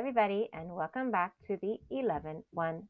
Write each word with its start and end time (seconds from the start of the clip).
everybody, 0.00 0.48
and 0.54 0.74
welcome 0.74 1.10
back 1.10 1.34
to 1.46 1.58
the 1.60 1.76
11 1.90 2.42
1 2.54 2.82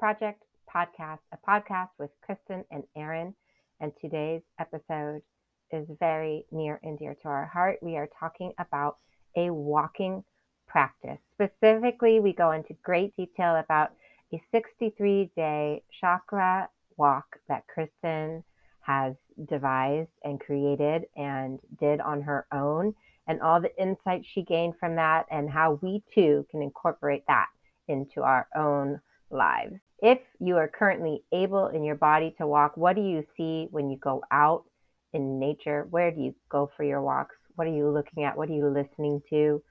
Project 0.00 0.42
podcast, 0.68 1.20
a 1.30 1.36
podcast 1.48 1.90
with 2.00 2.10
Kristin 2.28 2.64
and 2.72 2.82
Erin. 2.96 3.32
And 3.78 3.92
today's 4.00 4.42
episode 4.58 5.22
is 5.70 5.86
very 6.00 6.46
near 6.50 6.80
and 6.82 6.98
dear 6.98 7.14
to 7.22 7.28
our 7.28 7.46
heart. 7.46 7.78
We 7.80 7.96
are 7.96 8.08
talking 8.18 8.54
about 8.58 8.96
a 9.36 9.50
walking 9.50 10.24
practice. 10.66 11.20
Specifically, 11.32 12.18
we 12.18 12.32
go 12.32 12.50
into 12.50 12.74
great 12.82 13.14
detail 13.14 13.54
about 13.54 13.92
a 14.32 14.42
63 14.50 15.30
day 15.36 15.84
chakra 16.00 16.68
walk 16.96 17.38
that 17.48 17.66
Kristin 17.68 18.42
has 18.80 19.14
devised 19.48 20.10
and 20.24 20.40
created 20.40 21.04
and 21.16 21.60
did 21.78 22.00
on 22.00 22.20
her 22.22 22.48
own 22.50 22.96
and 23.28 23.40
all 23.40 23.60
the 23.60 23.76
insights 23.80 24.26
she 24.32 24.42
gained 24.42 24.74
from 24.80 24.96
that, 24.96 25.26
and 25.30 25.48
how 25.48 25.78
we 25.82 26.02
too 26.14 26.46
can 26.50 26.62
incorporate 26.62 27.24
that 27.28 27.46
into 27.86 28.22
our 28.22 28.48
own 28.56 29.00
lives. 29.30 29.74
If 30.00 30.18
you 30.40 30.56
are 30.56 30.68
currently 30.68 31.22
able 31.32 31.68
in 31.68 31.84
your 31.84 31.96
body 31.96 32.34
to 32.38 32.46
walk, 32.46 32.76
what 32.76 32.96
do 32.96 33.02
you 33.02 33.24
see 33.36 33.68
when 33.70 33.90
you 33.90 33.98
go 33.98 34.22
out 34.30 34.64
in 35.12 35.38
nature? 35.38 35.86
Where 35.90 36.10
do 36.10 36.20
you 36.20 36.34
go 36.48 36.70
for 36.76 36.84
your 36.84 37.02
walks? 37.02 37.36
What 37.56 37.66
are 37.66 37.74
you 37.74 37.90
looking 37.90 38.24
at? 38.24 38.36
What 38.36 38.48
are 38.48 38.54
you 38.54 38.68
listening 38.68 39.20
to? 39.30 39.62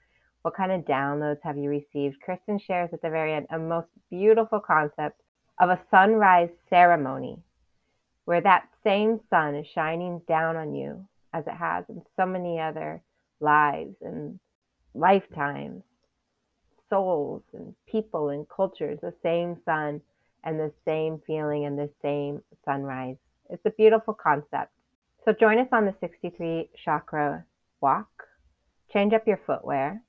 What 0.42 0.56
kind 0.56 0.70
of 0.70 0.82
downloads 0.82 1.42
have 1.42 1.56
you 1.56 1.68
received? 1.68 2.16
Kristin 2.26 2.60
shares 2.64 2.90
at 2.92 3.02
the 3.02 3.10
very 3.10 3.34
end 3.34 3.46
a 3.50 3.58
most 3.58 3.88
beautiful 4.10 4.60
concept 4.60 5.20
of 5.58 5.70
a 5.70 5.80
sunrise 5.90 6.50
ceremony 6.70 7.38
where 8.24 8.40
that 8.42 8.68
same 8.84 9.18
sun 9.30 9.54
is 9.54 9.66
shining 9.74 10.20
down 10.28 10.56
on 10.56 10.74
you 10.74 11.08
as 11.32 11.46
it 11.46 11.54
has 11.54 11.84
in 11.88 12.02
so 12.16 12.26
many 12.26 12.60
other 12.60 13.02
lives 13.40 13.96
and 14.02 14.38
lifetimes, 14.94 15.82
mm-hmm. 15.82 16.94
souls 16.94 17.42
and 17.52 17.74
people 17.90 18.30
and 18.30 18.48
cultures, 18.48 18.98
the 19.02 19.14
same 19.22 19.56
sun 19.64 20.00
and 20.44 20.58
the 20.58 20.72
same 20.84 21.20
feeling 21.26 21.66
and 21.66 21.78
the 21.78 21.90
same 22.02 22.42
sunrise. 22.64 23.16
It's 23.50 23.64
a 23.66 23.70
beautiful 23.70 24.14
concept. 24.14 24.72
So 25.24 25.32
join 25.32 25.58
us 25.58 25.68
on 25.72 25.84
the 25.84 25.94
63 26.00 26.70
chakra 26.84 27.44
walk. 27.80 28.08
Change 28.92 29.12
up 29.12 29.26
your 29.26 29.40
footwear. 29.46 30.02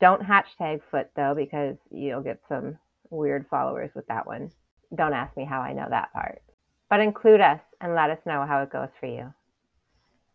Don't 0.00 0.22
hashtag 0.22 0.80
foot 0.90 1.10
though, 1.16 1.34
because 1.34 1.76
you'll 1.90 2.22
get 2.22 2.40
some 2.48 2.76
weird 3.10 3.46
followers 3.48 3.90
with 3.94 4.06
that 4.08 4.26
one. 4.26 4.50
Don't 4.94 5.14
ask 5.14 5.36
me 5.36 5.44
how 5.44 5.60
I 5.60 5.72
know 5.72 5.86
that 5.88 6.12
part. 6.12 6.42
But 6.90 7.00
include 7.00 7.40
us 7.40 7.60
and 7.80 7.94
let 7.94 8.10
us 8.10 8.18
know 8.26 8.44
how 8.46 8.62
it 8.62 8.70
goes 8.70 8.88
for 9.00 9.06
you. 9.06 9.32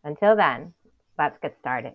Until 0.03 0.35
then, 0.35 0.73
let's 1.21 1.37
get 1.39 1.55
started. 1.59 1.93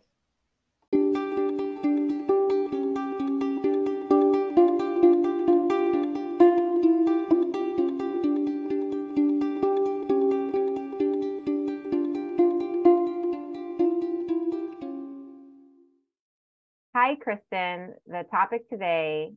Hi, 16.94 17.16
Kristin. 17.16 17.94
The 18.06 18.24
topic 18.30 18.68
today 18.70 19.32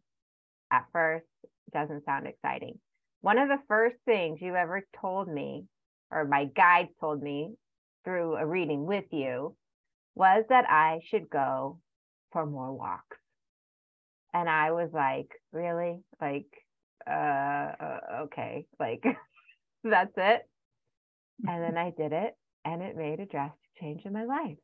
at 0.72 0.86
first 0.94 1.26
doesn't 1.74 2.06
sound 2.06 2.28
exciting. 2.28 2.78
One 3.22 3.40
of 3.40 3.48
the 3.48 3.58
first 3.68 3.96
things 4.06 4.38
you 4.40 4.56
ever 4.56 4.86
told 5.02 5.28
me, 5.28 5.66
or 6.12 6.26
my 6.26 6.46
guide 6.46 6.90
told 7.00 7.24
me 7.24 7.56
through 8.06 8.36
a 8.36 8.46
reading 8.46 8.86
with 8.86 9.06
you, 9.12 9.56
was 10.20 10.44
that 10.50 10.70
I 10.70 11.00
should 11.06 11.30
go 11.30 11.80
for 12.34 12.46
more 12.46 12.74
walks. 12.74 13.18
And 14.34 14.50
I 14.50 14.72
was 14.72 14.90
like, 14.94 15.32
really? 15.54 16.02
Like, 16.22 16.46
uh, 17.10 17.72
uh 17.80 18.00
okay, 18.24 18.66
like, 18.80 19.04
that's 19.84 20.14
it. 20.18 20.42
And 21.48 21.64
then 21.64 21.78
I 21.86 21.92
did 21.98 22.12
it, 22.12 22.36
and 22.66 22.82
it 22.82 22.98
made 22.98 23.22
a 23.22 23.26
drastic 23.26 23.70
change 23.80 24.02
in 24.04 24.12
my 24.12 24.26
life. 24.26 24.58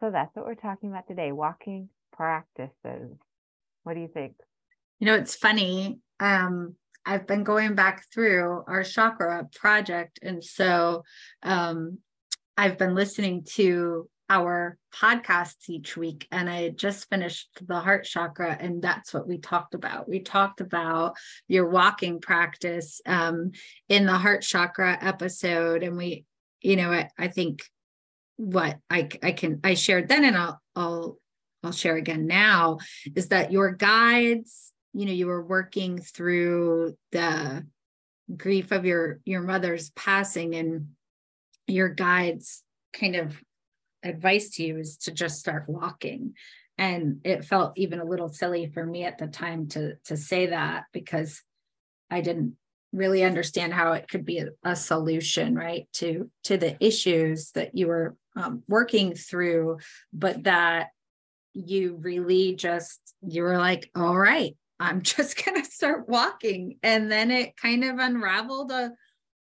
So 0.00 0.10
that's 0.10 0.34
what 0.34 0.46
we're 0.46 0.54
talking 0.54 0.88
about 0.88 1.06
today 1.06 1.30
walking 1.30 1.90
practices. 2.14 3.18
What 3.82 3.94
do 3.94 4.00
you 4.00 4.08
think? 4.08 4.32
You 4.98 5.08
know, 5.08 5.14
it's 5.14 5.36
funny. 5.36 5.98
Um, 6.20 6.74
I've 7.04 7.26
been 7.26 7.44
going 7.44 7.74
back 7.74 8.04
through 8.12 8.64
our 8.66 8.82
chakra 8.82 9.46
project. 9.54 10.20
And 10.22 10.42
so 10.42 11.04
um, 11.42 11.98
I've 12.56 12.78
been 12.78 12.94
listening 12.94 13.44
to 13.56 14.08
our 14.30 14.78
podcasts 14.94 15.68
each 15.68 15.96
week 15.96 16.26
and 16.30 16.48
I 16.48 16.70
just 16.70 17.08
finished 17.10 17.48
the 17.66 17.80
heart 17.80 18.04
chakra 18.04 18.56
and 18.58 18.80
that's 18.80 19.12
what 19.12 19.28
we 19.28 19.38
talked 19.38 19.74
about. 19.74 20.08
We 20.08 20.20
talked 20.20 20.60
about 20.60 21.16
your 21.46 21.68
walking 21.68 22.20
practice 22.20 23.00
um, 23.06 23.52
in 23.88 24.06
the 24.06 24.16
heart 24.16 24.42
chakra 24.42 24.98
episode 25.00 25.82
and 25.82 25.96
we 25.96 26.24
you 26.62 26.76
know 26.76 26.90
I, 26.90 27.10
I 27.18 27.28
think 27.28 27.64
what 28.36 28.78
I 28.90 29.08
I 29.22 29.32
can 29.32 29.60
I 29.62 29.74
shared 29.74 30.08
then 30.08 30.24
and 30.24 30.36
I'll 30.36 30.60
I'll 30.74 31.18
I'll 31.62 31.72
share 31.72 31.96
again 31.96 32.26
now 32.26 32.78
is 33.14 33.28
that 33.28 33.50
your 33.50 33.72
guides, 33.72 34.72
you 34.92 35.06
know, 35.06 35.12
you 35.12 35.26
were 35.26 35.42
working 35.42 35.98
through 35.98 36.96
the 37.12 37.66
grief 38.36 38.70
of 38.70 38.84
your 38.84 39.20
your 39.24 39.42
mother's 39.42 39.90
passing 39.90 40.54
and 40.54 40.88
your 41.66 41.88
guides 41.88 42.62
kind 42.92 43.16
of 43.16 43.36
advice 44.04 44.50
to 44.50 44.64
you 44.64 44.78
is 44.78 44.96
to 44.98 45.12
just 45.12 45.38
start 45.38 45.68
walking. 45.68 46.34
And 46.76 47.20
it 47.24 47.44
felt 47.44 47.78
even 47.78 48.00
a 48.00 48.04
little 48.04 48.28
silly 48.28 48.66
for 48.66 48.84
me 48.84 49.04
at 49.04 49.18
the 49.18 49.28
time 49.28 49.68
to 49.68 49.94
to 50.06 50.16
say 50.16 50.46
that 50.46 50.84
because 50.92 51.42
i 52.10 52.20
didn't 52.20 52.56
really 52.92 53.22
understand 53.24 53.72
how 53.72 53.92
it 53.92 54.08
could 54.08 54.24
be 54.24 54.38
a, 54.38 54.48
a 54.64 54.74
solution 54.74 55.54
right 55.54 55.88
to 55.92 56.30
to 56.42 56.56
the 56.56 56.76
issues 56.84 57.52
that 57.52 57.76
you 57.76 57.86
were 57.86 58.16
um, 58.36 58.64
working 58.68 59.14
through 59.14 59.78
but 60.12 60.42
that 60.44 60.88
you 61.54 61.96
really 62.00 62.56
just 62.56 63.00
you 63.22 63.42
were 63.42 63.56
like 63.56 63.88
all 63.94 64.18
right 64.18 64.56
i'm 64.80 65.00
just 65.14 65.44
going 65.44 65.62
to 65.62 65.70
start 65.70 66.08
walking. 66.08 66.78
And 66.82 67.10
then 67.10 67.30
it 67.30 67.56
kind 67.56 67.84
of 67.84 67.98
unraveled 67.98 68.70
a 68.70 68.92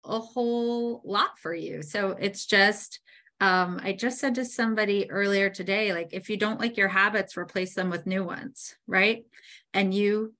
a 0.03 0.19
whole 0.19 1.03
lot 1.05 1.37
for 1.37 1.53
you. 1.53 1.83
So 1.83 2.17
it's 2.19 2.47
just 2.47 2.99
um, 3.41 3.79
i 3.83 3.91
just 3.91 4.19
said 4.19 4.35
to 4.35 4.45
somebody 4.45 5.09
earlier 5.11 5.49
today 5.49 5.93
like 5.93 6.09
if 6.11 6.29
you 6.29 6.37
don't 6.37 6.59
like 6.59 6.77
your 6.77 6.87
habits 6.87 7.35
replace 7.35 7.75
them 7.75 7.89
with 7.89 8.07
new 8.07 8.23
ones 8.23 8.75
right? 8.87 9.23
And 9.73 9.93
you 9.93 10.33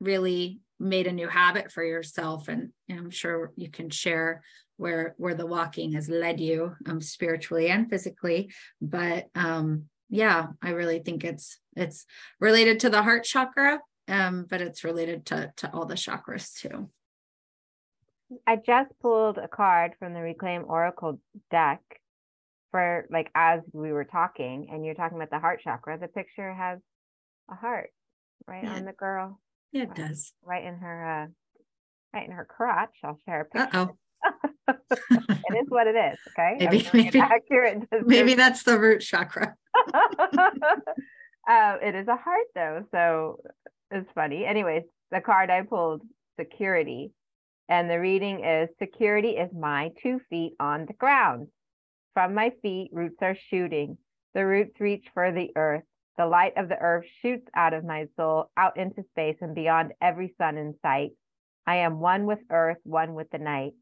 really 0.00 0.60
made 0.80 1.06
a 1.06 1.12
new 1.12 1.28
habit 1.28 1.70
for 1.70 1.84
yourself 1.84 2.48
and, 2.48 2.70
and 2.88 2.98
i'm 2.98 3.10
sure 3.10 3.52
you 3.56 3.70
can 3.70 3.88
share 3.88 4.42
where 4.82 5.14
where 5.16 5.34
the 5.34 5.46
walking 5.46 5.92
has 5.92 6.08
led 6.08 6.40
you 6.40 6.74
um, 6.86 7.00
spiritually 7.00 7.68
and 7.68 7.88
physically. 7.88 8.52
But 8.80 9.28
um, 9.34 9.84
yeah, 10.10 10.48
I 10.60 10.70
really 10.70 10.98
think 10.98 11.24
it's 11.24 11.58
it's 11.76 12.04
related 12.40 12.80
to 12.80 12.90
the 12.90 13.02
heart 13.02 13.24
chakra, 13.24 13.80
um, 14.08 14.44
but 14.50 14.60
it's 14.60 14.84
related 14.84 15.26
to 15.26 15.52
to 15.58 15.72
all 15.72 15.86
the 15.86 15.94
chakras 15.94 16.52
too. 16.54 16.90
I 18.46 18.56
just 18.56 18.90
pulled 19.00 19.38
a 19.38 19.46
card 19.46 19.92
from 19.98 20.14
the 20.14 20.20
Reclaim 20.20 20.64
Oracle 20.66 21.20
deck 21.50 21.80
for 22.72 23.06
like 23.10 23.30
as 23.36 23.60
we 23.72 23.92
were 23.92 24.04
talking, 24.04 24.68
and 24.72 24.84
you're 24.84 24.96
talking 24.96 25.16
about 25.16 25.30
the 25.30 25.38
heart 25.38 25.60
chakra. 25.62 25.98
The 25.98 26.08
picture 26.08 26.52
has 26.52 26.80
a 27.48 27.54
heart 27.54 27.90
right 28.48 28.64
yeah. 28.64 28.74
on 28.74 28.84
the 28.84 28.92
girl. 28.92 29.38
Yeah, 29.70 29.82
it 29.82 29.90
right, 29.90 30.08
does. 30.08 30.32
Right 30.42 30.64
in 30.64 30.74
her 30.76 31.22
uh 31.22 31.26
right 32.12 32.26
in 32.26 32.32
her 32.32 32.44
crotch. 32.44 32.96
I'll 33.04 33.18
share 33.24 33.42
a 33.42 33.44
picture. 33.44 33.78
Uh-oh. 33.78 33.96
it 34.68 35.54
is 35.54 35.66
what 35.68 35.86
it 35.86 35.96
is. 35.96 36.18
Okay. 36.32 36.56
Maybe, 36.58 36.88
maybe, 36.94 37.20
accurate 37.20 37.84
maybe 38.04 38.34
that's 38.34 38.64
the 38.64 38.78
root 38.78 39.00
chakra. 39.00 39.54
uh, 39.76 41.76
it 41.82 41.94
is 41.94 42.08
a 42.08 42.16
heart 42.16 42.46
though. 42.54 42.84
So 42.90 43.40
it's 43.90 44.10
funny. 44.14 44.44
Anyways, 44.44 44.82
the 45.10 45.20
card 45.20 45.50
I 45.50 45.62
pulled, 45.62 46.02
security. 46.38 47.12
And 47.68 47.88
the 47.88 48.00
reading 48.00 48.44
is 48.44 48.68
security 48.78 49.30
is 49.30 49.50
my 49.54 49.92
two 50.02 50.20
feet 50.28 50.54
on 50.60 50.84
the 50.86 50.92
ground. 50.94 51.48
From 52.14 52.34
my 52.34 52.52
feet, 52.62 52.90
roots 52.92 53.18
are 53.22 53.36
shooting. 53.48 53.96
The 54.34 54.46
roots 54.46 54.80
reach 54.80 55.06
for 55.14 55.32
the 55.32 55.50
earth. 55.56 55.84
The 56.18 56.26
light 56.26 56.52
of 56.56 56.68
the 56.68 56.78
earth 56.78 57.06
shoots 57.22 57.48
out 57.54 57.72
of 57.72 57.84
my 57.84 58.06
soul, 58.16 58.50
out 58.56 58.76
into 58.76 59.02
space 59.10 59.36
and 59.40 59.54
beyond 59.54 59.92
every 60.00 60.34
sun 60.36 60.58
in 60.58 60.74
sight. 60.82 61.12
I 61.66 61.76
am 61.76 62.00
one 62.00 62.26
with 62.26 62.40
earth, 62.50 62.78
one 62.84 63.14
with 63.14 63.30
the 63.30 63.38
night. 63.38 63.72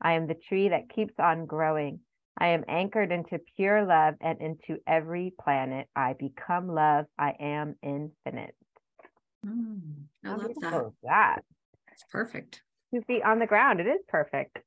I 0.00 0.12
am 0.12 0.26
the 0.26 0.34
tree 0.48 0.68
that 0.68 0.88
keeps 0.88 1.14
on 1.18 1.46
growing. 1.46 2.00
I 2.38 2.48
am 2.48 2.64
anchored 2.68 3.10
into 3.10 3.40
pure 3.56 3.84
love 3.84 4.14
and 4.20 4.40
into 4.40 4.80
every 4.86 5.34
planet. 5.40 5.88
I 5.96 6.14
become 6.14 6.68
love. 6.68 7.06
I 7.18 7.34
am 7.40 7.74
infinite. 7.82 8.54
Mm, 9.44 10.04
I 10.24 10.28
How 10.28 10.36
love 10.36 10.54
that. 10.60 10.90
that. 11.02 11.44
That's 11.88 12.04
perfect. 12.10 12.62
Two 12.94 13.02
feet 13.02 13.22
on 13.22 13.40
the 13.40 13.46
ground. 13.46 13.80
It 13.80 13.86
is 13.86 14.00
perfect. 14.08 14.58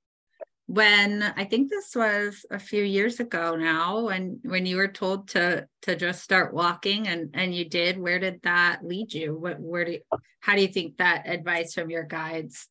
When 0.67 1.23
I 1.23 1.43
think 1.45 1.69
this 1.69 1.95
was 1.95 2.45
a 2.49 2.59
few 2.59 2.83
years 2.83 3.19
ago 3.19 3.55
now, 3.55 4.05
when 4.05 4.39
when 4.43 4.65
you 4.65 4.77
were 4.77 4.87
told 4.87 5.27
to 5.29 5.67
to 5.83 5.95
just 5.95 6.23
start 6.23 6.53
walking 6.53 7.07
and 7.07 7.31
and 7.33 7.53
you 7.53 7.67
did, 7.67 7.99
where 7.99 8.19
did 8.19 8.41
that 8.43 8.79
lead 8.83 9.13
you? 9.13 9.37
What 9.37 9.59
where 9.59 9.85
do 9.85 9.91
you, 9.93 10.01
how 10.39 10.55
do 10.55 10.61
you 10.61 10.67
think 10.69 10.97
that 10.97 11.27
advice 11.27 11.73
from 11.73 11.89
your 11.89 12.03
guides 12.03 12.69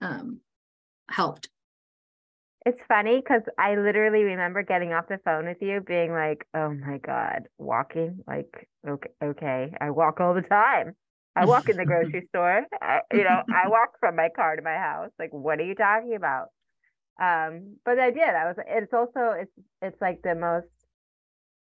um, 0.00 0.40
helped? 1.08 1.50
It's 2.66 2.80
funny 2.88 3.16
because 3.20 3.42
I 3.58 3.76
literally 3.76 4.22
remember 4.22 4.62
getting 4.62 4.94
off 4.94 5.08
the 5.08 5.18
phone 5.22 5.44
with 5.44 5.58
you, 5.60 5.82
being 5.82 6.12
like, 6.12 6.46
"Oh 6.54 6.72
my 6.72 6.96
god, 6.96 7.48
walking! 7.58 8.24
Like, 8.26 8.68
okay, 8.88 9.10
okay, 9.22 9.72
I 9.80 9.90
walk 9.90 10.20
all 10.20 10.32
the 10.32 10.42
time." 10.42 10.96
I 11.36 11.44
walk 11.46 11.68
in 11.68 11.76
the 11.76 11.84
grocery 11.92 12.26
store. 12.28 12.62
I, 12.80 13.00
you 13.12 13.24
know, 13.24 13.42
I 13.52 13.68
walk 13.68 13.98
from 14.00 14.16
my 14.16 14.28
car 14.34 14.56
to 14.56 14.62
my 14.62 14.76
house. 14.76 15.10
Like, 15.18 15.32
what 15.32 15.58
are 15.58 15.64
you 15.64 15.74
talking 15.74 16.14
about? 16.14 16.48
Um, 17.20 17.76
but 17.84 17.98
I 17.98 18.10
did. 18.10 18.22
I 18.22 18.46
was. 18.46 18.56
It's 18.66 18.92
also 18.92 19.34
it's 19.38 19.52
it's 19.82 20.00
like 20.00 20.20
the 20.22 20.34
most 20.34 20.66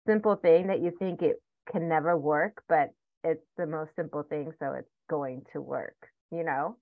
simple 0.07 0.35
thing 0.35 0.67
that 0.67 0.81
you 0.81 0.91
think 0.97 1.21
it 1.21 1.41
can 1.71 1.87
never 1.87 2.17
work, 2.17 2.63
but 2.67 2.89
it's 3.23 3.45
the 3.57 3.67
most 3.67 3.91
simple 3.95 4.23
thing, 4.23 4.51
so 4.59 4.73
it's 4.73 4.89
going 5.09 5.43
to 5.53 5.61
work. 5.61 5.95
You 6.31 6.43
know, 6.43 6.77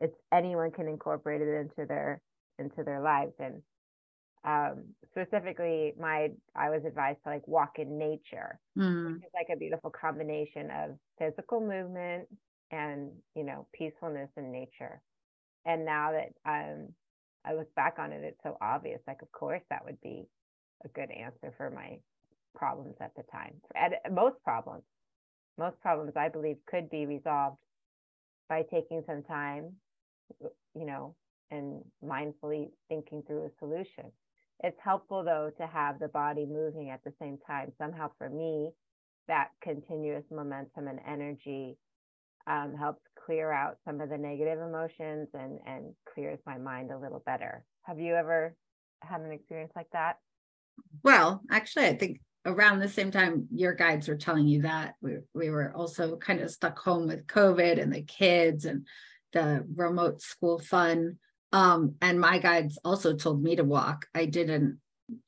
it's 0.00 0.14
anyone 0.32 0.70
can 0.70 0.88
incorporate 0.88 1.40
it 1.40 1.60
into 1.60 1.86
their 1.86 2.20
into 2.58 2.82
their 2.84 3.00
lives 3.00 3.32
and 3.38 3.62
um, 4.44 4.84
specifically 5.10 5.92
my 5.98 6.28
i 6.56 6.70
was 6.70 6.82
advised 6.86 7.18
to 7.24 7.30
like 7.30 7.46
walk 7.46 7.78
in 7.78 7.98
nature 7.98 8.58
mm. 8.78 9.14
which 9.14 9.22
is 9.22 9.30
like 9.34 9.48
a 9.52 9.58
beautiful 9.58 9.90
combination 9.90 10.70
of 10.70 10.90
physical 11.18 11.60
movement 11.60 12.28
and 12.70 13.10
you 13.34 13.44
know 13.44 13.66
peacefulness 13.72 14.30
in 14.36 14.52
nature 14.52 15.00
and 15.66 15.84
now 15.84 16.12
that 16.12 16.28
um, 16.46 16.88
i 17.48 17.54
look 17.54 17.74
back 17.76 17.96
on 17.98 18.12
it 18.12 18.22
it's 18.24 18.42
so 18.44 18.56
obvious 18.62 19.00
like 19.08 19.22
of 19.22 19.32
course 19.32 19.62
that 19.70 19.84
would 19.84 20.00
be 20.02 20.24
a 20.84 20.88
good 20.90 21.10
answer 21.12 21.54
for 21.56 21.70
my 21.70 21.98
problems 22.56 22.96
at 23.00 23.12
the 23.16 23.24
time 23.32 23.54
and 23.76 23.94
most 24.14 24.36
problems 24.44 24.84
most 25.58 25.80
problems 25.80 26.12
i 26.16 26.28
believe 26.28 26.56
could 26.66 26.90
be 26.90 27.06
resolved 27.06 27.58
by 28.48 28.62
taking 28.70 29.02
some 29.06 29.22
time 29.24 29.72
you 30.74 30.86
know 30.86 31.14
and 31.50 31.82
mindfully 32.04 32.70
thinking 32.88 33.22
through 33.26 33.46
a 33.46 33.50
solution 33.58 34.06
it's 34.64 34.78
helpful 34.82 35.24
though 35.24 35.50
to 35.58 35.66
have 35.66 35.98
the 36.00 36.08
body 36.08 36.46
moving 36.46 36.90
at 36.90 37.04
the 37.04 37.12
same 37.20 37.38
time. 37.46 37.72
Somehow 37.78 38.10
for 38.18 38.28
me, 38.28 38.70
that 39.28 39.50
continuous 39.62 40.24
momentum 40.30 40.88
and 40.88 41.00
energy 41.06 41.76
um, 42.48 42.74
helps 42.74 43.02
clear 43.26 43.52
out 43.52 43.76
some 43.84 44.00
of 44.00 44.08
the 44.08 44.18
negative 44.18 44.58
emotions 44.58 45.28
and 45.34 45.58
and 45.66 45.94
clears 46.12 46.38
my 46.46 46.58
mind 46.58 46.90
a 46.90 46.98
little 46.98 47.22
better. 47.24 47.64
Have 47.82 48.00
you 48.00 48.14
ever 48.14 48.54
had 49.02 49.20
an 49.20 49.32
experience 49.32 49.72
like 49.76 49.90
that? 49.92 50.16
Well, 51.02 51.42
actually, 51.50 51.86
I 51.86 51.96
think 51.96 52.20
around 52.46 52.78
the 52.78 52.88
same 52.88 53.10
time 53.10 53.46
your 53.52 53.74
guides 53.74 54.08
were 54.08 54.16
telling 54.16 54.46
you 54.46 54.62
that 54.62 54.94
we, 55.02 55.18
we 55.34 55.50
were 55.50 55.72
also 55.74 56.16
kind 56.16 56.40
of 56.40 56.50
stuck 56.50 56.78
home 56.78 57.06
with 57.06 57.26
COVID 57.26 57.80
and 57.80 57.92
the 57.92 58.02
kids 58.02 58.64
and 58.64 58.86
the 59.32 59.66
remote 59.74 60.22
school 60.22 60.58
fun. 60.58 61.18
Um, 61.52 61.96
and 62.00 62.20
my 62.20 62.38
guides 62.38 62.78
also 62.84 63.14
told 63.14 63.42
me 63.42 63.56
to 63.56 63.64
walk. 63.64 64.06
I 64.14 64.24
didn't 64.24 64.78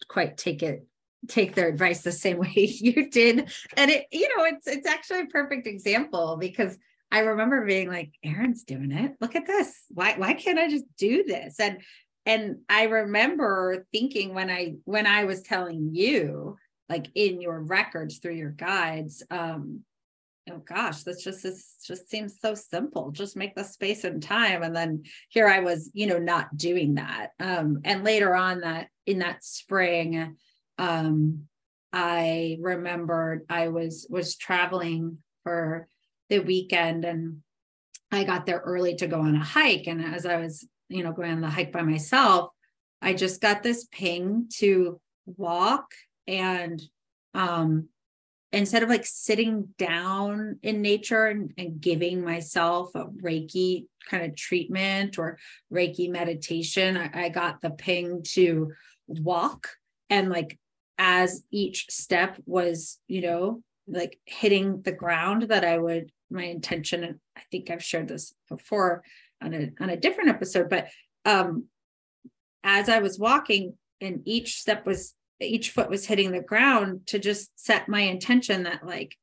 quite 0.08 0.36
take 0.36 0.62
it 0.62 0.86
take 1.28 1.54
their 1.54 1.68
advice 1.68 2.00
the 2.00 2.12
same 2.12 2.38
way 2.40 2.50
you 2.54 3.10
did 3.10 3.50
and 3.76 3.90
it 3.90 4.06
you 4.10 4.26
know 4.36 4.44
it's 4.44 4.66
it's 4.66 4.86
actually 4.86 5.20
a 5.20 5.26
perfect 5.26 5.66
example 5.66 6.38
because 6.40 6.78
i 7.10 7.20
remember 7.20 7.64
being 7.64 7.88
like 7.88 8.12
Erin's 8.24 8.64
doing 8.64 8.92
it 8.92 9.16
look 9.20 9.36
at 9.36 9.46
this 9.46 9.72
why 9.88 10.14
why 10.16 10.34
can't 10.34 10.58
i 10.58 10.68
just 10.68 10.84
do 10.96 11.24
this 11.24 11.58
and 11.60 11.80
and 12.26 12.58
i 12.68 12.84
remember 12.84 13.86
thinking 13.92 14.34
when 14.34 14.50
i 14.50 14.74
when 14.84 15.06
i 15.06 15.24
was 15.24 15.42
telling 15.42 15.90
you 15.92 16.56
like 16.88 17.08
in 17.14 17.40
your 17.40 17.60
records 17.60 18.18
through 18.18 18.34
your 18.34 18.50
guides 18.50 19.22
um 19.30 19.82
oh 20.50 20.62
gosh, 20.64 21.02
this 21.02 21.22
just 21.22 21.42
this 21.42 21.76
just 21.84 22.08
seems 22.08 22.40
so 22.40 22.54
simple. 22.54 23.10
Just 23.10 23.36
make 23.36 23.54
the 23.54 23.64
space 23.64 24.04
and 24.04 24.22
time. 24.22 24.62
And 24.62 24.74
then 24.74 25.04
here 25.28 25.48
I 25.48 25.60
was, 25.60 25.90
you 25.92 26.06
know, 26.06 26.18
not 26.18 26.56
doing 26.56 26.94
that. 26.94 27.30
Um, 27.38 27.80
and 27.84 28.04
later 28.04 28.34
on 28.34 28.60
that 28.60 28.88
in 29.06 29.20
that 29.20 29.44
spring, 29.44 30.36
um, 30.78 31.42
I 31.92 32.58
remembered 32.60 33.46
I 33.48 33.68
was 33.68 34.06
was 34.08 34.36
traveling 34.36 35.18
for 35.42 35.88
the 36.30 36.38
weekend 36.38 37.04
and 37.04 37.42
I 38.10 38.24
got 38.24 38.46
there 38.46 38.62
early 38.64 38.94
to 38.96 39.06
go 39.06 39.20
on 39.20 39.36
a 39.36 39.44
hike. 39.44 39.86
And 39.86 40.02
as 40.02 40.26
I 40.26 40.36
was, 40.36 40.66
you 40.88 41.04
know, 41.04 41.12
going 41.12 41.30
on 41.30 41.40
the 41.40 41.50
hike 41.50 41.72
by 41.72 41.82
myself, 41.82 42.50
I 43.02 43.14
just 43.14 43.40
got 43.40 43.62
this 43.62 43.86
ping 43.92 44.46
to 44.58 45.00
walk 45.26 45.92
and 46.26 46.82
um 47.34 47.88
instead 48.52 48.82
of 48.82 48.88
like 48.88 49.06
sitting 49.06 49.68
down 49.78 50.58
in 50.62 50.82
nature 50.82 51.26
and, 51.26 51.52
and, 51.56 51.80
giving 51.80 52.24
myself 52.24 52.90
a 52.96 53.04
Reiki 53.04 53.86
kind 54.08 54.24
of 54.24 54.34
treatment 54.34 55.18
or 55.18 55.38
Reiki 55.72 56.10
meditation, 56.10 56.96
I, 56.96 57.26
I 57.26 57.28
got 57.28 57.60
the 57.60 57.70
ping 57.70 58.24
to 58.30 58.72
walk 59.06 59.68
and 60.08 60.30
like 60.30 60.58
as 60.98 61.44
each 61.52 61.86
step 61.90 62.38
was, 62.44 62.98
you 63.06 63.22
know, 63.22 63.62
like 63.86 64.18
hitting 64.26 64.82
the 64.82 64.92
ground 64.92 65.42
that 65.42 65.64
I 65.64 65.78
would 65.78 66.10
my 66.30 66.44
intention 66.44 67.04
and 67.04 67.18
I 67.36 67.42
think 67.50 67.70
I've 67.70 67.82
shared 67.82 68.08
this 68.08 68.34
before 68.48 69.02
on 69.42 69.54
a 69.54 69.70
on 69.80 69.90
a 69.90 69.96
different 69.96 70.30
episode 70.30 70.68
but 70.68 70.88
um 71.24 71.64
as 72.62 72.88
I 72.88 72.98
was 72.98 73.18
walking 73.18 73.74
and 74.00 74.22
each 74.24 74.60
step 74.60 74.86
was 74.86 75.14
each 75.40 75.70
foot 75.70 75.88
was 75.88 76.06
hitting 76.06 76.32
the 76.32 76.40
ground 76.40 77.06
to 77.06 77.18
just 77.18 77.58
set 77.58 77.88
my 77.88 78.00
intention 78.00 78.64
that 78.64 78.86
like 78.86 79.16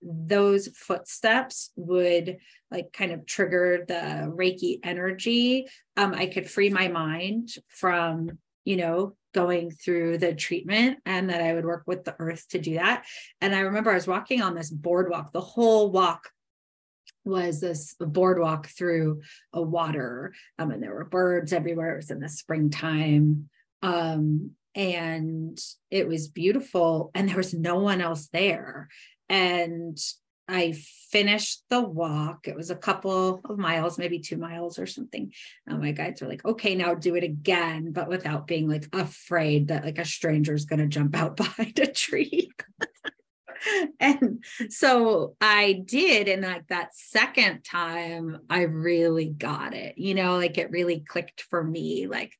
those 0.00 0.68
footsteps 0.68 1.70
would 1.76 2.38
like 2.70 2.92
kind 2.92 3.12
of 3.12 3.26
trigger 3.26 3.84
the 3.86 4.32
reiki 4.34 4.78
energy 4.82 5.66
um 5.96 6.14
i 6.14 6.26
could 6.26 6.48
free 6.48 6.70
my 6.70 6.88
mind 6.88 7.50
from 7.68 8.30
you 8.64 8.76
know 8.76 9.16
going 9.34 9.70
through 9.70 10.18
the 10.18 10.34
treatment 10.34 10.98
and 11.04 11.30
that 11.30 11.42
i 11.42 11.52
would 11.52 11.64
work 11.64 11.82
with 11.86 12.04
the 12.04 12.14
earth 12.18 12.46
to 12.48 12.58
do 12.58 12.74
that. 12.74 13.04
And 13.40 13.54
i 13.54 13.60
remember 13.60 13.90
i 13.90 13.94
was 13.94 14.06
walking 14.06 14.40
on 14.40 14.54
this 14.54 14.70
boardwalk 14.70 15.32
the 15.32 15.40
whole 15.40 15.90
walk 15.90 16.30
was 17.28 17.60
this 17.60 17.94
boardwalk 18.00 18.66
through 18.66 19.22
a 19.52 19.62
water 19.62 20.32
um, 20.58 20.70
and 20.70 20.82
there 20.82 20.94
were 20.94 21.04
birds 21.04 21.52
everywhere 21.52 21.94
it 21.94 21.96
was 21.96 22.10
in 22.10 22.20
the 22.20 22.28
springtime 22.28 23.48
um, 23.82 24.52
and 24.74 25.58
it 25.90 26.08
was 26.08 26.28
beautiful 26.28 27.10
and 27.14 27.28
there 27.28 27.36
was 27.36 27.54
no 27.54 27.78
one 27.78 28.00
else 28.00 28.28
there 28.32 28.88
and 29.28 29.98
I 30.48 30.72
finished 31.10 31.62
the 31.68 31.82
walk. 31.82 32.48
It 32.48 32.56
was 32.56 32.70
a 32.70 32.76
couple 32.76 33.42
of 33.44 33.58
miles, 33.58 33.98
maybe 33.98 34.18
two 34.18 34.38
miles 34.38 34.78
or 34.78 34.86
something. 34.86 35.30
And 35.66 35.78
my 35.78 35.92
guides 35.92 36.22
were 36.22 36.28
like, 36.28 36.44
okay, 36.44 36.74
now 36.74 36.94
do 36.94 37.16
it 37.16 37.22
again, 37.22 37.92
but 37.92 38.08
without 38.08 38.46
being 38.46 38.66
like 38.66 38.88
afraid 38.94 39.68
that 39.68 39.84
like 39.84 39.98
a 39.98 40.06
stranger 40.06 40.54
is 40.54 40.64
going 40.64 40.80
to 40.80 40.86
jump 40.86 41.14
out 41.14 41.36
behind 41.36 41.78
a 41.78 41.86
tree. 41.86 42.50
and 44.00 44.44
so 44.68 45.36
I 45.40 45.82
did. 45.84 46.28
And 46.28 46.42
like 46.42 46.68
that 46.68 46.94
second 46.94 47.62
time, 47.62 48.38
I 48.48 48.62
really 48.62 49.30
got 49.30 49.74
it, 49.74 49.98
you 49.98 50.14
know, 50.14 50.36
like 50.36 50.58
it 50.58 50.70
really 50.70 51.00
clicked 51.00 51.42
for 51.42 51.62
me. 51.62 52.06
Like, 52.06 52.34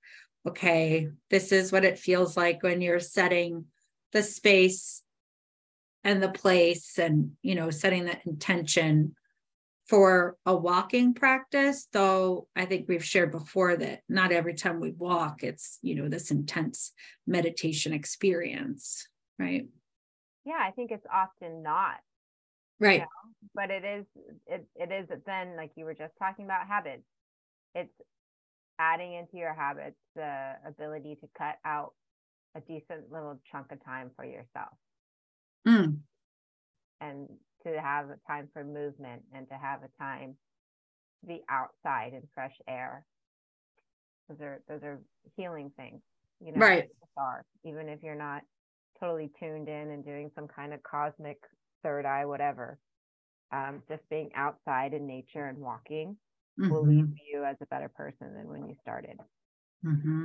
okay, 0.46 1.08
this 1.30 1.52
is 1.52 1.72
what 1.72 1.84
it 1.84 1.98
feels 1.98 2.36
like 2.36 2.62
when 2.62 2.80
you're 2.80 3.00
setting 3.00 3.66
the 4.12 4.22
space 4.22 5.02
and 6.04 6.22
the 6.22 6.30
place 6.30 6.98
and, 6.98 7.32
you 7.42 7.54
know, 7.54 7.70
setting 7.70 8.06
that 8.06 8.26
intention 8.26 9.14
for 9.88 10.36
a 10.44 10.54
walking 10.54 11.14
practice 11.14 11.88
though 11.92 12.46
i 12.54 12.66
think 12.66 12.86
we've 12.86 13.04
shared 13.04 13.30
before 13.30 13.74
that 13.76 14.00
not 14.08 14.32
every 14.32 14.52
time 14.52 14.80
we 14.80 14.90
walk 14.92 15.42
it's 15.42 15.78
you 15.80 15.94
know 15.94 16.08
this 16.08 16.30
intense 16.30 16.92
meditation 17.26 17.94
experience 17.94 19.08
right 19.38 19.66
yeah 20.44 20.58
i 20.60 20.70
think 20.70 20.90
it's 20.90 21.06
often 21.12 21.62
not 21.62 21.96
right 22.80 22.94
you 22.94 22.98
know? 23.00 23.06
but 23.54 23.70
it 23.70 23.84
is 23.84 24.04
it, 24.46 24.66
it 24.76 24.92
is 24.92 25.08
then 25.26 25.56
like 25.56 25.70
you 25.76 25.84
were 25.84 25.94
just 25.94 26.12
talking 26.18 26.44
about 26.44 26.66
habits 26.66 27.04
it's 27.74 27.92
adding 28.78 29.14
into 29.14 29.36
your 29.36 29.54
habits 29.54 29.96
the 30.14 30.52
ability 30.66 31.16
to 31.20 31.28
cut 31.36 31.56
out 31.64 31.92
a 32.56 32.60
decent 32.60 33.10
little 33.12 33.38
chunk 33.50 33.70
of 33.72 33.84
time 33.84 34.10
for 34.16 34.24
yourself 34.24 34.76
mm. 35.66 35.96
and 37.00 37.28
to 37.64 37.80
have 37.80 38.06
a 38.06 38.16
time 38.26 38.48
for 38.52 38.64
movement 38.64 39.22
and 39.34 39.48
to 39.48 39.54
have 39.54 39.80
a 39.82 40.02
time 40.02 40.36
to 41.20 41.26
be 41.26 41.42
outside 41.50 42.12
in 42.14 42.22
fresh 42.34 42.54
air 42.68 43.04
those 44.28 44.40
are 44.40 44.62
those 44.68 44.82
are 44.82 45.00
healing 45.36 45.70
things 45.76 46.00
you 46.40 46.52
know 46.52 46.60
right 46.60 46.84
are 47.16 47.44
even 47.64 47.88
if 47.88 48.02
you're 48.02 48.14
not 48.14 48.42
totally 49.00 49.30
tuned 49.38 49.68
in 49.68 49.90
and 49.90 50.04
doing 50.04 50.30
some 50.34 50.48
kind 50.48 50.72
of 50.72 50.82
cosmic 50.82 51.38
third 51.82 52.04
eye 52.04 52.24
whatever 52.24 52.78
um, 53.52 53.82
just 53.88 54.02
being 54.10 54.30
outside 54.34 54.94
in 54.94 55.06
nature 55.06 55.46
and 55.46 55.58
walking 55.58 56.16
mm-hmm. 56.58 56.70
will 56.70 56.86
leave 56.86 57.08
you 57.32 57.44
as 57.44 57.56
a 57.62 57.66
better 57.66 57.88
person 57.88 58.34
than 58.34 58.48
when 58.48 58.66
you 58.66 58.74
started. 58.82 59.18
Mm-hmm. 59.84 60.24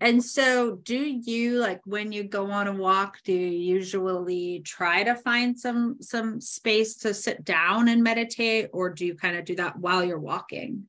And 0.00 0.22
so, 0.22 0.76
do 0.82 0.98
you 0.98 1.60
like 1.60 1.80
when 1.84 2.10
you 2.10 2.24
go 2.24 2.50
on 2.50 2.66
a 2.66 2.72
walk? 2.72 3.18
Do 3.24 3.32
you 3.32 3.46
usually 3.46 4.60
try 4.60 5.04
to 5.04 5.14
find 5.14 5.58
some 5.58 5.98
some 6.00 6.40
space 6.40 6.96
to 6.98 7.14
sit 7.14 7.44
down 7.44 7.86
and 7.86 8.02
meditate, 8.02 8.70
or 8.72 8.90
do 8.90 9.06
you 9.06 9.14
kind 9.14 9.36
of 9.36 9.44
do 9.44 9.54
that 9.56 9.78
while 9.78 10.02
you're 10.02 10.18
walking? 10.18 10.88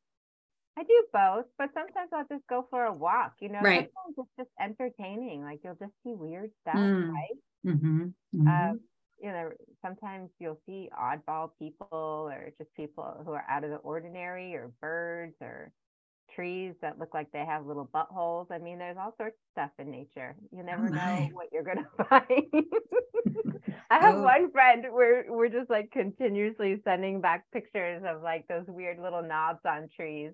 I 0.77 0.83
do 0.83 1.03
both, 1.13 1.45
but 1.57 1.69
sometimes 1.73 2.09
I'll 2.13 2.27
just 2.27 2.47
go 2.47 2.67
for 2.69 2.85
a 2.85 2.93
walk. 2.93 3.33
You 3.39 3.49
know, 3.49 3.59
right. 3.61 3.89
sometimes 4.05 4.15
it's 4.17 4.37
just 4.37 4.49
entertaining. 4.59 5.43
Like 5.43 5.59
you'll 5.63 5.75
just 5.75 5.93
see 6.03 6.13
weird 6.15 6.51
stuff, 6.61 6.75
mm. 6.75 7.11
right? 7.11 7.37
Mm-hmm. 7.65 8.01
Mm-hmm. 8.35 8.47
Um, 8.47 8.79
you 9.21 9.29
know, 9.29 9.51
sometimes 9.81 10.29
you'll 10.39 10.59
see 10.65 10.89
oddball 10.99 11.51
people 11.59 12.29
or 12.31 12.51
just 12.57 12.73
people 12.75 13.21
who 13.25 13.31
are 13.31 13.45
out 13.49 13.63
of 13.63 13.69
the 13.69 13.77
ordinary, 13.77 14.55
or 14.55 14.71
birds, 14.81 15.35
or 15.41 15.71
trees 16.35 16.73
that 16.81 16.99
look 16.99 17.13
like 17.13 17.31
they 17.31 17.45
have 17.45 17.65
little 17.65 17.89
buttholes. 17.93 18.47
I 18.51 18.57
mean, 18.57 18.79
there's 18.79 18.97
all 18.99 19.13
sorts 19.17 19.35
of 19.35 19.51
stuff 19.51 19.71
in 19.79 19.91
nature. 19.91 20.35
You 20.51 20.61
oh 20.61 20.65
never 20.65 20.87
oh 20.87 20.89
know 20.89 21.29
what 21.33 21.47
you're 21.51 21.63
gonna 21.63 21.87
find. 22.09 22.23
I 23.91 23.99
have 23.99 24.15
oh. 24.15 24.23
one 24.23 24.51
friend 24.51 24.85
where 24.91 25.25
we're 25.29 25.49
just 25.49 25.69
like 25.69 25.91
continuously 25.91 26.81
sending 26.83 27.21
back 27.21 27.45
pictures 27.53 28.01
of 28.07 28.23
like 28.23 28.47
those 28.47 28.65
weird 28.67 28.99
little 28.99 29.21
knobs 29.21 29.59
on 29.65 29.87
trees 29.95 30.31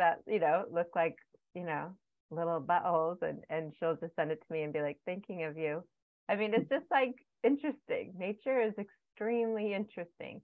that, 0.00 0.18
you 0.26 0.40
know, 0.40 0.64
look 0.72 0.88
like, 0.94 1.16
you 1.54 1.64
know, 1.64 1.94
little 2.30 2.60
buttholes 2.60 3.22
and 3.22 3.44
and 3.48 3.72
she'll 3.78 3.96
just 3.96 4.14
send 4.16 4.30
it 4.30 4.40
to 4.46 4.52
me 4.52 4.62
and 4.62 4.72
be 4.72 4.82
like, 4.82 4.98
thinking 5.04 5.44
of 5.44 5.56
you. 5.56 5.82
I 6.28 6.36
mean, 6.36 6.52
it's 6.54 6.68
just 6.68 6.86
like 6.90 7.14
interesting. 7.44 8.14
Nature 8.18 8.60
is 8.60 8.74
extremely 8.78 9.74
interesting 9.74 10.40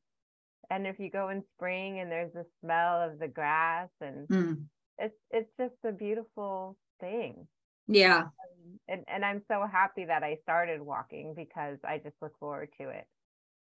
and 0.70 0.86
if 0.86 0.98
you 0.98 1.10
go 1.10 1.28
in 1.28 1.42
spring 1.56 2.00
and 2.00 2.10
there's 2.10 2.32
the 2.32 2.44
smell 2.62 3.02
of 3.02 3.18
the 3.18 3.28
grass 3.28 3.88
and 4.00 4.28
mm. 4.28 4.56
it's 4.98 5.14
it's 5.30 5.50
just 5.58 5.74
a 5.84 5.92
beautiful 5.92 6.76
thing 7.00 7.46
yeah 7.88 8.18
um, 8.18 8.78
and 8.88 9.04
and 9.08 9.24
i'm 9.24 9.42
so 9.48 9.66
happy 9.70 10.04
that 10.04 10.22
i 10.22 10.36
started 10.42 10.80
walking 10.80 11.34
because 11.36 11.78
i 11.84 11.98
just 11.98 12.16
look 12.20 12.36
forward 12.38 12.68
to 12.80 12.88
it 12.88 13.06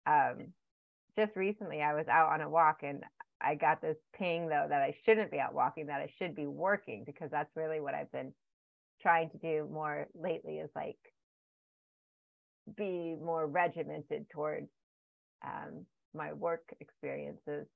um 0.05 0.47
just 1.17 1.35
recently 1.35 1.81
i 1.81 1.93
was 1.93 2.07
out 2.07 2.31
on 2.31 2.41
a 2.41 2.49
walk 2.49 2.79
and 2.83 3.03
i 3.41 3.55
got 3.55 3.81
this 3.81 3.97
ping 4.17 4.47
though 4.47 4.65
that 4.69 4.81
i 4.81 4.95
shouldn't 5.05 5.31
be 5.31 5.39
out 5.39 5.53
walking 5.53 5.87
that 5.87 6.01
i 6.01 6.09
should 6.17 6.35
be 6.35 6.47
working 6.47 7.03
because 7.05 7.29
that's 7.31 7.55
really 7.55 7.79
what 7.79 7.93
i've 7.93 8.11
been 8.11 8.33
trying 9.01 9.29
to 9.29 9.37
do 9.37 9.67
more 9.71 10.07
lately 10.19 10.55
is 10.57 10.69
like 10.75 10.97
be 12.75 13.15
more 13.23 13.47
regimented 13.47 14.25
towards 14.29 14.67
um, 15.45 15.85
my 16.13 16.33
work 16.33 16.63
experiences. 16.79 17.67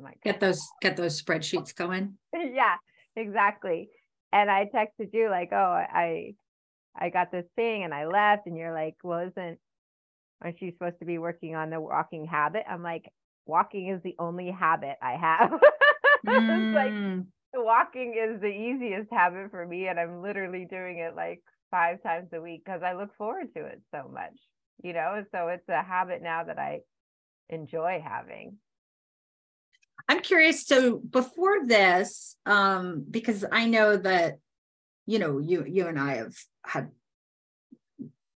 My 0.00 0.12
get 0.24 0.40
those 0.40 0.60
get 0.80 0.96
those 0.96 1.20
spreadsheets 1.20 1.74
going. 1.74 2.14
yeah, 2.34 2.76
exactly. 3.16 3.88
And 4.32 4.50
I 4.50 4.66
texted 4.72 5.10
you 5.12 5.28
like, 5.28 5.50
oh, 5.52 5.56
I 5.92 6.34
I 6.98 7.10
got 7.10 7.32
this 7.32 7.46
thing 7.56 7.84
and 7.84 7.92
I 7.92 8.06
left, 8.06 8.46
and 8.46 8.56
you're 8.56 8.74
like, 8.74 8.96
well, 9.02 9.20
isn't 9.20 9.58
aren't 10.42 10.62
you 10.62 10.72
supposed 10.72 10.98
to 11.00 11.04
be 11.04 11.18
working 11.18 11.54
on 11.54 11.70
the 11.70 11.80
walking 11.80 12.26
habit? 12.26 12.62
I'm 12.68 12.82
like, 12.82 13.10
walking 13.46 13.88
is 13.88 14.02
the 14.02 14.14
only 14.18 14.50
habit 14.50 14.96
I 15.02 15.12
have. 15.12 15.50
mm. 16.26 16.74
like 16.74 17.26
walking 17.54 18.14
is 18.14 18.40
the 18.40 18.46
easiest 18.46 19.12
habit 19.12 19.50
for 19.50 19.66
me, 19.66 19.88
and 19.88 19.98
I'm 19.98 20.22
literally 20.22 20.66
doing 20.68 20.98
it 20.98 21.16
like 21.16 21.42
five 21.70 22.02
times 22.02 22.28
a 22.32 22.40
week 22.40 22.62
because 22.64 22.82
I 22.82 22.94
look 22.94 23.14
forward 23.16 23.48
to 23.54 23.64
it 23.64 23.80
so 23.92 24.10
much 24.12 24.34
you 24.82 24.92
know 24.92 25.24
so 25.32 25.48
it's 25.48 25.68
a 25.68 25.82
habit 25.82 26.22
now 26.22 26.44
that 26.44 26.58
i 26.58 26.80
enjoy 27.48 28.02
having 28.04 28.56
i'm 30.08 30.20
curious 30.20 30.66
so 30.66 30.98
before 30.98 31.66
this 31.66 32.36
um 32.46 33.04
because 33.10 33.44
i 33.50 33.66
know 33.66 33.96
that 33.96 34.34
you 35.06 35.18
know 35.18 35.38
you 35.38 35.64
you 35.66 35.86
and 35.86 35.98
i 35.98 36.16
have 36.16 36.34
had 36.64 36.90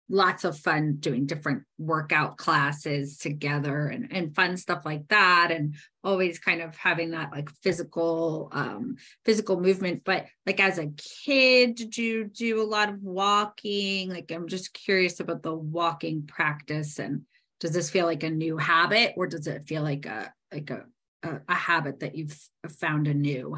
lots 0.09 0.45
of 0.45 0.59
fun 0.59 0.97
doing 1.01 1.25
different 1.25 1.63
workout 1.79 2.37
classes 2.37 3.17
together 3.17 3.87
and, 3.87 4.13
and 4.13 4.35
fun 4.35 4.57
stuff 4.57 4.85
like 4.85 5.09
that 5.09 5.51
and 5.51 5.75
always 6.03 6.39
kind 6.39 6.61
of 6.61 6.77
having 6.77 7.13
that 7.13 7.31
like 7.33 7.49
physical 7.63 8.51
um 8.53 8.97
physical 9.25 9.59
movement. 9.59 10.03
But 10.05 10.27
like 10.47 10.61
as 10.61 10.79
a 10.79 10.93
kid 11.25 11.75
did 11.77 11.97
you 11.97 12.25
do 12.25 12.63
a 12.63 12.65
lot 12.65 12.91
of 12.91 13.03
walking? 13.03 14.11
Like 14.11 14.31
i'm 14.31 14.49
just 14.49 14.75
curious 14.75 15.21
about 15.21 15.43
the 15.43 15.55
walking 15.55 16.27
practice 16.27 16.99
and 16.99 17.23
does 17.61 17.73
this 17.73 17.91
feel 17.91 18.05
like 18.05 18.23
a 18.23 18.31
new 18.31 18.59
habit 18.59 19.15
or 19.17 19.27
does 19.27 19.47
it 19.47 19.67
feel 19.67 19.83
like 19.83 20.07
a 20.07 20.33
like 20.53 20.71
a 20.71 20.85
a, 21.23 21.41
a 21.49 21.55
habit 21.55 22.01
that 22.01 22.15
you've 22.15 22.39
found 22.69 23.09
anew? 23.09 23.57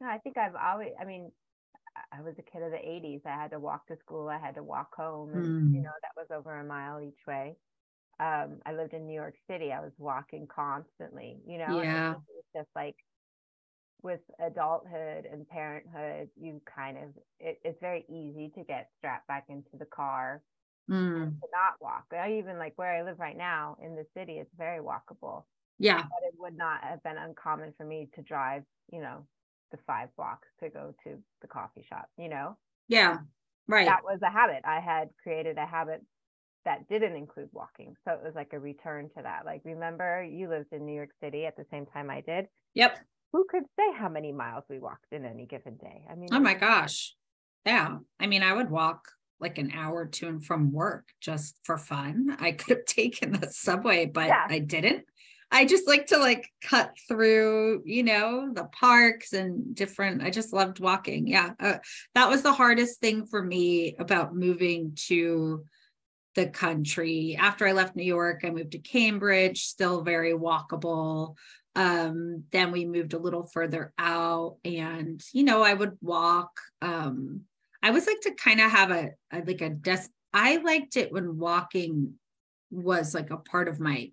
No 0.00 0.08
i 0.08 0.18
think 0.18 0.38
i've 0.38 0.54
always 0.54 0.92
i 0.98 1.04
mean 1.04 1.30
I 2.12 2.22
was 2.22 2.34
a 2.38 2.42
kid 2.42 2.62
of 2.62 2.70
the 2.70 2.76
80s. 2.76 3.22
I 3.26 3.30
had 3.40 3.50
to 3.52 3.58
walk 3.58 3.86
to 3.86 3.96
school. 3.96 4.28
I 4.28 4.38
had 4.38 4.54
to 4.56 4.62
walk 4.62 4.94
home. 4.96 5.32
And, 5.32 5.46
mm. 5.46 5.74
you 5.74 5.82
know, 5.82 5.90
that 6.02 6.12
was 6.16 6.26
over 6.34 6.58
a 6.58 6.64
mile 6.64 7.00
each 7.00 7.26
way. 7.26 7.56
Um, 8.20 8.58
I 8.64 8.72
lived 8.72 8.94
in 8.94 9.06
New 9.06 9.14
York 9.14 9.34
City. 9.48 9.72
I 9.72 9.80
was 9.80 9.92
walking 9.98 10.46
constantly, 10.46 11.38
you 11.46 11.58
know, 11.58 11.82
yeah. 11.82 12.12
it 12.12 12.16
was 12.28 12.44
just 12.54 12.68
like 12.76 12.96
with 14.02 14.20
adulthood 14.38 15.26
and 15.30 15.48
parenthood, 15.48 16.28
you 16.40 16.60
kind 16.72 16.98
of, 16.98 17.10
it, 17.40 17.58
it's 17.64 17.80
very 17.80 18.04
easy 18.08 18.52
to 18.54 18.62
get 18.62 18.90
strapped 18.98 19.26
back 19.26 19.46
into 19.48 19.76
the 19.78 19.86
car 19.86 20.42
mm. 20.88 21.22
and 21.22 21.32
to 21.40 21.48
not 21.52 21.80
walk. 21.80 22.04
I 22.12 22.34
even 22.34 22.58
like 22.58 22.74
where 22.76 22.94
I 22.94 23.02
live 23.02 23.18
right 23.18 23.36
now 23.36 23.76
in 23.82 23.96
the 23.96 24.04
city, 24.16 24.34
it's 24.34 24.54
very 24.56 24.80
walkable. 24.80 25.44
Yeah. 25.78 26.02
But 26.02 26.28
it 26.28 26.34
would 26.38 26.56
not 26.56 26.84
have 26.84 27.02
been 27.02 27.16
uncommon 27.16 27.72
for 27.76 27.84
me 27.84 28.08
to 28.14 28.22
drive, 28.22 28.62
you 28.92 29.00
know, 29.00 29.26
the 29.74 29.82
five 29.86 30.08
blocks 30.16 30.48
to 30.60 30.68
go 30.68 30.94
to 31.04 31.18
the 31.42 31.48
coffee 31.48 31.84
shop, 31.88 32.08
you 32.16 32.28
know? 32.28 32.56
Yeah. 32.88 33.18
Right. 33.66 33.86
That 33.86 34.04
was 34.04 34.20
a 34.22 34.30
habit. 34.30 34.62
I 34.64 34.80
had 34.80 35.08
created 35.22 35.58
a 35.58 35.66
habit 35.66 36.02
that 36.64 36.88
didn't 36.88 37.16
include 37.16 37.48
walking. 37.52 37.94
So 38.04 38.14
it 38.14 38.20
was 38.22 38.34
like 38.34 38.52
a 38.52 38.58
return 38.58 39.10
to 39.16 39.22
that. 39.22 39.44
Like, 39.44 39.62
remember, 39.64 40.22
you 40.22 40.48
lived 40.48 40.72
in 40.72 40.86
New 40.86 40.94
York 40.94 41.10
City 41.22 41.46
at 41.46 41.56
the 41.56 41.66
same 41.70 41.86
time 41.86 42.08
I 42.08 42.20
did. 42.20 42.46
Yep. 42.74 42.98
Who 43.32 43.44
could 43.50 43.64
say 43.76 43.84
how 43.98 44.08
many 44.08 44.32
miles 44.32 44.64
we 44.70 44.78
walked 44.78 45.12
in 45.12 45.24
any 45.24 45.46
given 45.46 45.76
day? 45.76 46.04
I 46.10 46.14
mean, 46.14 46.28
oh 46.32 46.40
my 46.40 46.54
gosh. 46.54 47.14
Yeah. 47.66 47.98
I 48.20 48.26
mean, 48.26 48.42
I 48.42 48.52
would 48.52 48.70
walk 48.70 49.08
like 49.40 49.58
an 49.58 49.72
hour 49.74 50.06
to 50.06 50.28
and 50.28 50.44
from 50.44 50.72
work 50.72 51.08
just 51.20 51.58
for 51.64 51.78
fun. 51.78 52.36
I 52.38 52.52
could 52.52 52.78
have 52.78 52.84
taken 52.86 53.32
the 53.32 53.50
subway, 53.50 54.06
but 54.06 54.28
yeah. 54.28 54.46
I 54.48 54.60
didn't. 54.60 55.04
I 55.54 55.64
just 55.66 55.86
like 55.86 56.06
to 56.06 56.18
like 56.18 56.50
cut 56.60 56.90
through, 57.06 57.84
you 57.86 58.02
know, 58.02 58.52
the 58.52 58.64
parks 58.64 59.32
and 59.32 59.72
different. 59.72 60.20
I 60.20 60.30
just 60.30 60.52
loved 60.52 60.80
walking. 60.80 61.28
Yeah. 61.28 61.52
Uh, 61.60 61.78
that 62.16 62.28
was 62.28 62.42
the 62.42 62.52
hardest 62.52 62.98
thing 62.98 63.24
for 63.24 63.40
me 63.40 63.94
about 64.00 64.34
moving 64.34 64.96
to 65.06 65.64
the 66.34 66.48
country. 66.48 67.36
After 67.38 67.68
I 67.68 67.72
left 67.72 67.94
New 67.94 68.02
York, 68.02 68.40
I 68.42 68.50
moved 68.50 68.72
to 68.72 68.78
Cambridge, 68.78 69.62
still 69.62 70.02
very 70.02 70.32
walkable. 70.32 71.36
Um, 71.76 72.42
then 72.50 72.72
we 72.72 72.84
moved 72.84 73.14
a 73.14 73.18
little 73.18 73.46
further 73.46 73.92
out 73.96 74.56
and, 74.64 75.22
you 75.32 75.44
know, 75.44 75.62
I 75.62 75.74
would 75.74 75.96
walk. 76.00 76.50
Um, 76.82 77.42
I 77.80 77.88
always 77.88 78.08
like 78.08 78.20
to 78.22 78.34
kind 78.34 78.60
of 78.60 78.72
have 78.72 78.90
a, 78.90 79.10
a 79.32 79.42
like 79.46 79.60
a 79.60 79.70
desk. 79.70 80.10
I 80.32 80.56
liked 80.56 80.96
it 80.96 81.12
when 81.12 81.38
walking 81.38 82.14
was 82.72 83.14
like 83.14 83.30
a 83.30 83.36
part 83.36 83.68
of 83.68 83.78
my 83.78 84.10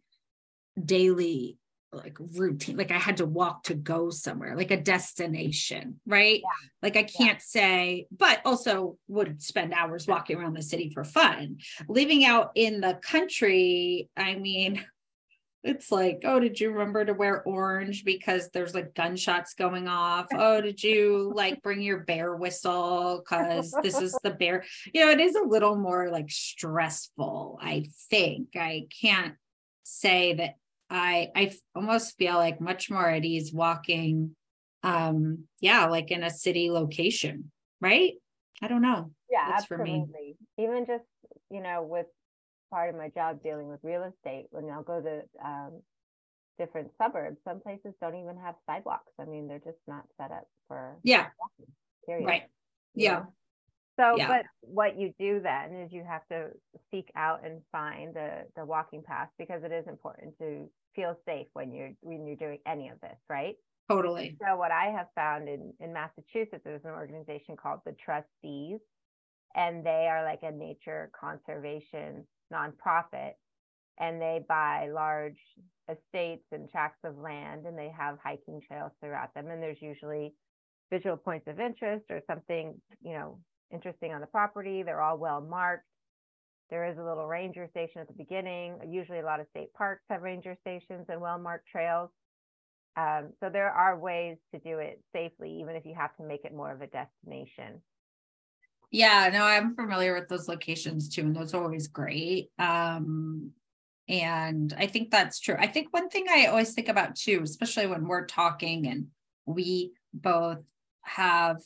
daily 0.84 1.58
like 1.94 2.18
routine 2.38 2.78
like 2.78 2.92
i 2.92 2.98
had 2.98 3.18
to 3.18 3.26
walk 3.26 3.64
to 3.64 3.74
go 3.74 4.10
somewhere 4.10 4.56
like 4.56 4.72
a 4.72 4.80
destination 4.80 6.00
right? 6.06 6.40
Yeah. 6.40 6.68
like 6.82 6.96
i 6.96 7.04
can't 7.04 7.40
yeah. 7.40 7.46
say 7.46 8.08
but 8.12 8.40
also 8.46 8.98
would 9.08 9.42
spend 9.42 9.74
hours 9.74 10.08
walking 10.08 10.38
around 10.38 10.56
the 10.56 10.62
city 10.62 10.92
for 10.94 11.04
fun. 11.04 11.58
Living 11.88 12.24
out 12.24 12.52
in 12.56 12.80
the 12.82 12.98
country 13.02 14.10
i 14.16 14.36
mean 14.36 14.84
it's 15.64 15.92
like 15.92 16.22
oh 16.24 16.40
did 16.40 16.60
you 16.60 16.72
remember 16.72 17.04
to 17.04 17.14
wear 17.14 17.44
orange 17.44 18.04
because 18.06 18.50
there's 18.50 18.74
like 18.74 18.96
gunshots 18.96 19.54
going 19.54 19.88
off? 19.88 20.28
Oh 20.34 20.62
did 20.62 20.82
you 20.82 21.32
like 21.36 21.62
bring 21.62 21.82
your 21.82 22.00
bear 22.00 22.36
whistle 22.36 23.22
because 23.24 23.76
this 23.84 24.00
is 24.00 24.18
the 24.24 24.32
bear? 24.32 24.64
You 24.94 25.06
know 25.06 25.12
it 25.12 25.20
is 25.20 25.36
a 25.36 25.44
little 25.44 25.76
more 25.76 26.10
like 26.10 26.32
stressful 26.32 27.60
i 27.62 27.88
think. 28.10 28.50
I 28.56 28.88
can't 29.02 29.36
say 29.84 30.34
that 30.36 30.56
I 30.92 31.30
I 31.36 31.54
almost 31.76 32.18
feel 32.18 32.36
like 32.36 32.62
much 32.62 32.92
more 32.92 33.10
at 33.10 33.26
ease 33.26 33.52
walking 33.54 34.36
um 34.84 35.46
yeah 35.60 35.86
like 35.86 36.12
in 36.12 36.24
a 36.24 36.30
city 36.30 36.72
location 36.72 37.52
right? 37.80 38.14
I 38.62 38.68
don't 38.68 38.84
know. 38.84 39.12
Yeah 39.30 39.48
That's 39.50 39.64
absolutely. 39.64 40.36
Even 40.58 40.86
just 40.86 41.06
you 41.50 41.62
know 41.62 41.82
with 41.82 42.08
part 42.70 42.90
of 42.90 42.96
my 42.96 43.10
job 43.10 43.42
dealing 43.44 43.68
with 43.68 43.80
real 43.84 44.04
estate 44.04 44.48
when 44.52 44.70
I'll 44.70 44.84
go 44.84 45.02
to 45.02 45.22
um, 45.44 45.82
different 46.60 46.92
suburbs 47.02 47.38
some 47.44 47.60
places 47.60 47.94
don't 48.02 48.16
even 48.16 48.38
have 48.38 48.56
sidewalks. 48.68 49.12
I 49.20 49.26
mean 49.26 49.48
they're 49.48 49.60
just 49.60 49.80
not 49.88 50.04
set 50.20 50.32
up 50.32 50.48
for 50.68 50.98
yeah. 51.04 51.28
walking, 51.40 51.74
period. 52.06 52.28
right 52.28 52.44
yeah. 52.96 53.14
know? 53.14 53.34
So, 54.00 54.16
yeah. 54.18 54.28
but 54.28 54.46
what 54.62 54.98
you 54.98 55.14
do 55.20 55.42
then 55.42 55.76
is 55.76 55.92
you 55.92 56.04
have 56.08 56.26
to 56.30 56.48
seek 56.90 57.12
out 57.16 57.46
and 57.46 57.62
find 57.72 58.14
the 58.14 58.46
the 58.56 58.66
walking 58.66 59.04
path 59.04 59.30
because 59.38 59.64
it 59.64 59.72
is 59.72 59.86
important 59.88 60.38
to 60.40 60.70
feel 60.96 61.16
safe 61.26 61.48
when 61.54 61.74
you're 61.74 61.94
when 62.02 62.26
you're 62.28 62.36
doing 62.38 62.60
any 62.66 62.90
of 62.90 63.00
this, 63.02 63.20
right? 63.30 63.56
Totally. 63.90 64.40
So 64.42 64.56
what 64.58 64.72
I 64.72 64.88
have 64.88 65.08
found 65.16 65.48
in 65.50 65.74
in 65.80 65.94
Massachusetts, 65.94 66.64
there's 66.64 66.86
an 66.86 66.92
organization 66.92 67.56
called 67.58 67.82
the 67.86 67.94
Trustees, 67.94 68.80
and 69.56 69.86
they 69.86 70.08
are 70.08 70.24
like 70.24 70.44
a 70.44 70.52
nature 70.52 71.12
conservation 71.20 72.28
nonprofit, 72.54 73.34
and 74.00 74.22
they 74.22 74.46
buy 74.48 74.90
large 74.90 75.40
estates 75.90 76.46
and 76.52 76.70
tracts 76.70 77.00
of 77.04 77.18
land, 77.18 77.68
and 77.68 77.78
they 77.78 77.90
have 77.90 78.20
hiking 78.24 78.62
trails 78.62 78.94
throughout 79.02 79.34
them, 79.36 79.50
and 79.50 79.64
there's 79.64 79.82
usually 79.82 80.36
visual 80.92 81.18
points 81.18 81.48
of 81.48 81.60
interest 81.60 82.06
or 82.12 82.22
something 82.28 82.82
you 83.02 83.14
know 83.14 83.42
interesting 83.72 84.14
on 84.14 84.22
the 84.22 84.28
property. 84.28 84.84
They're 84.84 85.02
all 85.02 85.18
well 85.20 85.42
marked. 85.42 85.88
There 86.72 86.90
is 86.90 86.98
a 86.98 87.04
little 87.04 87.28
ranger 87.28 87.68
station 87.70 88.00
at 88.00 88.08
the 88.08 88.14
beginning. 88.14 88.78
Usually, 88.90 89.20
a 89.20 89.26
lot 89.26 89.42
of 89.42 89.48
state 89.50 89.74
parks 89.74 90.04
have 90.10 90.22
ranger 90.22 90.56
stations 90.62 91.06
and 91.10 91.20
well 91.22 91.38
marked 91.38 91.68
trails. 91.68 92.10
Um, 92.98 93.34
so 93.42 93.50
there 93.50 93.70
are 93.70 94.00
ways 94.00 94.38
to 94.54 94.60
do 94.60 94.80
it 94.80 95.02
safely, 95.14 95.60
even 95.62 95.76
if 95.76 95.86
you 95.86 95.94
have 95.96 96.16
to 96.18 96.24
make 96.24 96.46
it 96.46 96.56
more 96.56 96.72
of 96.72 96.82
a 96.82 96.88
destination. 96.88 97.82
Yeah, 98.90 99.30
no, 99.32 99.44
I'm 99.44 99.76
familiar 99.76 100.14
with 100.14 100.28
those 100.28 100.48
locations 100.48 101.08
too, 101.08 101.22
and 101.22 101.36
those 101.36 101.54
are 101.54 101.62
always 101.62 101.88
great. 101.88 102.50
Um, 102.58 103.52
and 104.10 104.74
I 104.78 104.88
think 104.88 105.12
that's 105.12 105.40
true. 105.40 105.56
I 105.58 105.68
think 105.68 105.94
one 105.94 106.10
thing 106.10 106.26
I 106.30 106.48
always 106.48 106.74
think 106.74 106.90
about 106.90 107.16
too, 107.16 107.42
especially 107.44 107.88
when 107.88 108.08
we're 108.08 108.26
talking 108.26 108.88
and 108.88 109.08
we 109.46 109.92
both 110.14 110.60
have, 111.04 111.58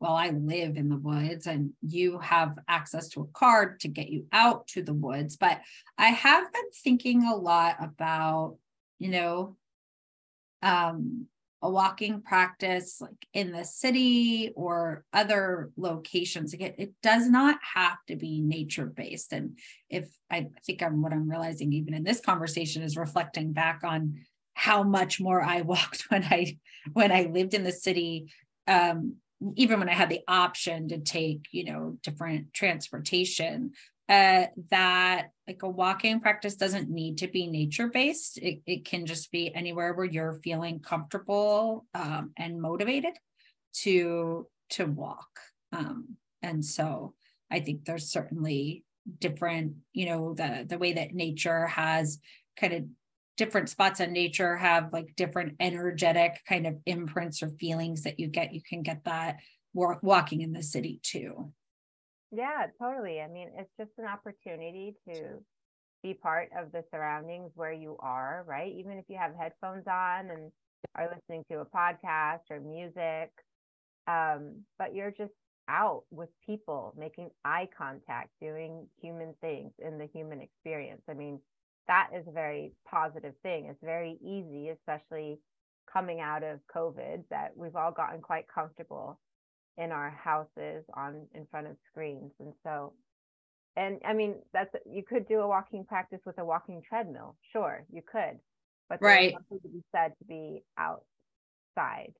well, 0.00 0.14
I 0.14 0.30
live 0.30 0.76
in 0.76 0.88
the 0.88 0.96
woods 0.96 1.46
and 1.46 1.72
you 1.82 2.18
have 2.18 2.58
access 2.66 3.08
to 3.10 3.20
a 3.20 3.38
card 3.38 3.80
to 3.80 3.88
get 3.88 4.08
you 4.08 4.26
out 4.32 4.66
to 4.68 4.82
the 4.82 4.94
woods. 4.94 5.36
But 5.36 5.60
I 5.98 6.06
have 6.06 6.50
been 6.52 6.70
thinking 6.82 7.24
a 7.24 7.36
lot 7.36 7.76
about, 7.80 8.56
you 8.98 9.10
know, 9.10 9.56
um, 10.62 11.26
a 11.62 11.70
walking 11.70 12.22
practice 12.22 13.02
like 13.02 13.26
in 13.34 13.52
the 13.52 13.64
city 13.64 14.50
or 14.56 15.04
other 15.12 15.70
locations 15.76 16.54
it, 16.54 16.74
it 16.78 16.92
does 17.02 17.28
not 17.28 17.58
have 17.74 17.98
to 18.08 18.16
be 18.16 18.40
nature 18.40 18.86
based 18.86 19.34
and 19.34 19.58
if 19.90 20.08
i 20.30 20.46
think 20.64 20.82
i'm 20.82 21.02
what 21.02 21.12
i'm 21.12 21.28
realizing 21.28 21.72
even 21.74 21.92
in 21.92 22.02
this 22.02 22.20
conversation 22.20 22.82
is 22.82 22.96
reflecting 22.96 23.52
back 23.52 23.80
on 23.84 24.20
how 24.54 24.82
much 24.82 25.20
more 25.20 25.42
i 25.42 25.60
walked 25.60 26.06
when 26.08 26.24
i 26.24 26.56
when 26.94 27.12
i 27.12 27.28
lived 27.30 27.52
in 27.52 27.62
the 27.62 27.72
city 27.72 28.32
um, 28.66 29.16
even 29.56 29.78
when 29.78 29.88
i 29.88 29.94
had 29.94 30.08
the 30.08 30.20
option 30.28 30.88
to 30.88 30.98
take 30.98 31.46
you 31.52 31.64
know 31.64 31.96
different 32.02 32.52
transportation 32.52 33.72
uh, 34.10 34.46
that 34.70 35.28
like 35.46 35.62
a 35.62 35.68
walking 35.68 36.18
practice 36.18 36.56
doesn't 36.56 36.90
need 36.90 37.18
to 37.18 37.28
be 37.28 37.46
nature 37.46 37.86
based. 37.86 38.38
It, 38.38 38.60
it 38.66 38.84
can 38.84 39.06
just 39.06 39.30
be 39.30 39.54
anywhere 39.54 39.94
where 39.94 40.04
you're 40.04 40.40
feeling 40.42 40.80
comfortable 40.80 41.86
um, 41.94 42.32
and 42.36 42.60
motivated 42.60 43.12
to 43.82 44.48
to 44.70 44.86
walk. 44.86 45.28
Um, 45.72 46.16
and 46.42 46.64
so 46.64 47.14
I 47.52 47.60
think 47.60 47.84
there's 47.84 48.10
certainly 48.10 48.84
different, 49.20 49.74
you 49.92 50.06
know, 50.06 50.34
the 50.34 50.66
the 50.68 50.78
way 50.78 50.94
that 50.94 51.14
nature 51.14 51.68
has 51.68 52.18
kind 52.56 52.72
of 52.72 52.84
different 53.40 53.70
spots 53.70 54.00
in 54.00 54.12
nature 54.12 54.54
have 54.54 54.92
like 54.92 55.16
different 55.16 55.54
energetic 55.60 56.42
kind 56.46 56.66
of 56.66 56.76
imprints 56.84 57.42
or 57.42 57.48
feelings 57.48 58.02
that 58.02 58.20
you 58.20 58.28
get. 58.28 58.52
You 58.52 58.60
can 58.60 58.82
get 58.82 59.02
that 59.04 59.38
walking 59.72 60.42
in 60.42 60.52
the 60.52 60.62
city 60.62 61.00
too. 61.02 61.50
Yeah, 62.30 62.66
totally. 62.78 63.22
I 63.22 63.28
mean, 63.28 63.48
it's 63.56 63.72
just 63.78 63.92
an 63.96 64.04
opportunity 64.04 64.94
to 65.08 65.42
be 66.02 66.12
part 66.12 66.50
of 66.54 66.70
the 66.70 66.84
surroundings 66.90 67.52
where 67.54 67.72
you 67.72 67.96
are, 68.00 68.44
right? 68.46 68.70
Even 68.76 68.98
if 68.98 69.06
you 69.08 69.16
have 69.16 69.32
headphones 69.34 69.86
on 69.86 70.28
and 70.30 70.52
are 70.94 71.10
listening 71.10 71.42
to 71.50 71.60
a 71.60 71.64
podcast 71.64 72.40
or 72.50 72.60
music, 72.60 73.30
um, 74.06 74.64
but 74.78 74.94
you're 74.94 75.12
just 75.12 75.32
out 75.66 76.02
with 76.10 76.28
people, 76.44 76.94
making 76.98 77.30
eye 77.46 77.70
contact, 77.76 78.28
doing 78.38 78.86
human 79.00 79.32
things 79.40 79.72
in 79.78 79.96
the 79.96 80.10
human 80.12 80.42
experience. 80.42 81.00
I 81.08 81.14
mean, 81.14 81.40
that 81.88 82.10
is 82.16 82.26
a 82.28 82.32
very 82.32 82.72
positive 82.88 83.34
thing. 83.42 83.66
It's 83.66 83.82
very 83.82 84.18
easy, 84.22 84.68
especially 84.68 85.38
coming 85.92 86.20
out 86.20 86.42
of 86.42 86.60
COVID, 86.74 87.24
that 87.30 87.52
we've 87.56 87.76
all 87.76 87.92
gotten 87.92 88.20
quite 88.20 88.46
comfortable 88.52 89.18
in 89.76 89.92
our 89.92 90.10
houses 90.10 90.84
on 90.94 91.26
in 91.34 91.46
front 91.50 91.66
of 91.66 91.76
screens. 91.90 92.32
And 92.38 92.52
so 92.62 92.92
and 93.76 94.00
i 94.04 94.12
mean 94.12 94.36
that's 94.52 94.74
you 94.90 95.02
could 95.02 95.26
do 95.28 95.40
a 95.40 95.48
walking 95.48 95.84
practice 95.84 96.20
with 96.26 96.38
a 96.38 96.44
walking 96.44 96.82
treadmill 96.86 97.36
sure 97.52 97.84
you 97.92 98.02
could 98.10 98.38
but 98.88 99.00
right. 99.00 99.32
something 99.32 99.60
to 99.62 99.68
be 99.68 99.82
said 99.94 100.12
to 100.18 100.24
be 100.24 100.64
outside 100.76 102.12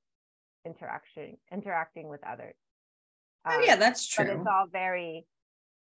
interaction 0.65 1.35
interacting 1.51 2.07
with 2.07 2.21
others. 2.25 2.55
Um, 3.43 3.55
oh 3.57 3.63
yeah 3.65 3.73
um, 3.73 3.79
that's 3.79 4.07
true 4.07 4.25
but 4.25 4.33
it's 4.33 4.47
all 4.49 4.67
very 4.71 5.25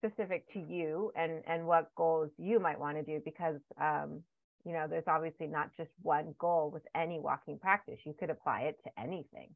specific 0.03 0.51
to 0.53 0.59
you 0.59 1.11
and 1.15 1.41
and 1.47 1.65
what 1.65 1.93
goals 1.95 2.29
you 2.37 2.59
might 2.59 2.79
want 2.79 2.97
to 2.97 3.03
do 3.03 3.21
because 3.23 3.59
um 3.79 4.21
you 4.65 4.73
know 4.73 4.85
there's 4.89 5.07
obviously 5.07 5.47
not 5.47 5.69
just 5.77 5.89
one 6.01 6.33
goal 6.39 6.69
with 6.73 6.83
any 6.95 7.19
walking 7.19 7.57
practice 7.57 7.99
you 8.03 8.13
could 8.19 8.29
apply 8.29 8.61
it 8.61 8.79
to 8.83 8.89
anything 8.99 9.49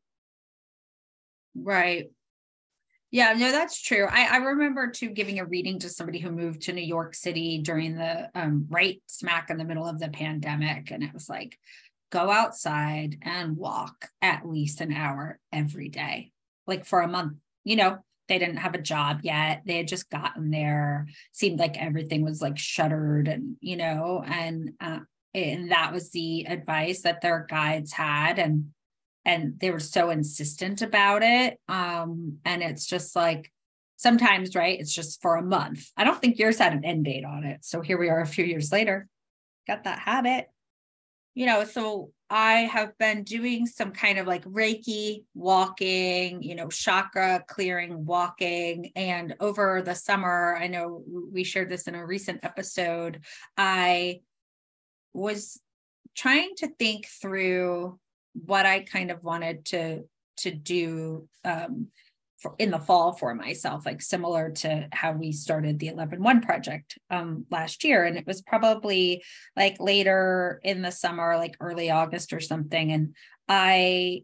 Right. 1.57 2.09
Yeah, 3.09 3.33
no, 3.33 3.51
that's 3.51 3.81
true. 3.81 4.05
I, 4.09 4.27
I 4.33 4.37
remember 4.37 4.89
too 4.89 5.09
giving 5.09 5.39
a 5.39 5.45
reading 5.45 5.79
to 5.79 5.89
somebody 5.89 6.19
who 6.19 6.29
moved 6.29 6.63
to 6.63 6.73
New 6.73 6.81
York 6.81 7.15
City 7.15 7.59
during 7.59 7.95
the 7.95 8.29
um, 8.35 8.67
right 8.69 9.01
smack 9.07 9.49
in 9.49 9.57
the 9.57 9.63
middle 9.63 9.87
of 9.87 9.97
the 9.97 10.09
pandemic. 10.09 10.91
And 10.91 11.03
it 11.03 11.13
was 11.13 11.29
like, 11.29 11.57
go 12.11 12.29
outside 12.29 13.17
and 13.21 13.55
walk 13.55 14.09
at 14.21 14.47
least 14.47 14.81
an 14.81 14.91
hour 14.91 15.39
every 15.53 15.87
day, 15.87 16.31
like 16.65 16.85
for 16.85 17.01
a 17.01 17.07
month. 17.07 17.37
You 17.63 17.77
know, 17.77 17.97
they 18.27 18.39
didn't 18.39 18.57
have 18.57 18.75
a 18.75 18.81
job 18.81 19.21
yet. 19.23 19.63
They 19.65 19.77
had 19.77 19.87
just 19.87 20.09
gotten 20.09 20.51
there. 20.51 21.07
Seemed 21.31 21.59
like 21.59 21.81
everything 21.81 22.23
was 22.23 22.41
like 22.41 22.57
shuttered 22.57 23.27
and, 23.27 23.55
you 23.61 23.77
know, 23.77 24.23
and, 24.25 24.73
uh, 24.79 24.99
and 25.33 25.71
that 25.71 25.93
was 25.93 26.11
the 26.11 26.45
advice 26.47 27.03
that 27.03 27.21
their 27.21 27.45
guides 27.49 27.93
had. 27.93 28.39
And 28.39 28.71
and 29.27 29.59
they 29.59 29.69
were 29.69 29.79
so 29.79 30.09
insistent 30.09 30.81
about 30.81 31.21
it 31.21 31.59
um 31.67 32.37
and 32.45 32.63
it's 32.63 32.87
just 32.87 33.15
like 33.15 33.51
sometimes 33.97 34.55
right 34.55 34.79
it's 34.79 34.93
just 34.93 35.21
for 35.21 35.35
a 35.35 35.43
month 35.43 35.91
i 35.97 36.03
don't 36.03 36.19
think 36.19 36.39
yours 36.39 36.57
had 36.57 36.73
an 36.73 36.85
end 36.85 37.05
date 37.05 37.25
on 37.25 37.43
it 37.43 37.59
so 37.63 37.81
here 37.81 37.99
we 37.99 38.09
are 38.09 38.21
a 38.21 38.25
few 38.25 38.45
years 38.45 38.71
later 38.71 39.07
got 39.67 39.83
that 39.83 39.99
habit 39.99 40.47
you 41.35 41.45
know 41.45 41.65
so 41.65 42.09
i 42.29 42.61
have 42.61 42.97
been 42.97 43.23
doing 43.23 43.65
some 43.65 43.91
kind 43.91 44.17
of 44.19 44.27
like 44.27 44.43
reiki 44.45 45.23
walking 45.33 46.41
you 46.41 46.55
know 46.55 46.67
chakra 46.67 47.43
clearing 47.47 48.05
walking 48.05 48.91
and 48.95 49.35
over 49.39 49.81
the 49.81 49.95
summer 49.95 50.57
i 50.59 50.67
know 50.67 51.03
we 51.31 51.43
shared 51.43 51.69
this 51.69 51.87
in 51.87 51.95
a 51.95 52.05
recent 52.05 52.39
episode 52.43 53.21
i 53.57 54.19
was 55.13 55.59
trying 56.17 56.55
to 56.57 56.67
think 56.67 57.07
through 57.07 57.99
what 58.33 58.65
I 58.65 58.81
kind 58.81 59.11
of 59.11 59.23
wanted 59.23 59.65
to 59.65 60.03
to 60.37 60.51
do 60.51 61.27
um, 61.43 61.87
for, 62.37 62.55
in 62.59 62.71
the 62.71 62.79
fall 62.79 63.13
for 63.13 63.33
myself, 63.33 63.85
like 63.85 64.01
similar 64.01 64.51
to 64.51 64.87
how 64.91 65.11
we 65.11 65.31
started 65.31 65.79
the 65.79 65.89
11-1 65.89 66.43
project 66.43 66.97
um, 67.09 67.45
last 67.49 67.83
year. 67.83 68.03
And 68.05 68.17
it 68.17 68.27
was 68.27 68.41
probably 68.41 69.23
like 69.55 69.77
later 69.79 70.59
in 70.63 70.81
the 70.81 70.91
summer, 70.91 71.35
like 71.37 71.55
early 71.59 71.89
August 71.89 72.33
or 72.33 72.39
something. 72.39 72.91
And 72.91 73.15
I, 73.47 74.23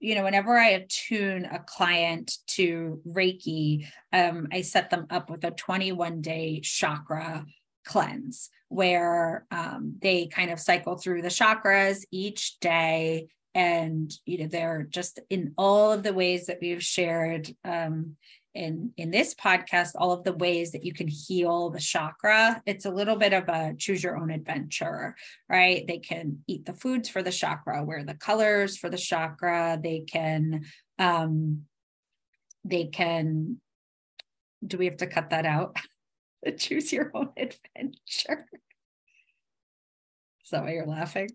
you 0.00 0.14
know, 0.14 0.24
whenever 0.24 0.56
I 0.56 0.70
attune 0.70 1.44
a 1.44 1.58
client 1.58 2.32
to 2.48 3.00
Reiki, 3.06 3.86
um, 4.12 4.48
I 4.52 4.62
set 4.62 4.90
them 4.90 5.06
up 5.10 5.30
with 5.30 5.44
a 5.44 5.50
21 5.50 6.20
day 6.20 6.60
chakra 6.60 7.44
cleanse 7.84 8.50
where 8.68 9.46
um, 9.50 9.96
they 10.00 10.26
kind 10.26 10.50
of 10.50 10.58
cycle 10.58 10.96
through 10.96 11.22
the 11.22 11.28
chakras 11.28 12.04
each 12.10 12.58
day 12.60 13.28
and 13.54 14.12
you 14.24 14.38
know 14.38 14.46
they're 14.46 14.86
just 14.90 15.20
in 15.30 15.52
all 15.56 15.92
of 15.92 16.02
the 16.02 16.12
ways 16.12 16.46
that 16.46 16.58
we've 16.60 16.82
shared 16.82 17.54
um, 17.64 18.16
in 18.54 18.92
in 18.96 19.10
this 19.10 19.34
podcast 19.34 19.92
all 19.96 20.12
of 20.12 20.24
the 20.24 20.32
ways 20.32 20.72
that 20.72 20.84
you 20.84 20.92
can 20.92 21.08
heal 21.08 21.70
the 21.70 21.80
chakra 21.80 22.62
it's 22.66 22.84
a 22.84 22.90
little 22.90 23.16
bit 23.16 23.32
of 23.32 23.48
a 23.48 23.74
choose 23.76 24.02
your 24.02 24.16
own 24.16 24.30
adventure 24.30 25.16
right 25.48 25.86
they 25.86 25.98
can 25.98 26.42
eat 26.46 26.64
the 26.64 26.74
foods 26.74 27.08
for 27.08 27.22
the 27.22 27.32
chakra 27.32 27.82
wear 27.82 28.04
the 28.04 28.14
colors 28.14 28.76
for 28.76 28.88
the 28.88 28.96
chakra 28.96 29.78
they 29.82 30.00
can 30.00 30.64
um 30.98 31.62
they 32.64 32.84
can 32.84 33.60
do 34.66 34.78
we 34.78 34.86
have 34.86 34.96
to 34.96 35.06
cut 35.06 35.30
that 35.30 35.46
out 35.46 35.76
choose 36.58 36.92
your 36.92 37.10
own 37.14 37.30
adventure. 37.36 38.46
Is 40.44 40.50
that 40.50 40.62
why 40.62 40.72
you're 40.72 40.86
laughing? 40.86 41.30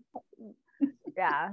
Yeah. 1.16 1.50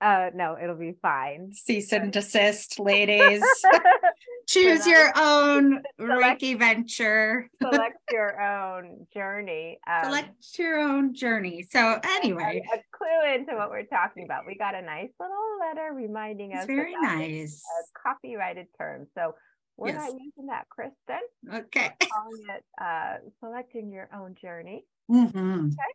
Uh 0.00 0.30
no, 0.34 0.56
it'll 0.62 0.76
be 0.76 0.94
fine. 1.00 1.52
Cease 1.52 1.92
and 1.92 2.12
desist, 2.12 2.78
ladies. 2.78 3.42
choose 4.46 4.86
your 4.86 5.12
own 5.16 5.82
Reiki 6.00 6.58
venture. 6.58 7.48
select 7.62 7.98
your 8.10 8.40
own 8.40 9.06
journey. 9.12 9.78
Um, 9.86 10.04
select 10.04 10.58
your 10.58 10.78
own 10.78 11.14
journey. 11.14 11.64
So 11.68 12.00
anyway, 12.04 12.62
a, 12.72 12.78
a, 12.78 12.82
clue 12.92 13.34
into 13.34 13.54
what 13.56 13.70
we're 13.70 13.84
talking 13.84 14.24
about. 14.24 14.46
We 14.46 14.56
got 14.56 14.74
a 14.74 14.82
nice 14.82 15.10
little 15.18 15.36
letter 15.60 15.92
reminding 15.94 16.52
it's 16.52 16.60
us. 16.60 16.66
Very 16.66 16.94
nice. 17.00 17.62
A 17.62 18.08
copyrighted 18.08 18.66
term. 18.78 19.06
So 19.14 19.34
we're 19.76 19.88
yes. 19.88 19.96
not 19.96 20.12
using 20.12 20.46
that, 20.46 20.66
Kristin. 20.68 21.58
Okay. 21.58 21.90
We're 22.00 22.08
calling 22.08 22.42
it 22.56 22.64
uh, 22.80 23.14
selecting 23.40 23.90
your 23.90 24.08
own 24.14 24.34
journey. 24.40 24.84
Mm-hmm. 25.10 25.66
Okay. 25.66 25.92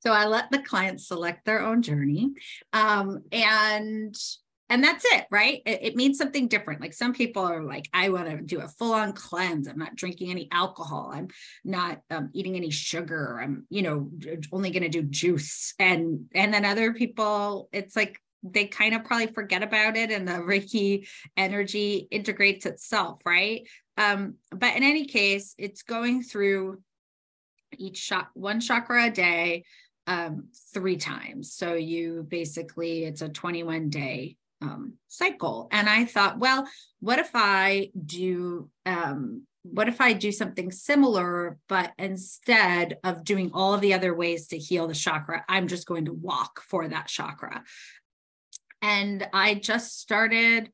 So 0.00 0.12
I 0.12 0.26
let 0.26 0.50
the 0.50 0.62
clients 0.62 1.08
select 1.08 1.44
their 1.44 1.60
own 1.60 1.82
journey. 1.82 2.32
Um, 2.72 3.22
and 3.32 4.16
and 4.70 4.84
that's 4.84 5.04
it 5.06 5.26
right? 5.30 5.62
It, 5.64 5.80
it, 5.82 5.96
means 5.96 6.18
something 6.18 6.46
different. 6.46 6.80
Like 6.80 6.92
some 6.92 7.14
people 7.14 7.42
are 7.42 7.62
like 7.62 7.88
i 7.94 8.10
want 8.10 8.28
to 8.28 8.36
do 8.38 8.60
a 8.60 8.68
full-on 8.68 9.12
cleanse. 9.12 9.66
I'm 9.66 9.78
not 9.78 9.96
drinking 9.96 10.30
any 10.30 10.48
alcohol. 10.52 11.10
I'm 11.12 11.28
not 11.64 12.00
um, 12.10 12.30
eating 12.34 12.54
any 12.56 12.70
sugar. 12.70 13.40
I'm 13.42 13.66
you 13.70 13.82
know 13.82 14.10
only 14.52 14.70
going 14.70 14.82
to 14.82 14.88
do 14.88 15.02
juice. 15.02 15.74
And 15.78 16.26
and 16.34 16.52
then 16.52 16.64
other 16.64 16.92
people 16.92 17.68
it's 17.72 17.96
like 17.96 18.20
they 18.42 18.66
kind 18.66 18.94
of 18.94 19.04
probably 19.04 19.26
forget 19.28 19.62
about 19.62 19.96
it 19.96 20.10
and 20.10 20.28
the 20.28 20.32
reiki 20.34 21.08
energy 21.36 22.06
integrates 22.10 22.66
itself 22.66 23.20
right? 23.24 23.66
Um 23.96 24.34
but 24.50 24.76
in 24.76 24.82
any 24.82 25.06
case 25.06 25.54
it's 25.58 25.82
going 25.82 26.22
through 26.22 26.82
each 27.76 27.98
shot 27.98 28.28
one 28.34 28.60
chakra 28.60 29.06
a 29.06 29.10
day 29.10 29.64
um, 30.08 30.48
three 30.72 30.96
times. 30.96 31.52
So 31.52 31.74
you 31.74 32.26
basically, 32.28 33.04
it's 33.04 33.20
a 33.20 33.28
21 33.28 33.90
day 33.90 34.36
um, 34.62 34.94
cycle. 35.06 35.68
And 35.70 35.88
I 35.88 36.06
thought, 36.06 36.38
well, 36.38 36.66
what 37.00 37.18
if 37.18 37.30
I 37.34 37.90
do, 38.06 38.70
um, 38.86 39.46
what 39.62 39.86
if 39.86 40.00
I 40.00 40.14
do 40.14 40.32
something 40.32 40.72
similar, 40.72 41.58
but 41.68 41.92
instead 41.98 42.96
of 43.04 43.22
doing 43.22 43.50
all 43.52 43.74
of 43.74 43.82
the 43.82 43.92
other 43.92 44.14
ways 44.14 44.48
to 44.48 44.58
heal 44.58 44.88
the 44.88 44.94
chakra, 44.94 45.44
I'm 45.46 45.68
just 45.68 45.86
going 45.86 46.06
to 46.06 46.12
walk 46.12 46.62
for 46.62 46.88
that 46.88 47.08
chakra. 47.08 47.62
And 48.80 49.28
I 49.34 49.54
just 49.54 50.00
started 50.00 50.72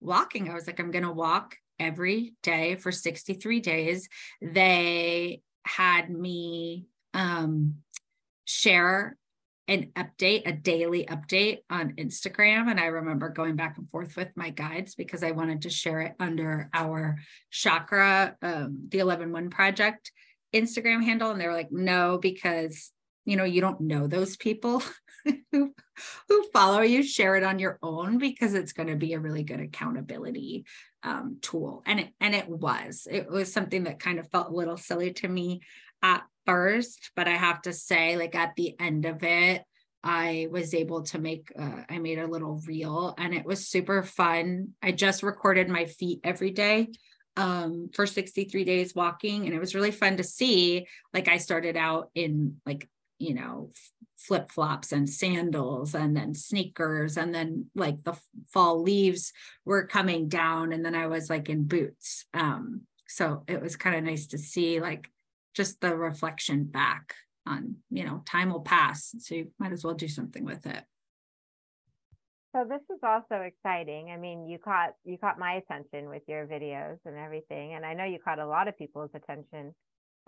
walking. 0.00 0.48
I 0.48 0.54
was 0.54 0.68
like, 0.68 0.78
I'm 0.78 0.92
going 0.92 1.04
to 1.04 1.12
walk 1.12 1.56
every 1.80 2.34
day 2.44 2.76
for 2.76 2.92
63 2.92 3.60
days. 3.60 4.08
They 4.40 5.42
had 5.64 6.08
me 6.08 6.86
um, 7.16 7.76
share 8.46 9.16
an 9.68 9.90
update, 9.96 10.42
a 10.46 10.52
daily 10.52 11.04
update 11.06 11.58
on 11.68 11.94
Instagram. 11.96 12.70
And 12.70 12.80
I 12.80 12.86
remember 12.86 13.28
going 13.28 13.56
back 13.56 13.76
and 13.76 13.90
forth 13.90 14.16
with 14.16 14.28
my 14.34 14.50
guides 14.50 14.94
because 14.94 15.22
I 15.22 15.32
wanted 15.32 15.62
to 15.62 15.70
share 15.70 16.00
it 16.00 16.14
under 16.18 16.70
our 16.72 17.18
chakra, 17.50 18.36
um, 18.42 18.86
the 18.88 19.00
11 19.00 19.32
1 19.32 19.50
project 19.50 20.12
Instagram 20.54 21.04
handle. 21.04 21.30
And 21.30 21.40
they 21.40 21.46
were 21.46 21.52
like, 21.52 21.72
no, 21.72 22.18
because 22.18 22.92
you 23.26 23.36
know, 23.36 23.44
you 23.44 23.60
don't 23.60 23.80
know 23.80 24.06
those 24.06 24.36
people 24.36 24.82
who, 25.52 25.74
who 26.28 26.48
follow 26.52 26.80
you, 26.80 27.02
share 27.02 27.36
it 27.36 27.42
on 27.42 27.58
your 27.58 27.78
own 27.82 28.18
because 28.18 28.54
it's 28.54 28.72
going 28.72 28.88
to 28.88 28.96
be 28.96 29.12
a 29.12 29.20
really 29.20 29.42
good 29.42 29.60
accountability 29.60 30.64
um, 31.02 31.38
tool. 31.42 31.82
And 31.84 32.00
it, 32.00 32.08
and 32.20 32.34
it 32.34 32.48
was, 32.48 33.06
it 33.10 33.28
was 33.28 33.52
something 33.52 33.84
that 33.84 33.98
kind 33.98 34.18
of 34.18 34.30
felt 34.30 34.48
a 34.48 34.54
little 34.54 34.76
silly 34.76 35.12
to 35.14 35.28
me 35.28 35.60
at 36.02 36.22
first, 36.46 37.10
but 37.16 37.28
I 37.28 37.36
have 37.36 37.62
to 37.62 37.72
say, 37.72 38.16
like 38.16 38.34
at 38.34 38.54
the 38.56 38.74
end 38.80 39.04
of 39.04 39.22
it, 39.22 39.62
I 40.02 40.46
was 40.50 40.72
able 40.72 41.02
to 41.04 41.18
make, 41.18 41.52
uh, 41.58 41.82
I 41.90 41.98
made 41.98 42.18
a 42.18 42.26
little 42.26 42.62
reel 42.66 43.14
and 43.18 43.34
it 43.34 43.44
was 43.44 43.68
super 43.68 44.02
fun. 44.02 44.68
I 44.80 44.92
just 44.92 45.22
recorded 45.22 45.68
my 45.68 45.86
feet 45.86 46.20
every 46.22 46.52
day 46.52 46.88
um, 47.36 47.90
for 47.92 48.06
63 48.06 48.64
days 48.64 48.94
walking, 48.94 49.44
and 49.44 49.54
it 49.54 49.58
was 49.58 49.74
really 49.74 49.90
fun 49.90 50.16
to 50.16 50.24
see. 50.24 50.86
Like, 51.12 51.28
I 51.28 51.36
started 51.36 51.76
out 51.76 52.10
in 52.14 52.60
like, 52.64 52.88
you 53.18 53.34
know, 53.34 53.70
flip 54.16 54.50
flops 54.50 54.92
and 54.92 55.08
sandals 55.08 55.94
and 55.94 56.16
then 56.16 56.34
sneakers, 56.34 57.16
and 57.16 57.34
then 57.34 57.66
like 57.74 58.02
the 58.04 58.18
fall 58.52 58.82
leaves 58.82 59.32
were 59.64 59.86
coming 59.86 60.28
down, 60.28 60.72
and 60.72 60.84
then 60.84 60.94
I 60.94 61.08
was 61.08 61.28
like 61.28 61.48
in 61.48 61.64
boots. 61.64 62.24
Um, 62.32 62.82
so 63.08 63.44
it 63.46 63.60
was 63.60 63.76
kind 63.76 63.96
of 63.96 64.04
nice 64.04 64.28
to 64.28 64.38
see 64.38 64.80
like 64.80 65.08
just 65.56 65.80
the 65.80 65.96
reflection 65.96 66.64
back 66.64 67.14
on, 67.46 67.76
you 67.90 68.04
know, 68.04 68.22
time 68.26 68.50
will 68.50 68.60
pass. 68.60 69.14
So 69.18 69.34
you 69.34 69.50
might 69.58 69.72
as 69.72 69.82
well 69.82 69.94
do 69.94 70.08
something 70.08 70.44
with 70.44 70.66
it. 70.66 70.84
So 72.54 72.64
this 72.68 72.82
is 72.90 73.00
also 73.02 73.42
exciting. 73.42 74.10
I 74.10 74.16
mean, 74.16 74.48
you 74.48 74.58
caught 74.58 74.94
you 75.04 75.18
caught 75.18 75.38
my 75.38 75.54
attention 75.54 76.08
with 76.08 76.22
your 76.26 76.46
videos 76.46 76.98
and 77.04 77.16
everything, 77.16 77.74
and 77.74 77.84
I 77.84 77.92
know 77.92 78.04
you 78.04 78.18
caught 78.18 78.38
a 78.38 78.46
lot 78.46 78.66
of 78.66 78.78
people's 78.78 79.10
attention, 79.14 79.74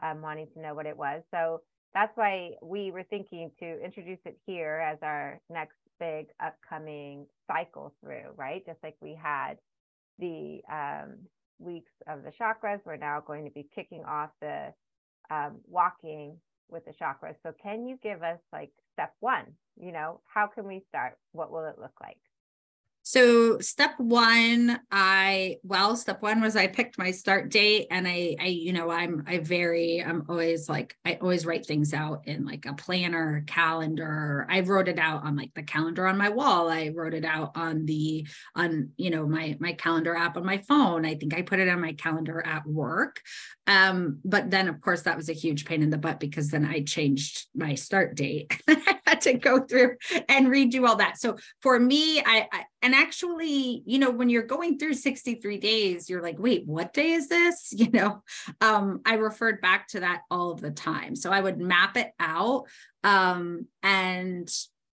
um, 0.02 0.20
wanting 0.20 0.48
to 0.54 0.60
know 0.60 0.74
what 0.74 0.84
it 0.84 0.96
was. 0.96 1.22
So 1.32 1.62
that's 1.94 2.14
why 2.16 2.52
we 2.62 2.90
were 2.90 3.04
thinking 3.04 3.50
to 3.60 3.82
introduce 3.82 4.18
it 4.26 4.38
here 4.46 4.76
as 4.76 4.98
our 5.02 5.40
next 5.48 5.76
big 5.98 6.26
upcoming 6.38 7.26
cycle 7.46 7.94
through, 8.02 8.34
right? 8.36 8.64
Just 8.66 8.78
like 8.82 8.96
we 9.00 9.18
had 9.20 9.54
the 10.18 10.60
um, 10.70 11.14
weeks 11.58 11.92
of 12.06 12.24
the 12.24 12.32
chakras, 12.38 12.80
we're 12.84 12.96
now 12.96 13.22
going 13.26 13.46
to 13.46 13.50
be 13.50 13.66
kicking 13.74 14.04
off 14.04 14.30
the 14.42 14.74
um, 15.30 15.56
walking 15.66 16.36
with 16.70 16.84
the 16.84 16.92
chakras. 16.92 17.36
So 17.42 17.52
can 17.62 17.86
you 17.86 17.98
give 18.02 18.22
us 18.22 18.38
like 18.52 18.70
step 18.92 19.14
one? 19.20 19.46
You 19.80 19.92
know, 19.92 20.20
how 20.26 20.46
can 20.46 20.66
we 20.66 20.84
start? 20.88 21.18
What 21.32 21.50
will 21.50 21.66
it 21.66 21.78
look 21.78 21.94
like? 22.00 22.18
So 23.08 23.58
step 23.60 23.94
one, 23.96 24.80
I 24.92 25.56
well, 25.62 25.96
step 25.96 26.20
one 26.20 26.42
was 26.42 26.56
I 26.56 26.66
picked 26.66 26.98
my 26.98 27.10
start 27.10 27.48
date 27.48 27.86
and 27.90 28.06
I 28.06 28.36
I, 28.38 28.48
you 28.48 28.74
know, 28.74 28.90
I'm 28.90 29.24
I 29.26 29.38
very, 29.38 30.04
I'm 30.04 30.26
always 30.28 30.68
like, 30.68 30.94
I 31.06 31.14
always 31.14 31.46
write 31.46 31.64
things 31.64 31.94
out 31.94 32.28
in 32.28 32.44
like 32.44 32.66
a 32.66 32.74
planner, 32.74 33.44
calendar. 33.46 34.46
I 34.50 34.60
wrote 34.60 34.88
it 34.88 34.98
out 34.98 35.24
on 35.24 35.36
like 35.36 35.54
the 35.54 35.62
calendar 35.62 36.06
on 36.06 36.18
my 36.18 36.28
wall. 36.28 36.68
I 36.68 36.90
wrote 36.94 37.14
it 37.14 37.24
out 37.24 37.52
on 37.54 37.86
the 37.86 38.28
on, 38.54 38.90
you 38.98 39.08
know, 39.08 39.26
my 39.26 39.56
my 39.58 39.72
calendar 39.72 40.14
app 40.14 40.36
on 40.36 40.44
my 40.44 40.58
phone. 40.58 41.06
I 41.06 41.14
think 41.14 41.32
I 41.32 41.40
put 41.40 41.60
it 41.60 41.68
on 41.70 41.80
my 41.80 41.94
calendar 41.94 42.44
at 42.44 42.66
work. 42.66 43.22
Um, 43.66 44.18
but 44.22 44.50
then 44.50 44.68
of 44.68 44.82
course 44.82 45.00
that 45.02 45.16
was 45.16 45.30
a 45.30 45.32
huge 45.32 45.64
pain 45.64 45.82
in 45.82 45.88
the 45.88 45.96
butt 45.96 46.20
because 46.20 46.50
then 46.50 46.66
I 46.66 46.82
changed 46.82 47.46
my 47.54 47.74
start 47.74 48.16
date. 48.16 48.52
Had 49.18 49.32
to 49.32 49.38
go 49.38 49.60
through 49.60 49.96
and 50.28 50.48
redo 50.48 50.86
all 50.86 50.96
that. 50.96 51.20
So 51.20 51.36
for 51.60 51.78
me, 51.78 52.20
I, 52.20 52.48
I 52.52 52.64
and 52.82 52.94
actually 52.94 53.82
you 53.86 53.98
know 53.98 54.10
when 54.10 54.28
you're 54.28 54.42
going 54.42 54.78
through 54.78 54.94
63 54.94 55.58
days 55.58 56.08
you're 56.08 56.22
like 56.22 56.38
wait 56.38 56.66
what 56.66 56.92
day 56.92 57.12
is 57.12 57.28
this? 57.28 57.72
You 57.78 57.90
know? 57.92 58.22
Um 58.60 59.00
i 59.06 59.14
referred 59.14 59.60
back 59.60 59.88
to 59.88 60.00
that 60.00 60.22
all 60.30 60.50
of 60.50 60.60
the 60.60 60.70
time. 60.70 61.14
So 61.14 61.30
i 61.30 61.40
would 61.40 61.58
map 61.58 61.96
it 61.96 62.10
out 62.18 62.64
um 63.04 63.66
and 63.82 64.48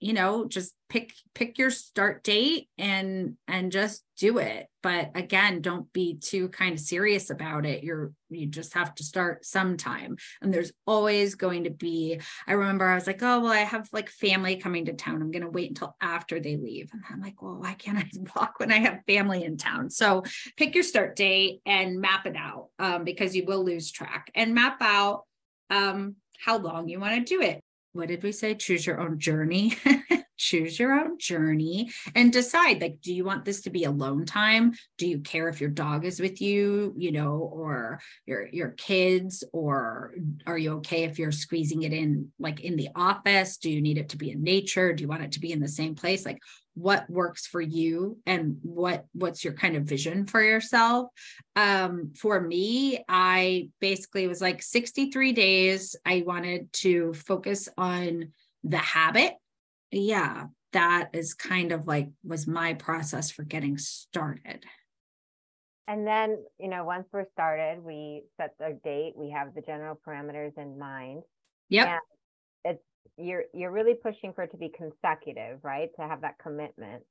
you 0.06 0.14
know 0.14 0.46
just 0.46 0.76
pick 0.88 1.12
pick 1.34 1.58
your 1.58 1.72
start 1.72 2.24
date 2.24 2.70
and 2.78 3.38
and 3.48 3.72
just 3.72 4.04
do 4.20 4.38
it. 4.38 4.68
But 4.84 5.10
again 5.16 5.62
don't 5.62 5.92
be 5.94 6.20
too 6.22 6.50
kind 6.50 6.74
of 6.74 6.80
serious 6.80 7.32
about 7.32 7.66
it. 7.66 7.84
You're 7.84 8.12
you 8.30 8.46
just 8.46 8.76
have 8.76 8.94
to 8.96 9.04
start 9.04 9.46
sometime. 9.46 10.18
And 10.44 10.54
there's 10.54 10.72
always 10.86 11.34
going 11.34 11.64
to 11.64 11.72
be 11.72 12.22
i 12.48 12.54
remember 12.54 12.86
i 12.86 12.94
was 12.94 13.08
like 13.08 13.24
oh 13.24 13.40
well 13.40 13.52
i 13.52 13.58
have 13.58 13.90
like 13.92 14.10
family 14.10 14.58
coming 14.58 14.86
to 14.86 14.94
town. 14.94 15.24
I'm 15.24 15.32
going 15.32 15.42
to 15.42 15.50
wait 15.50 15.70
until 15.70 15.96
after 16.00 16.40
they 16.40 16.56
leave. 16.56 16.92
And 16.94 17.02
i'm 17.10 17.20
like 17.20 17.42
well 17.42 17.56
why 17.56 17.74
can't 17.74 17.98
i 17.98 18.08
walk 18.36 18.60
when 18.60 18.72
i 18.72 18.78
have 18.78 19.00
family 19.08 19.44
in 19.44 19.58
town? 19.58 19.90
So 19.90 20.22
pick 20.56 20.76
your 20.76 20.84
start 20.84 21.16
date 21.16 21.62
and 21.66 22.00
map 22.00 22.28
it 22.28 22.36
out 22.36 22.68
um, 22.78 23.06
because 23.06 23.36
you 23.36 23.44
will 23.46 23.66
lose 23.66 23.92
track. 23.92 24.30
And 24.36 24.54
map 24.54 24.78
out 24.82 25.24
um, 25.72 26.18
how 26.38 26.60
long 26.60 26.90
you 26.90 27.00
want 27.00 27.16
to 27.16 27.38
do 27.38 27.42
it 27.42 27.65
what 27.96 28.10
did 28.10 28.24
we 28.24 28.34
say? 28.34 28.56
Choose 28.56 28.86
your 28.86 29.00
own 29.00 29.20
journey. 29.20 29.78
choose 30.38 30.80
your 30.80 30.94
own 30.94 31.18
journey 31.18 31.92
and 32.14 32.32
decide 32.32 32.82
like 32.82 33.02
do 33.02 33.14
you 33.14 33.24
want 33.24 33.46
this 33.46 33.62
to 33.62 33.70
be 33.70 33.84
alone 33.84 34.26
time? 34.26 34.74
Do 34.98 35.08
you 35.08 35.20
care 35.20 35.50
if 35.50 35.62
your 35.62 35.70
dog 35.70 36.06
is 36.06 36.20
with 36.20 36.42
you 36.42 36.94
you 36.98 37.12
know 37.12 37.50
or 37.54 38.00
your 38.26 38.48
your 38.48 38.70
kids 38.70 39.44
or 39.54 40.14
are 40.46 40.58
you 40.58 40.74
okay 40.74 41.04
if 41.04 41.20
you're 41.20 41.32
squeezing 41.32 41.84
it 41.84 41.94
in 41.94 42.32
like 42.40 42.62
in 42.62 42.76
the 42.76 42.90
office? 42.96 43.58
Do 43.58 43.70
you 43.70 43.82
need 43.82 43.98
it 43.98 44.10
to 44.10 44.18
be 44.18 44.32
in 44.32 44.44
nature? 44.44 44.94
Do 44.94 45.02
you 45.02 45.08
want 45.08 45.24
it 45.24 45.34
to 45.34 45.40
be 45.40 45.52
in 45.52 45.60
the 45.60 45.68
same 45.68 45.96
place? 45.96 46.26
Like 46.26 46.40
what 46.74 47.10
works 47.10 47.48
for 47.48 47.62
you 47.62 48.18
and 48.26 48.58
what 48.62 49.06
what's 49.14 49.44
your 49.44 49.54
kind 49.54 49.78
of 49.78 49.84
vision 49.84 50.26
for 50.26 50.42
yourself? 50.42 51.08
Um 51.56 52.12
for 52.20 52.42
me 52.42 53.04
i 53.08 53.70
basically 53.80 54.28
was 54.28 54.42
like 54.42 54.62
63 54.62 55.32
days 55.32 55.96
i 56.06 56.24
wanted 56.26 56.72
to 56.74 57.14
focus 57.14 57.70
on 57.78 58.34
the 58.64 58.78
habit 58.78 59.34
yeah 59.92 60.46
that 60.74 61.10
is 61.14 61.34
kind 61.34 61.72
of 61.72 61.88
like 61.88 62.10
was 62.24 62.48
my 62.48 62.74
process 62.74 63.32
for 63.32 63.44
getting 63.44 63.78
started 63.78 64.64
and 65.88 66.06
then 66.06 66.38
you 66.60 66.68
know 66.68 66.84
once 66.84 67.08
we're 67.14 67.26
started 67.34 67.84
we 67.84 68.24
set 68.38 68.52
the 68.60 68.78
date 68.84 69.14
we 69.16 69.30
have 69.30 69.54
the 69.56 69.62
general 69.62 70.00
parameters 70.08 70.58
in 70.58 70.78
mind 70.78 71.22
yep 71.70 72.00
you're 73.18 73.44
you're 73.54 73.72
really 73.72 73.94
pushing 73.94 74.34
for 74.34 74.44
it 74.44 74.52
to 74.52 74.58
be 74.58 74.70
consecutive, 74.76 75.60
right? 75.64 75.90
To 75.98 76.02
have 76.06 76.22
that 76.22 76.38
commitment. 76.38 77.04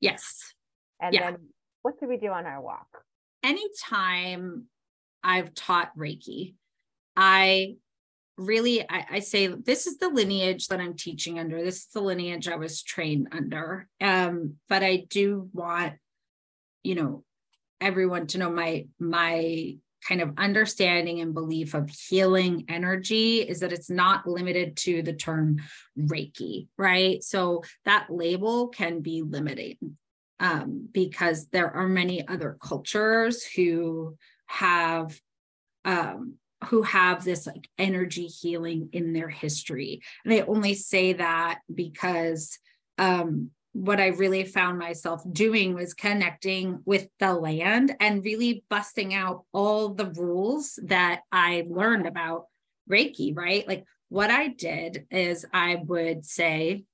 Yes. 0.00 0.54
And 1.00 1.12
yeah. 1.12 1.32
then 1.32 1.48
what 1.82 1.98
do 1.98 2.06
we 2.06 2.16
do 2.16 2.28
on 2.28 2.46
our 2.46 2.60
walk? 2.60 2.86
anytime 3.42 4.66
I've 5.24 5.54
taught 5.54 5.96
Reiki, 5.96 6.54
I 7.16 7.74
really 8.38 8.82
I, 8.88 9.06
I, 9.10 9.18
say 9.20 9.46
this 9.46 9.86
is 9.86 9.98
the 9.98 10.08
lineage 10.08 10.68
that 10.68 10.80
i'm 10.80 10.96
teaching 10.96 11.38
under. 11.38 11.62
This 11.62 11.80
is 11.80 11.86
the 11.92 12.00
lineage 12.00 12.48
i 12.48 12.56
was 12.56 12.82
trained 12.82 13.28
under. 13.32 13.88
Um 14.00 14.54
but 14.68 14.82
i 14.82 15.04
do 15.08 15.48
want 15.52 15.94
you 16.82 16.94
know 16.94 17.24
everyone 17.80 18.26
to 18.28 18.38
know 18.38 18.50
my 18.50 18.86
my 18.98 19.76
kind 20.06 20.20
of 20.20 20.32
understanding 20.36 21.20
and 21.20 21.32
belief 21.32 21.74
of 21.74 21.88
healing 21.90 22.64
energy 22.68 23.38
is 23.38 23.60
that 23.60 23.72
it's 23.72 23.88
not 23.88 24.26
limited 24.26 24.76
to 24.76 25.02
the 25.02 25.12
term 25.12 25.58
reiki 25.96 26.66
right? 26.76 27.22
So 27.22 27.62
that 27.84 28.06
label 28.10 28.68
can 28.68 29.00
be 29.00 29.22
limiting 29.22 29.96
um, 30.40 30.88
because 30.90 31.46
there 31.48 31.70
are 31.70 31.86
many 31.86 32.26
other 32.26 32.56
cultures 32.60 33.44
who 33.44 34.16
have 34.46 35.18
um, 35.84 36.34
who 36.66 36.82
have 36.82 37.24
this 37.24 37.46
like 37.46 37.68
energy 37.78 38.26
healing 38.26 38.90
in 38.92 39.12
their 39.12 39.28
history. 39.28 40.02
And 40.24 40.32
I 40.32 40.40
only 40.40 40.74
say 40.74 41.14
that 41.14 41.60
because 41.72 42.58
um, 42.98 43.50
what 43.72 44.00
I 44.00 44.08
really 44.08 44.44
found 44.44 44.78
myself 44.78 45.22
doing 45.30 45.74
was 45.74 45.94
connecting 45.94 46.80
with 46.84 47.08
the 47.18 47.32
land 47.34 47.96
and 48.00 48.24
really 48.24 48.64
busting 48.68 49.14
out 49.14 49.44
all 49.52 49.90
the 49.90 50.10
rules 50.10 50.78
that 50.84 51.22
I 51.32 51.64
learned 51.68 52.06
about 52.06 52.46
Reiki, 52.90 53.36
right? 53.36 53.66
Like 53.66 53.84
what 54.08 54.30
I 54.30 54.48
did 54.48 55.06
is 55.10 55.46
I 55.52 55.76
would 55.86 56.26
say, 56.26 56.84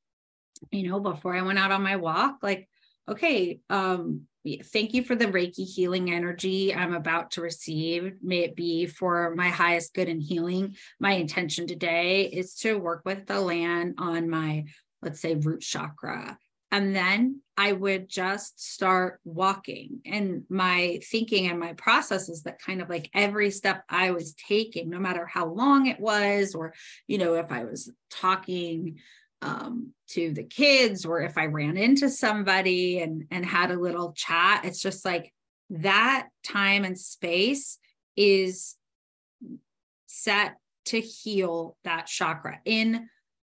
you 0.70 0.88
know, 0.88 1.00
before 1.00 1.34
I 1.34 1.42
went 1.42 1.58
out 1.58 1.72
on 1.72 1.82
my 1.82 1.96
walk, 1.96 2.38
like, 2.42 2.68
okay, 3.08 3.58
um, 3.68 4.27
thank 4.46 4.94
you 4.94 5.02
for 5.02 5.14
the 5.14 5.26
Reiki 5.26 5.66
healing 5.66 6.10
energy 6.10 6.74
I'm 6.74 6.94
about 6.94 7.32
to 7.32 7.40
receive. 7.40 8.14
May 8.22 8.40
it 8.40 8.56
be 8.56 8.86
for 8.86 9.34
my 9.34 9.48
highest 9.48 9.94
good 9.94 10.08
and 10.08 10.22
healing. 10.22 10.76
My 11.00 11.12
intention 11.12 11.66
today 11.66 12.24
is 12.26 12.54
to 12.56 12.78
work 12.78 13.02
with 13.04 13.26
the 13.26 13.40
land 13.40 13.94
on 13.98 14.30
my, 14.30 14.66
let's 15.02 15.20
say, 15.20 15.34
root 15.34 15.60
chakra. 15.60 16.38
And 16.70 16.94
then 16.94 17.40
I 17.56 17.72
would 17.72 18.08
just 18.08 18.60
start 18.60 19.20
walking. 19.24 20.00
And 20.04 20.44
my 20.50 21.00
thinking 21.10 21.48
and 21.48 21.58
my 21.58 21.72
processes 21.72 22.42
that 22.42 22.60
kind 22.60 22.82
of 22.82 22.90
like 22.90 23.08
every 23.14 23.50
step 23.50 23.84
I 23.88 24.10
was 24.10 24.34
taking, 24.34 24.90
no 24.90 24.98
matter 24.98 25.26
how 25.26 25.46
long 25.46 25.86
it 25.86 25.98
was, 25.98 26.54
or, 26.54 26.74
you 27.06 27.16
know, 27.16 27.34
if 27.34 27.50
I 27.50 27.64
was 27.64 27.90
talking 28.10 28.98
um, 29.42 29.92
to 30.08 30.32
the 30.32 30.42
kids 30.42 31.04
or 31.04 31.20
if 31.20 31.38
I 31.38 31.46
ran 31.46 31.76
into 31.76 32.08
somebody 32.08 33.00
and 33.00 33.24
and 33.30 33.44
had 33.44 33.70
a 33.70 33.78
little 33.78 34.12
chat. 34.12 34.64
It's 34.64 34.82
just 34.82 35.04
like 35.04 35.32
that 35.70 36.28
time 36.44 36.84
and 36.84 36.98
space 36.98 37.78
is 38.16 38.76
set 40.06 40.56
to 40.86 41.00
heal 41.00 41.76
that 41.84 42.06
chakra 42.06 42.58
in 42.64 43.08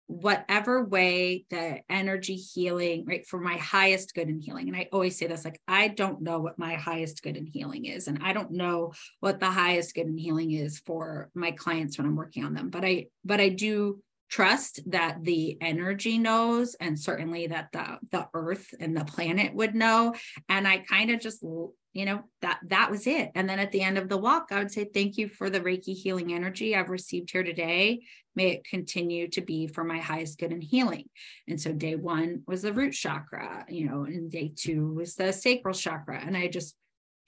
whatever 0.08 0.82
way 0.82 1.44
the 1.50 1.80
energy 1.90 2.34
healing 2.34 3.04
right 3.06 3.26
for 3.26 3.38
my 3.38 3.58
highest 3.58 4.14
good 4.14 4.28
and 4.28 4.42
healing 4.42 4.66
and 4.66 4.76
i 4.76 4.88
always 4.90 5.18
say 5.18 5.26
this 5.26 5.44
like 5.44 5.60
i 5.68 5.86
don't 5.86 6.22
know 6.22 6.40
what 6.40 6.58
my 6.58 6.74
highest 6.74 7.22
good 7.22 7.36
and 7.36 7.46
healing 7.46 7.84
is 7.84 8.08
and 8.08 8.18
i 8.22 8.32
don't 8.32 8.50
know 8.50 8.90
what 9.20 9.38
the 9.38 9.50
highest 9.50 9.94
good 9.94 10.06
and 10.06 10.18
healing 10.18 10.52
is 10.52 10.78
for 10.86 11.28
my 11.34 11.50
clients 11.50 11.98
when 11.98 12.06
i'm 12.06 12.16
working 12.16 12.42
on 12.42 12.54
them 12.54 12.70
but 12.70 12.86
i 12.86 13.04
but 13.22 13.38
i 13.38 13.50
do 13.50 14.02
trust 14.28 14.80
that 14.90 15.18
the 15.22 15.56
energy 15.60 16.18
knows 16.18 16.74
and 16.74 16.98
certainly 16.98 17.46
that 17.46 17.68
the 17.72 17.98
the 18.10 18.26
earth 18.34 18.74
and 18.78 18.96
the 18.96 19.04
planet 19.04 19.54
would 19.54 19.74
know. 19.74 20.14
And 20.48 20.68
i 20.68 20.78
kind 20.78 21.10
of 21.10 21.20
just 21.20 21.42
you 21.42 22.04
know 22.04 22.22
that 22.42 22.60
that 22.66 22.90
was 22.90 23.06
it. 23.06 23.30
And 23.34 23.48
then 23.48 23.58
at 23.58 23.72
the 23.72 23.82
end 23.82 23.98
of 23.98 24.08
the 24.08 24.18
walk 24.18 24.48
i 24.50 24.58
would 24.58 24.70
say 24.70 24.84
thank 24.84 25.16
you 25.16 25.28
for 25.28 25.50
the 25.50 25.60
reiki 25.60 25.94
healing 25.94 26.32
energy 26.32 26.76
i've 26.76 26.90
received 26.90 27.30
here 27.30 27.42
today. 27.42 28.02
May 28.34 28.50
it 28.50 28.64
continue 28.64 29.28
to 29.30 29.40
be 29.40 29.66
for 29.66 29.82
my 29.82 29.98
highest 29.98 30.38
good 30.38 30.52
and 30.52 30.62
healing. 30.62 31.08
And 31.48 31.60
so 31.60 31.72
day 31.72 31.96
one 31.96 32.42
was 32.46 32.62
the 32.62 32.72
root 32.72 32.92
chakra 32.92 33.64
you 33.68 33.88
know 33.88 34.04
and 34.04 34.30
day 34.30 34.52
two 34.54 34.92
was 34.94 35.14
the 35.14 35.32
sacral 35.32 35.74
chakra. 35.74 36.20
And 36.24 36.36
i 36.36 36.48
just 36.48 36.76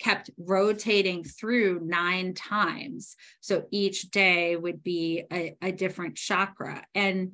kept 0.00 0.30
rotating 0.38 1.22
through 1.24 1.80
nine 1.84 2.34
times. 2.34 3.16
So 3.40 3.64
each 3.70 4.10
day 4.10 4.56
would 4.56 4.82
be 4.82 5.24
a, 5.32 5.56
a 5.62 5.72
different 5.72 6.16
chakra. 6.16 6.84
And 6.94 7.32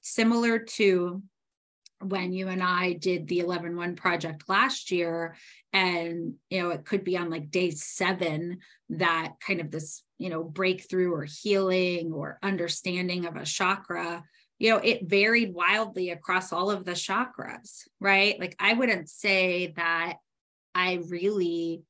similar 0.00 0.58
to 0.58 1.22
when 2.00 2.32
you 2.32 2.48
and 2.48 2.62
I 2.62 2.92
did 2.92 3.26
the 3.26 3.40
11 3.40 3.76
1 3.76 3.96
project 3.96 4.48
last 4.48 4.90
year, 4.90 5.36
and 5.72 6.34
you 6.50 6.62
know, 6.62 6.70
it 6.70 6.84
could 6.84 7.04
be 7.04 7.16
on 7.16 7.30
like 7.30 7.50
day 7.50 7.70
seven 7.70 8.58
that 8.90 9.34
kind 9.40 9.60
of 9.60 9.70
this, 9.70 10.02
you 10.18 10.28
know, 10.28 10.42
breakthrough 10.42 11.12
or 11.12 11.24
healing 11.24 12.12
or 12.12 12.38
understanding 12.42 13.26
of 13.26 13.36
a 13.36 13.44
chakra, 13.44 14.24
you 14.58 14.70
know, 14.70 14.78
it 14.78 15.08
varied 15.08 15.54
wildly 15.54 16.10
across 16.10 16.52
all 16.52 16.70
of 16.70 16.84
the 16.84 16.92
chakras, 16.92 17.82
right? 18.00 18.38
Like, 18.40 18.56
I 18.58 18.72
wouldn't 18.72 19.08
say 19.08 19.74
that 19.76 20.16
I 20.74 21.00
really 21.08 21.82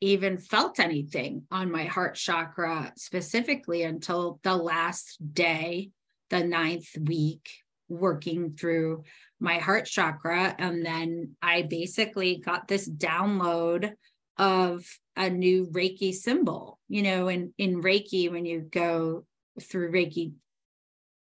even 0.00 0.38
felt 0.38 0.78
anything 0.78 1.44
on 1.50 1.70
my 1.70 1.84
heart 1.84 2.14
chakra 2.14 2.92
specifically 2.96 3.82
until 3.82 4.38
the 4.42 4.56
last 4.56 5.18
day, 5.32 5.90
the 6.30 6.44
ninth 6.44 6.88
week, 7.00 7.50
working 7.88 8.54
through 8.56 9.04
my 9.40 9.58
heart 9.58 9.86
chakra. 9.86 10.54
And 10.58 10.84
then 10.84 11.36
I 11.40 11.62
basically 11.62 12.36
got 12.36 12.68
this 12.68 12.88
download 12.88 13.92
of 14.38 14.84
a 15.16 15.30
new 15.30 15.66
Reiki 15.66 16.12
symbol. 16.12 16.78
You 16.88 17.02
know, 17.02 17.28
in, 17.28 17.54
in 17.56 17.82
Reiki, 17.82 18.30
when 18.30 18.44
you 18.44 18.60
go 18.60 19.24
through 19.60 19.92
Reiki 19.92 20.32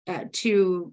uh, 0.08 0.24
to 0.32 0.92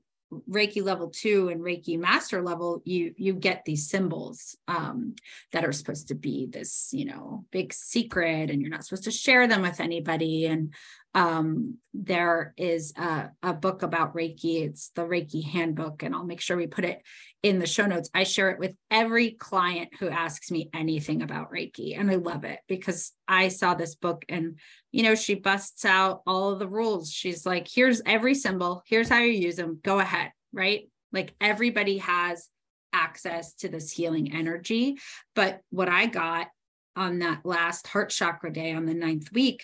Reiki 0.50 0.82
level 0.84 1.10
two 1.10 1.50
and 1.50 1.62
Reiki 1.62 2.00
master 2.00 2.42
level, 2.42 2.82
you 2.86 3.14
you 3.18 3.34
get 3.34 3.66
these 3.66 3.90
symbols 3.90 4.56
um, 4.68 5.16
that 5.52 5.66
are 5.66 5.74
supposed 5.74 6.08
to 6.08 6.16
be 6.16 6.48
this, 6.48 6.90
you 6.94 7.06
know, 7.06 7.46
big 7.52 7.74
secret, 7.74 8.50
and 8.50 8.62
you're 8.62 8.72
not 8.72 8.86
supposed 8.86 9.04
to 9.06 9.12
share 9.12 9.48
them 9.48 9.62
with 9.62 9.80
anybody. 9.80 10.46
And 10.46 10.74
um, 11.14 11.78
there 11.94 12.54
is 12.58 12.94
a, 12.96 13.32
a 13.44 13.54
book 13.54 13.84
about 13.84 14.16
Reiki. 14.16 14.64
It's 14.66 14.92
the 14.96 15.02
Reiki 15.02 15.44
handbook, 15.44 16.04
and 16.04 16.16
I'll 16.16 16.26
make 16.26 16.40
sure 16.40 16.56
we 16.56 16.68
put 16.68 16.86
it 16.86 17.02
in 17.44 17.60
the 17.60 17.66
show 17.66 17.86
notes. 17.86 18.10
I 18.14 18.24
share 18.24 18.50
it 18.52 18.60
with 18.60 18.76
every 18.90 19.32
client 19.32 19.90
who 20.00 20.08
asks 20.08 20.52
me 20.52 20.70
anything 20.74 21.22
about 21.22 21.52
Reiki, 21.52 22.00
and 22.00 22.10
I 22.10 22.16
love 22.16 22.46
it 22.46 22.60
because 22.68 23.12
I 23.28 23.50
saw 23.50 23.74
this 23.74 23.96
book 23.96 24.24
and 24.30 24.58
you 24.92 25.04
know, 25.04 25.16
she 25.16 25.36
busts 25.36 25.86
out 25.86 26.22
all 26.28 26.56
the 26.56 26.68
rules. 26.68 27.12
She's 27.12 27.46
like, 27.46 27.68
here's 27.72 28.02
every 28.06 28.36
symbol, 28.36 28.84
here's 28.86 29.10
how 29.10 29.20
you 29.20 29.32
use 29.32 29.56
them, 29.56 29.80
go 29.84 30.00
ahead, 30.00 30.32
right? 30.54 30.90
Like 31.12 31.34
everybody 31.40 31.98
has 32.00 32.48
access 32.94 33.54
to 33.56 33.70
this 33.70 33.92
healing 33.92 34.34
energy. 34.34 34.98
But 35.34 35.62
what 35.70 35.90
I 35.90 36.08
got 36.08 36.48
on 36.96 37.20
that 37.20 37.46
last 37.46 37.88
heart 37.88 38.10
chakra 38.10 38.52
day 38.52 38.74
on 38.74 38.86
the 38.86 38.94
ninth 38.94 39.32
week 39.32 39.64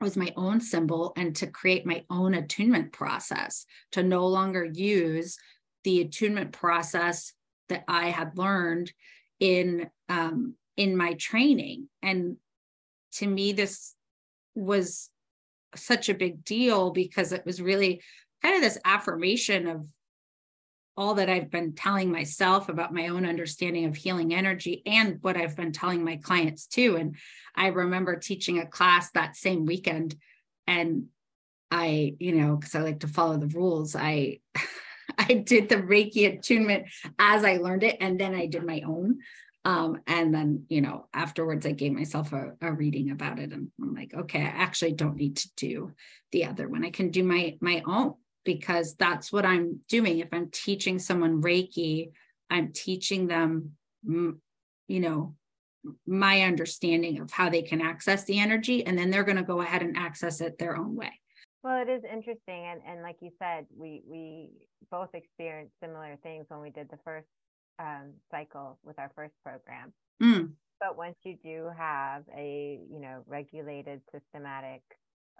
was 0.00 0.16
my 0.16 0.32
own 0.36 0.60
symbol 0.60 1.12
and 1.16 1.34
to 1.36 1.46
create 1.46 1.84
my 1.84 2.04
own 2.08 2.34
attunement 2.34 2.92
process, 2.92 3.66
to 3.92 4.02
no 4.02 4.26
longer 4.26 4.64
use 4.64 5.36
the 5.84 6.00
attunement 6.00 6.52
process 6.52 7.32
that 7.68 7.84
I 7.88 8.06
had 8.06 8.38
learned 8.38 8.92
in 9.40 9.90
um, 10.08 10.54
in 10.76 10.96
my 10.96 11.14
training. 11.14 11.88
And 12.02 12.36
to 13.14 13.26
me, 13.26 13.52
this 13.52 13.94
was 14.54 15.10
such 15.74 16.08
a 16.08 16.14
big 16.14 16.44
deal 16.44 16.90
because 16.90 17.32
it 17.32 17.44
was 17.44 17.60
really 17.60 18.00
kind 18.42 18.54
of 18.54 18.62
this 18.62 18.78
affirmation 18.84 19.66
of 19.66 19.86
all 20.98 21.14
that 21.14 21.30
I've 21.30 21.48
been 21.48 21.74
telling 21.74 22.10
myself 22.10 22.68
about 22.68 22.92
my 22.92 23.06
own 23.06 23.24
understanding 23.24 23.84
of 23.84 23.94
healing 23.94 24.34
energy 24.34 24.82
and 24.84 25.18
what 25.20 25.36
I've 25.36 25.54
been 25.54 25.70
telling 25.70 26.04
my 26.04 26.16
clients 26.16 26.66
too. 26.66 26.96
And 26.96 27.14
I 27.54 27.68
remember 27.68 28.16
teaching 28.16 28.58
a 28.58 28.66
class 28.66 29.12
that 29.12 29.36
same 29.36 29.64
weekend 29.64 30.16
and 30.66 31.04
I, 31.70 32.14
you 32.18 32.32
know, 32.32 32.56
because 32.56 32.74
I 32.74 32.80
like 32.80 33.00
to 33.00 33.08
follow 33.08 33.36
the 33.36 33.46
rules, 33.46 33.94
I 33.94 34.40
I 35.18 35.34
did 35.34 35.68
the 35.68 35.76
Reiki 35.76 36.36
attunement 36.36 36.86
as 37.18 37.44
I 37.44 37.58
learned 37.58 37.82
it, 37.82 37.96
and 38.00 38.20
then 38.20 38.34
I 38.34 38.46
did 38.46 38.64
my 38.64 38.82
own. 38.86 39.18
Um, 39.64 40.00
and 40.06 40.32
then, 40.34 40.64
you 40.68 40.80
know, 40.80 41.08
afterwards, 41.12 41.66
I 41.66 41.72
gave 41.72 41.92
myself 41.92 42.32
a, 42.32 42.52
a 42.60 42.72
reading 42.72 43.10
about 43.10 43.38
it, 43.38 43.52
and 43.52 43.70
I'm 43.80 43.94
like, 43.94 44.14
okay, 44.14 44.40
I 44.40 44.44
actually 44.48 44.92
don't 44.92 45.16
need 45.16 45.36
to 45.38 45.48
do 45.56 45.92
the 46.32 46.44
other 46.46 46.68
one. 46.68 46.84
I 46.84 46.90
can 46.90 47.10
do 47.10 47.24
my 47.24 47.56
my 47.60 47.82
own 47.86 48.14
because 48.44 48.94
that's 48.94 49.32
what 49.32 49.44
I'm 49.44 49.80
doing. 49.88 50.18
If 50.18 50.28
I'm 50.32 50.50
teaching 50.50 50.98
someone 50.98 51.42
Reiki, 51.42 52.12
I'm 52.50 52.72
teaching 52.72 53.26
them, 53.26 53.72
you 54.04 54.40
know, 54.88 55.34
my 56.06 56.42
understanding 56.42 57.20
of 57.20 57.30
how 57.30 57.48
they 57.48 57.62
can 57.62 57.80
access 57.80 58.24
the 58.24 58.38
energy, 58.38 58.84
and 58.84 58.98
then 58.98 59.10
they're 59.10 59.24
going 59.24 59.36
to 59.36 59.42
go 59.42 59.60
ahead 59.60 59.82
and 59.82 59.96
access 59.96 60.40
it 60.40 60.58
their 60.58 60.76
own 60.76 60.96
way. 60.96 61.12
Well, 61.62 61.82
it 61.82 61.88
is 61.88 62.02
interesting, 62.04 62.66
and 62.66 62.80
and 62.86 63.02
like 63.02 63.16
you 63.20 63.30
said, 63.38 63.66
we 63.76 64.02
we 64.06 64.50
both 64.90 65.10
experienced 65.14 65.74
similar 65.82 66.16
things 66.22 66.46
when 66.48 66.60
we 66.60 66.70
did 66.70 66.88
the 66.90 66.98
first 67.04 67.26
um, 67.78 68.14
cycle 68.30 68.78
with 68.84 68.98
our 68.98 69.10
first 69.14 69.34
program. 69.44 69.92
Mm. 70.22 70.50
but 70.80 70.96
once 70.96 71.14
you 71.22 71.36
do 71.44 71.70
have 71.78 72.24
a 72.36 72.80
you 72.90 72.98
know 73.00 73.22
regulated 73.26 74.00
systematic 74.12 74.82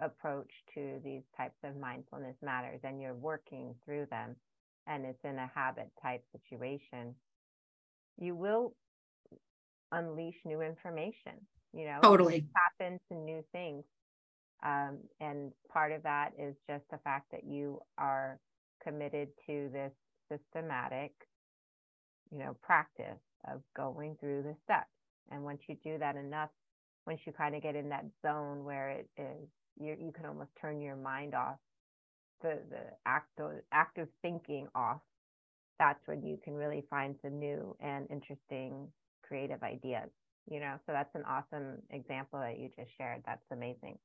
approach 0.00 0.50
to 0.74 1.00
these 1.04 1.22
types 1.36 1.58
of 1.64 1.76
mindfulness 1.76 2.36
matters 2.42 2.80
and 2.84 3.00
you're 3.00 3.14
working 3.14 3.74
through 3.84 4.06
them 4.10 4.36
and 4.86 5.04
it's 5.04 5.24
in 5.24 5.36
a 5.38 5.50
habit 5.54 5.90
type 6.02 6.22
situation 6.32 7.14
you 8.18 8.34
will 8.34 8.74
unleash 9.92 10.36
new 10.44 10.60
information 10.60 11.34
you 11.72 11.84
know 11.84 11.98
totally. 12.02 12.40
tap 12.40 12.88
into 12.88 13.22
new 13.22 13.42
things. 13.52 13.84
Um, 14.64 14.98
and 15.20 15.52
part 15.72 15.92
of 15.92 16.02
that 16.02 16.32
is 16.38 16.56
just 16.68 16.84
the 16.90 16.98
fact 16.98 17.30
that 17.30 17.44
you 17.44 17.80
are 17.96 18.40
committed 18.82 19.28
to 19.46 19.68
this 19.72 19.92
systematic 20.30 21.12
you 22.32 22.38
know 22.38 22.56
practice 22.62 23.20
of 23.46 23.62
going 23.76 24.16
through 24.20 24.42
the 24.42 24.56
steps. 24.64 24.90
And 25.30 25.44
once 25.44 25.60
you 25.68 25.76
do 25.84 25.98
that 25.98 26.16
enough 26.16 26.50
once 27.06 27.20
you 27.26 27.32
kind 27.32 27.54
of 27.54 27.62
get 27.62 27.74
in 27.76 27.88
that 27.88 28.04
zone 28.26 28.64
where 28.64 28.90
it 28.90 29.08
is 29.16 29.48
you 29.80 29.96
you 29.98 30.12
can 30.12 30.26
almost 30.26 30.50
turn 30.60 30.80
your 30.80 30.96
mind 30.96 31.34
off 31.34 31.56
the 32.42 32.58
the 32.70 32.82
active 33.06 33.62
active 33.72 34.08
thinking 34.22 34.68
off. 34.74 35.00
That's 35.78 36.00
when 36.06 36.24
you 36.24 36.38
can 36.42 36.54
really 36.54 36.84
find 36.90 37.14
some 37.22 37.38
new 37.38 37.76
and 37.80 38.06
interesting 38.10 38.88
creative 39.22 39.62
ideas 39.62 40.10
you 40.50 40.60
know? 40.60 40.74
So 40.86 40.92
that's 40.92 41.14
an 41.14 41.24
awesome 41.28 41.82
example 41.90 42.40
that 42.40 42.58
you 42.58 42.70
just 42.76 42.96
shared. 42.96 43.22
That's 43.26 43.44
amazing. 43.52 43.98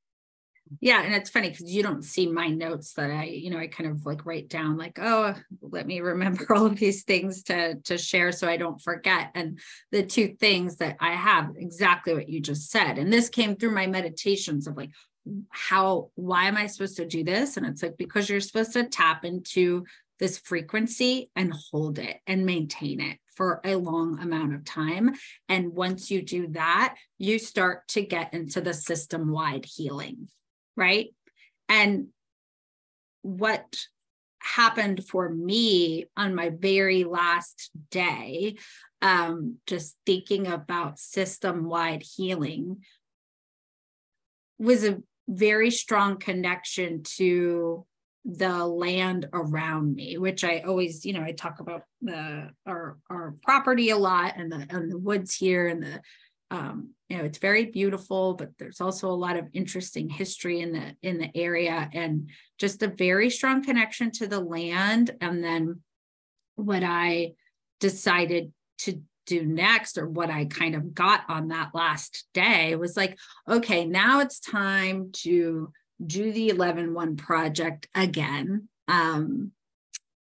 Yeah 0.79 1.01
and 1.01 1.13
it's 1.13 1.29
funny 1.29 1.49
because 1.49 1.69
you 1.69 1.83
don't 1.83 2.05
see 2.05 2.25
my 2.25 2.47
notes 2.47 2.93
that 2.93 3.11
i 3.11 3.25
you 3.25 3.49
know 3.49 3.57
i 3.57 3.67
kind 3.67 3.89
of 3.89 4.05
like 4.05 4.25
write 4.25 4.47
down 4.47 4.77
like 4.77 4.97
oh 4.97 5.35
let 5.61 5.85
me 5.85 5.99
remember 5.99 6.47
all 6.55 6.65
of 6.65 6.77
these 6.77 7.03
things 7.03 7.43
to 7.43 7.75
to 7.81 7.97
share 7.97 8.31
so 8.31 8.47
i 8.47 8.55
don't 8.55 8.81
forget. 8.81 9.31
And 9.35 9.59
the 9.91 10.03
two 10.03 10.37
things 10.39 10.77
that 10.77 10.95
i 11.01 11.15
have 11.15 11.49
exactly 11.57 12.13
what 12.13 12.29
you 12.29 12.39
just 12.39 12.71
said. 12.71 12.97
And 12.97 13.11
this 13.11 13.27
came 13.27 13.57
through 13.57 13.75
my 13.75 13.87
meditations 13.87 14.65
of 14.65 14.77
like 14.77 14.91
how 15.49 16.09
why 16.15 16.45
am 16.45 16.57
i 16.57 16.67
supposed 16.67 16.97
to 16.97 17.05
do 17.05 17.23
this 17.23 17.55
and 17.55 17.65
it's 17.65 17.81
like 17.81 17.95
because 17.97 18.29
you're 18.29 18.41
supposed 18.41 18.73
to 18.73 18.83
tap 18.83 19.23
into 19.23 19.85
this 20.19 20.37
frequency 20.37 21.29
and 21.35 21.53
hold 21.71 21.97
it 21.97 22.17
and 22.27 22.45
maintain 22.45 22.99
it 22.99 23.17
for 23.35 23.59
a 23.65 23.75
long 23.75 24.19
amount 24.19 24.53
of 24.53 24.63
time. 24.63 25.11
And 25.49 25.73
once 25.73 26.11
you 26.11 26.21
do 26.21 26.47
that, 26.49 26.95
you 27.17 27.39
start 27.39 27.87
to 27.89 28.03
get 28.03 28.31
into 28.31 28.61
the 28.61 28.75
system 28.75 29.31
wide 29.31 29.65
healing 29.65 30.27
right? 30.75 31.13
And 31.69 32.07
what 33.21 33.77
happened 34.39 35.05
for 35.05 35.29
me 35.29 36.05
on 36.17 36.35
my 36.35 36.49
very 36.49 37.03
last 37.03 37.71
day, 37.91 38.55
um, 39.01 39.57
just 39.67 39.95
thinking 40.05 40.47
about 40.47 40.99
system 40.99 41.65
wide 41.65 42.03
healing, 42.03 42.83
was 44.59 44.83
a 44.83 45.01
very 45.27 45.71
strong 45.71 46.17
connection 46.17 47.03
to 47.03 47.85
the 48.25 48.65
land 48.65 49.27
around 49.33 49.93
me 49.93 50.17
which 50.17 50.45
i 50.45 50.59
always 50.59 51.05
you 51.05 51.11
know 51.11 51.21
i 51.21 51.33
talk 51.33 51.59
about 51.59 51.81
the 52.01 52.49
our 52.65 52.97
our 53.09 53.35
property 53.43 53.89
a 53.89 53.97
lot 53.97 54.35
and 54.37 54.49
the 54.49 54.65
and 54.69 54.89
the 54.89 54.97
woods 54.97 55.35
here 55.35 55.67
and 55.67 55.83
the 55.83 56.01
um, 56.51 56.91
you 57.09 57.17
know 57.17 57.23
it's 57.23 57.39
very 57.39 57.65
beautiful 57.65 58.35
but 58.35 58.49
there's 58.59 58.79
also 58.79 59.09
a 59.09 59.11
lot 59.11 59.37
of 59.37 59.47
interesting 59.53 60.07
history 60.07 60.61
in 60.61 60.71
the 60.71 60.95
in 61.01 61.17
the 61.17 61.29
area 61.35 61.89
and 61.93 62.29
just 62.59 62.83
a 62.83 62.87
very 62.87 63.29
strong 63.29 63.63
connection 63.63 64.11
to 64.11 64.27
the 64.27 64.39
land. 64.39 65.11
And 65.19 65.43
then 65.43 65.81
what 66.55 66.83
i 66.83 67.33
decided 67.79 68.53
to 68.77 69.01
do 69.25 69.45
next 69.45 69.97
or 69.97 70.07
what 70.07 70.29
i 70.29 70.45
kind 70.45 70.75
of 70.75 70.93
got 70.93 71.21
on 71.29 71.49
that 71.49 71.69
last 71.73 72.25
day 72.33 72.75
was 72.75 72.97
like 72.97 73.17
okay 73.49 73.85
now 73.85 74.19
it's 74.19 74.39
time 74.39 75.09
to 75.13 75.71
do 76.05 76.31
the 76.31 76.49
11-1 76.49 77.17
project 77.17 77.87
again. 77.95 78.67
Um, 78.87 79.51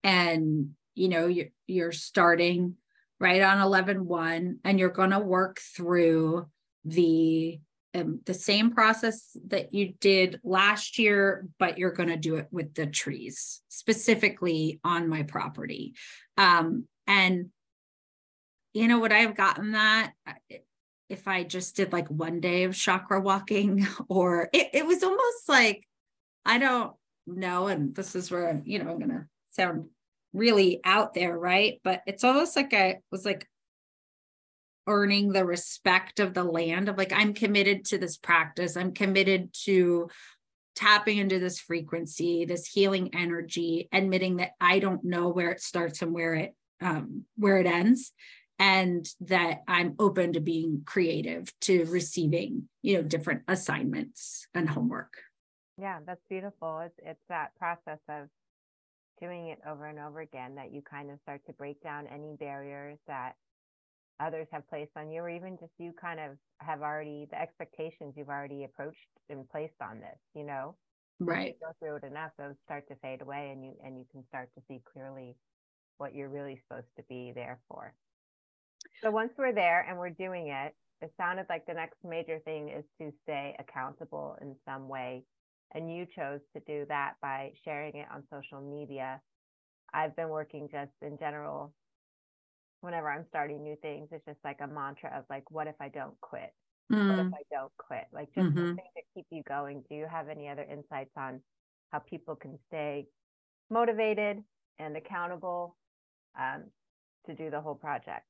and 0.03 0.71
you 0.93 1.09
know 1.09 1.27
you're, 1.27 1.47
you're 1.67 1.91
starting 1.91 2.75
right 3.19 3.41
on 3.41 3.57
11.1 3.57 4.57
and 4.63 4.79
you're 4.79 4.89
going 4.89 5.09
to 5.09 5.19
work 5.19 5.59
through 5.59 6.45
the 6.85 7.59
um, 7.95 8.19
the 8.25 8.33
same 8.33 8.71
process 8.71 9.35
that 9.47 9.73
you 9.73 9.93
did 9.99 10.39
last 10.43 10.99
year 10.99 11.47
but 11.57 11.77
you're 11.77 11.91
going 11.91 12.09
to 12.09 12.17
do 12.17 12.35
it 12.35 12.47
with 12.51 12.75
the 12.75 12.85
trees 12.85 13.61
specifically 13.67 14.79
on 14.83 15.09
my 15.09 15.23
property. 15.23 15.95
Um, 16.37 16.87
and 17.07 17.49
you 18.75 18.87
know 18.87 18.99
what 18.99 19.11
i've 19.11 19.35
gotten 19.35 19.71
that 19.71 20.13
if 21.09 21.27
i 21.27 21.43
just 21.43 21.75
did 21.75 21.91
like 21.91 22.07
one 22.09 22.39
day 22.39 22.63
of 22.63 22.75
chakra 22.75 23.19
walking 23.19 23.87
or 24.09 24.49
it, 24.53 24.69
it 24.73 24.85
was 24.85 25.01
almost 25.03 25.49
like 25.49 25.87
i 26.45 26.57
don't 26.57 26.93
know 27.25 27.67
and 27.67 27.95
this 27.95 28.15
is 28.15 28.29
where 28.29 28.61
you 28.65 28.77
know 28.77 28.91
i'm 28.91 28.99
going 28.99 29.09
to 29.09 29.25
sound 29.49 29.85
really 30.35 30.81
out 30.83 31.13
there, 31.13 31.37
right? 31.37 31.79
But 31.83 32.01
it's 32.05 32.23
almost 32.23 32.55
like 32.55 32.73
I 32.73 32.99
was 33.11 33.25
like 33.25 33.47
earning 34.85 35.31
the 35.31 35.45
respect 35.45 36.19
of 36.19 36.33
the 36.33 36.43
land 36.43 36.89
of 36.89 36.97
like, 36.97 37.13
I'm 37.13 37.33
committed 37.33 37.85
to 37.85 37.97
this 37.97 38.17
practice. 38.17 38.77
I'm 38.77 38.91
committed 38.91 39.53
to 39.63 40.09
tapping 40.75 41.17
into 41.17 41.39
this 41.39 41.59
frequency, 41.59 42.45
this 42.45 42.67
healing 42.67 43.15
energy, 43.15 43.87
admitting 43.91 44.37
that 44.37 44.51
I 44.59 44.79
don't 44.79 45.03
know 45.03 45.29
where 45.29 45.51
it 45.51 45.61
starts 45.61 46.01
and 46.01 46.13
where 46.13 46.35
it 46.35 46.53
um, 46.81 47.23
where 47.37 47.57
it 47.57 47.65
ends 47.65 48.11
and 48.59 49.07
that 49.19 49.63
i'm 49.67 49.95
open 49.99 50.33
to 50.33 50.39
being 50.39 50.81
creative 50.85 51.51
to 51.59 51.85
receiving 51.85 52.69
you 52.81 52.95
know 52.95 53.01
different 53.01 53.41
assignments 53.47 54.47
and 54.53 54.69
homework. 54.69 55.17
Yeah 55.81 55.99
that's 56.05 56.21
beautiful. 56.29 56.79
It's 56.85 56.99
it's 57.03 57.25
that 57.29 57.55
process 57.57 57.99
of 58.07 58.27
doing 59.19 59.47
it 59.47 59.59
over 59.67 59.85
and 59.85 59.99
over 59.99 60.19
again 60.19 60.55
that 60.55 60.71
you 60.71 60.81
kind 60.81 61.09
of 61.09 61.19
start 61.23 61.41
to 61.47 61.53
break 61.53 61.81
down 61.81 62.05
any 62.07 62.35
barriers 62.39 62.99
that 63.07 63.33
others 64.19 64.47
have 64.51 64.67
placed 64.69 64.91
on 64.95 65.09
you 65.09 65.21
or 65.21 65.29
even 65.29 65.57
just 65.59 65.71
you 65.77 65.93
kind 65.99 66.19
of 66.19 66.37
have 66.59 66.81
already 66.81 67.27
the 67.31 67.41
expectations 67.41 68.13
you've 68.15 68.29
already 68.29 68.63
approached 68.63 68.97
and 69.29 69.49
placed 69.49 69.81
on 69.81 69.99
this 69.99 70.19
you 70.35 70.43
know? 70.45 70.75
Right. 71.19 71.55
go 71.61 71.71
through 71.79 71.95
it 71.95 72.03
enough 72.03 72.31
those 72.37 72.55
start 72.65 72.87
to 72.89 72.95
fade 73.01 73.21
away 73.21 73.51
and 73.51 73.63
you 73.63 73.73
and 73.83 73.97
you 73.97 74.05
can 74.11 74.23
start 74.27 74.49
to 74.55 74.61
see 74.67 74.81
clearly 74.93 75.35
what 75.97 76.13
you're 76.13 76.29
really 76.29 76.61
supposed 76.67 76.93
to 76.97 77.03
be 77.09 77.31
there 77.33 77.59
for 77.67 77.93
so 79.01 79.11
once 79.11 79.31
we're 79.37 79.53
there 79.53 79.85
and 79.87 79.97
we're 79.97 80.09
doing 80.09 80.47
it 80.47 80.73
it 81.01 81.11
sounded 81.17 81.45
like 81.49 81.65
the 81.65 81.73
next 81.73 81.97
major 82.03 82.39
thing 82.45 82.69
is 82.69 82.85
to 82.99 83.11
stay 83.23 83.55
accountable 83.59 84.37
in 84.41 84.55
some 84.65 84.87
way 84.87 85.23
and 85.73 85.93
you 85.93 86.05
chose 86.05 86.39
to 86.53 86.61
do 86.65 86.85
that 86.87 87.13
by 87.21 87.51
sharing 87.63 87.95
it 87.95 88.07
on 88.13 88.23
social 88.31 88.61
media. 88.61 89.19
I've 89.93 90.15
been 90.15 90.29
working 90.29 90.69
just 90.71 90.91
in 91.01 91.17
general. 91.19 91.73
Whenever 92.81 93.09
I'm 93.09 93.25
starting 93.29 93.63
new 93.63 93.75
things, 93.81 94.09
it's 94.11 94.25
just 94.25 94.39
like 94.43 94.59
a 94.61 94.67
mantra 94.67 95.11
of 95.17 95.25
like, 95.29 95.49
what 95.49 95.67
if 95.67 95.75
I 95.81 95.89
don't 95.89 96.19
quit? 96.21 96.53
Mm. 96.91 97.09
What 97.09 97.19
if 97.19 97.25
mm. 97.27 97.33
I 97.33 97.55
don't 97.55 97.71
quit? 97.77 98.05
Like 98.13 98.27
just 98.35 98.47
mm-hmm. 98.47 98.67
something 98.67 98.85
to 98.95 99.01
keep 99.13 99.25
you 99.31 99.43
going. 99.47 99.83
Do 99.89 99.95
you 99.95 100.07
have 100.09 100.29
any 100.29 100.47
other 100.47 100.63
insights 100.63 101.11
on 101.17 101.41
how 101.91 101.99
people 101.99 102.35
can 102.35 102.57
stay 102.67 103.07
motivated 103.69 104.43
and 104.79 104.95
accountable 104.95 105.75
um, 106.39 106.65
to 107.25 107.33
do 107.33 107.49
the 107.49 107.59
whole 107.59 107.75
project? 107.75 108.25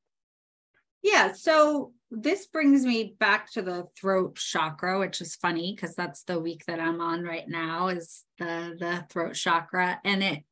Yeah. 1.05 1.33
So 1.33 1.93
this 2.09 2.47
brings 2.47 2.83
me 2.83 3.15
back 3.19 3.51
to 3.51 3.61
the 3.61 3.85
throat 3.95 4.37
chakra, 4.37 4.97
which 4.97 5.21
is 5.21 5.35
funny 5.35 5.75
because 5.75 5.93
that's 5.93 6.23
the 6.23 6.39
week 6.39 6.63
that 6.65 6.79
I'm 6.79 6.99
on 6.99 7.21
right 7.21 7.47
now 7.47 7.89
is 7.89 8.23
the 8.39 8.75
the 8.79 9.05
throat 9.11 9.35
chakra. 9.35 9.99
And 10.03 10.23
it 10.23 10.43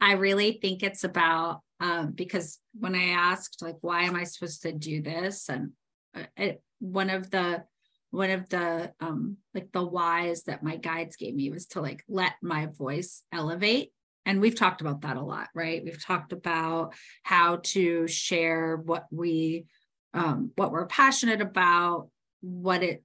I 0.00 0.12
really 0.12 0.58
think 0.62 0.82
it's 0.82 1.04
about 1.04 1.60
um, 1.80 2.12
because 2.12 2.58
when 2.72 2.94
I 2.94 3.10
asked 3.10 3.60
like 3.60 3.76
why 3.82 4.04
am 4.04 4.16
I 4.16 4.24
supposed 4.24 4.62
to 4.62 4.72
do 4.72 5.02
this? 5.02 5.50
And 5.50 5.72
uh, 6.14 6.22
it, 6.34 6.62
one 6.78 7.10
of 7.10 7.30
the 7.30 7.64
one 8.10 8.30
of 8.30 8.48
the 8.48 8.92
um 9.00 9.36
like 9.52 9.70
the 9.72 9.84
whys 9.84 10.44
that 10.44 10.62
my 10.62 10.76
guides 10.76 11.16
gave 11.16 11.34
me 11.34 11.50
was 11.50 11.66
to 11.66 11.82
like 11.82 12.02
let 12.08 12.32
my 12.42 12.68
voice 12.68 13.22
elevate 13.32 13.92
and 14.24 14.40
we've 14.40 14.56
talked 14.56 14.80
about 14.80 15.02
that 15.02 15.16
a 15.16 15.22
lot 15.22 15.48
right 15.54 15.84
we've 15.84 16.04
talked 16.04 16.32
about 16.32 16.92
how 17.22 17.60
to 17.62 18.08
share 18.08 18.76
what 18.76 19.06
we 19.12 19.66
um, 20.14 20.52
what 20.56 20.72
we're 20.72 20.86
passionate 20.86 21.40
about, 21.40 22.08
what 22.40 22.82
it's 22.82 23.02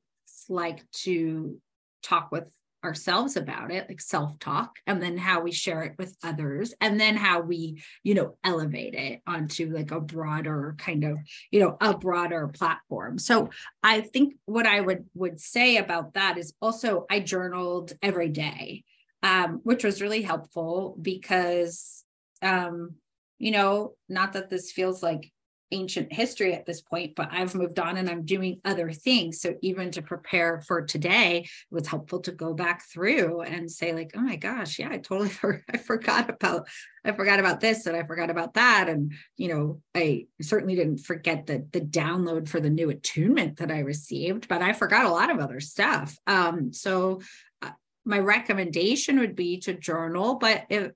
like 0.49 0.89
to 0.91 1.59
talk 2.03 2.31
with 2.31 2.45
ourselves 2.85 3.35
about 3.35 3.71
it, 3.71 3.89
like 3.89 3.99
self 3.99 4.37
talk, 4.39 4.77
and 4.85 5.01
then 5.01 5.17
how 5.17 5.41
we 5.41 5.51
share 5.51 5.81
it 5.81 5.95
with 5.97 6.15
others, 6.23 6.73
and 6.79 6.99
then 6.99 7.15
how 7.17 7.41
we, 7.41 7.81
you 8.03 8.13
know, 8.13 8.37
elevate 8.43 8.93
it 8.93 9.21
onto 9.27 9.73
like 9.73 9.91
a 9.91 9.99
broader 9.99 10.75
kind 10.77 11.03
of, 11.03 11.17
you 11.51 11.59
know, 11.59 11.77
a 11.81 11.97
broader 11.97 12.47
platform. 12.47 13.17
So 13.17 13.49
I 13.83 14.01
think 14.01 14.35
what 14.45 14.67
I 14.67 14.79
would 14.81 15.05
would 15.15 15.41
say 15.41 15.77
about 15.77 16.13
that 16.13 16.37
is 16.37 16.53
also 16.61 17.05
I 17.09 17.19
journaled 17.19 17.93
every 18.01 18.29
day, 18.29 18.83
um, 19.23 19.59
which 19.63 19.83
was 19.83 20.01
really 20.01 20.21
helpful 20.21 20.95
because, 21.01 22.03
um, 22.41 22.95
you 23.39 23.51
know, 23.51 23.95
not 24.07 24.33
that 24.33 24.49
this 24.49 24.71
feels 24.71 25.01
like 25.01 25.31
ancient 25.71 26.13
history 26.13 26.53
at 26.53 26.65
this 26.65 26.81
point, 26.81 27.15
but 27.15 27.29
I've 27.31 27.55
moved 27.55 27.79
on 27.79 27.97
and 27.97 28.09
I'm 28.09 28.23
doing 28.23 28.59
other 28.63 28.91
things. 28.91 29.41
So 29.41 29.55
even 29.61 29.91
to 29.91 30.01
prepare 30.01 30.61
for 30.61 30.81
today, 30.81 31.39
it 31.39 31.73
was 31.73 31.87
helpful 31.87 32.19
to 32.21 32.31
go 32.31 32.53
back 32.53 32.83
through 32.85 33.41
and 33.41 33.69
say, 33.69 33.93
like, 33.93 34.11
oh 34.15 34.21
my 34.21 34.35
gosh, 34.35 34.79
yeah, 34.79 34.89
I 34.89 34.97
totally 34.97 35.29
for, 35.29 35.63
I 35.71 35.77
forgot 35.77 36.29
about 36.29 36.67
I 37.03 37.11
forgot 37.11 37.39
about 37.39 37.59
this 37.59 37.85
and 37.85 37.95
I 37.95 38.03
forgot 38.03 38.31
about 38.31 38.55
that. 38.55 38.89
And 38.89 39.13
you 39.37 39.49
know, 39.49 39.81
I 39.93 40.25
certainly 40.41 40.75
didn't 40.75 40.99
forget 40.99 41.45
the 41.45 41.67
the 41.71 41.81
download 41.81 42.47
for 42.49 42.59
the 42.59 42.69
new 42.69 42.89
attunement 42.89 43.57
that 43.57 43.71
I 43.71 43.79
received, 43.79 44.47
but 44.47 44.61
I 44.61 44.73
forgot 44.73 45.05
a 45.05 45.11
lot 45.11 45.29
of 45.29 45.39
other 45.39 45.59
stuff. 45.59 46.17
Um, 46.25 46.73
so 46.73 47.21
uh, 47.61 47.71
my 48.05 48.19
recommendation 48.19 49.19
would 49.19 49.35
be 49.35 49.59
to 49.61 49.73
journal, 49.73 50.35
but 50.35 50.63
if 50.69 50.91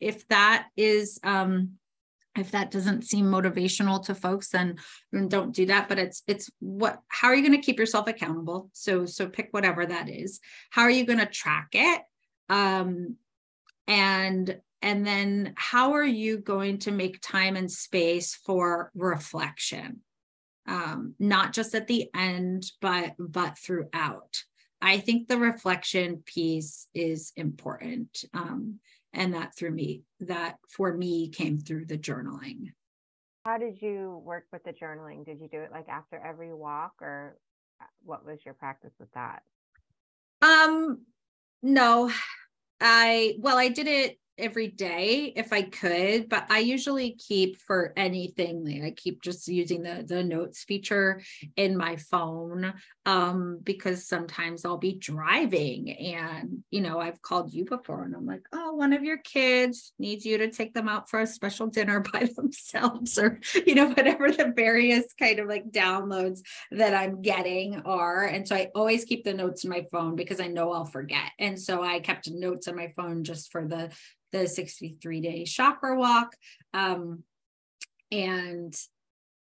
if 0.00 0.28
that 0.28 0.66
is 0.76 1.18
um 1.24 1.78
if 2.36 2.50
that 2.52 2.70
doesn't 2.70 3.04
seem 3.04 3.26
motivational 3.26 4.04
to 4.06 4.14
folks 4.14 4.50
then, 4.50 4.76
don't 5.28 5.54
do 5.54 5.66
that. 5.66 5.88
But 5.88 5.98
it's 5.98 6.22
it's 6.26 6.50
what 6.60 7.00
how 7.08 7.28
are 7.28 7.34
you 7.34 7.46
going 7.46 7.58
to 7.58 7.64
keep 7.64 7.78
yourself 7.78 8.08
accountable? 8.08 8.70
So 8.72 9.06
so 9.06 9.28
pick 9.28 9.48
whatever 9.50 9.86
that 9.86 10.08
is. 10.08 10.40
How 10.70 10.82
are 10.82 10.90
you 10.90 11.04
going 11.04 11.18
to 11.18 11.26
track 11.26 11.68
it? 11.72 12.02
Um 12.48 13.16
and 13.86 14.60
and 14.82 15.06
then 15.06 15.54
how 15.56 15.94
are 15.94 16.04
you 16.04 16.38
going 16.38 16.78
to 16.80 16.90
make 16.92 17.20
time 17.20 17.56
and 17.56 17.70
space 17.70 18.34
for 18.34 18.90
reflection? 18.94 20.00
Um 20.66 21.14
not 21.18 21.52
just 21.52 21.74
at 21.74 21.86
the 21.86 22.10
end 22.14 22.64
but 22.80 23.14
but 23.18 23.58
throughout. 23.58 24.42
I 24.82 24.98
think 24.98 25.26
the 25.26 25.38
reflection 25.38 26.22
piece 26.26 26.86
is 26.94 27.32
important. 27.36 28.24
Um 28.34 28.80
and 29.16 29.34
that 29.34 29.56
through 29.56 29.72
me 29.72 30.02
that 30.20 30.58
for 30.68 30.92
me 30.92 31.28
came 31.28 31.58
through 31.58 31.86
the 31.86 31.98
journaling. 31.98 32.72
How 33.44 33.58
did 33.58 33.80
you 33.80 34.20
work 34.24 34.44
with 34.52 34.62
the 34.64 34.72
journaling? 34.72 35.24
Did 35.24 35.40
you 35.40 35.48
do 35.48 35.60
it 35.60 35.72
like 35.72 35.88
after 35.88 36.18
every 36.24 36.52
walk 36.52 36.92
or 37.00 37.38
uh, 37.80 37.86
what 38.04 38.24
was 38.24 38.38
your 38.44 38.54
practice 38.54 38.92
with 39.00 39.10
that? 39.12 39.42
Um 40.42 41.00
no. 41.62 42.12
I 42.78 43.36
well 43.38 43.56
i 43.56 43.68
did 43.68 43.86
it 43.86 44.18
every 44.38 44.68
day 44.68 45.32
if 45.36 45.52
I 45.52 45.62
could, 45.62 46.28
but 46.28 46.46
I 46.50 46.58
usually 46.58 47.12
keep 47.12 47.60
for 47.60 47.92
anything. 47.96 48.82
I 48.84 48.90
keep 48.90 49.22
just 49.22 49.48
using 49.48 49.82
the 49.82 50.04
the 50.06 50.22
notes 50.22 50.64
feature 50.64 51.22
in 51.56 51.76
my 51.76 51.96
phone 51.96 52.74
um, 53.04 53.60
because 53.62 54.06
sometimes 54.06 54.64
I'll 54.64 54.78
be 54.78 54.94
driving 54.94 55.90
and 55.90 56.64
you 56.70 56.80
know 56.80 56.98
I've 56.98 57.22
called 57.22 57.52
you 57.52 57.64
before 57.64 58.04
and 58.04 58.14
I'm 58.14 58.26
like, 58.26 58.42
oh, 58.52 58.74
one 58.74 58.92
of 58.92 59.04
your 59.04 59.18
kids 59.18 59.92
needs 59.98 60.24
you 60.24 60.38
to 60.38 60.50
take 60.50 60.74
them 60.74 60.88
out 60.88 61.08
for 61.08 61.20
a 61.20 61.26
special 61.26 61.66
dinner 61.68 62.00
by 62.12 62.28
themselves, 62.36 63.18
or 63.18 63.40
you 63.66 63.74
know 63.74 63.88
whatever 63.88 64.30
the 64.30 64.52
various 64.54 65.06
kind 65.18 65.38
of 65.38 65.48
like 65.48 65.70
downloads 65.70 66.40
that 66.72 66.94
I'm 66.94 67.22
getting 67.22 67.80
are. 67.82 68.24
And 68.24 68.46
so 68.46 68.56
I 68.56 68.70
always 68.74 69.04
keep 69.04 69.24
the 69.24 69.34
notes 69.34 69.64
in 69.64 69.70
my 69.70 69.86
phone 69.90 70.16
because 70.16 70.40
I 70.40 70.46
know 70.46 70.72
I'll 70.72 70.84
forget. 70.84 71.30
And 71.38 71.60
so 71.60 71.82
I 71.82 72.00
kept 72.00 72.30
notes 72.30 72.68
on 72.68 72.76
my 72.76 72.92
phone 72.96 73.24
just 73.24 73.50
for 73.50 73.66
the 73.66 73.90
the 74.32 74.46
63 74.46 75.20
day 75.20 75.44
chakra 75.44 75.98
walk. 75.98 76.34
Um, 76.74 77.22
and 78.10 78.74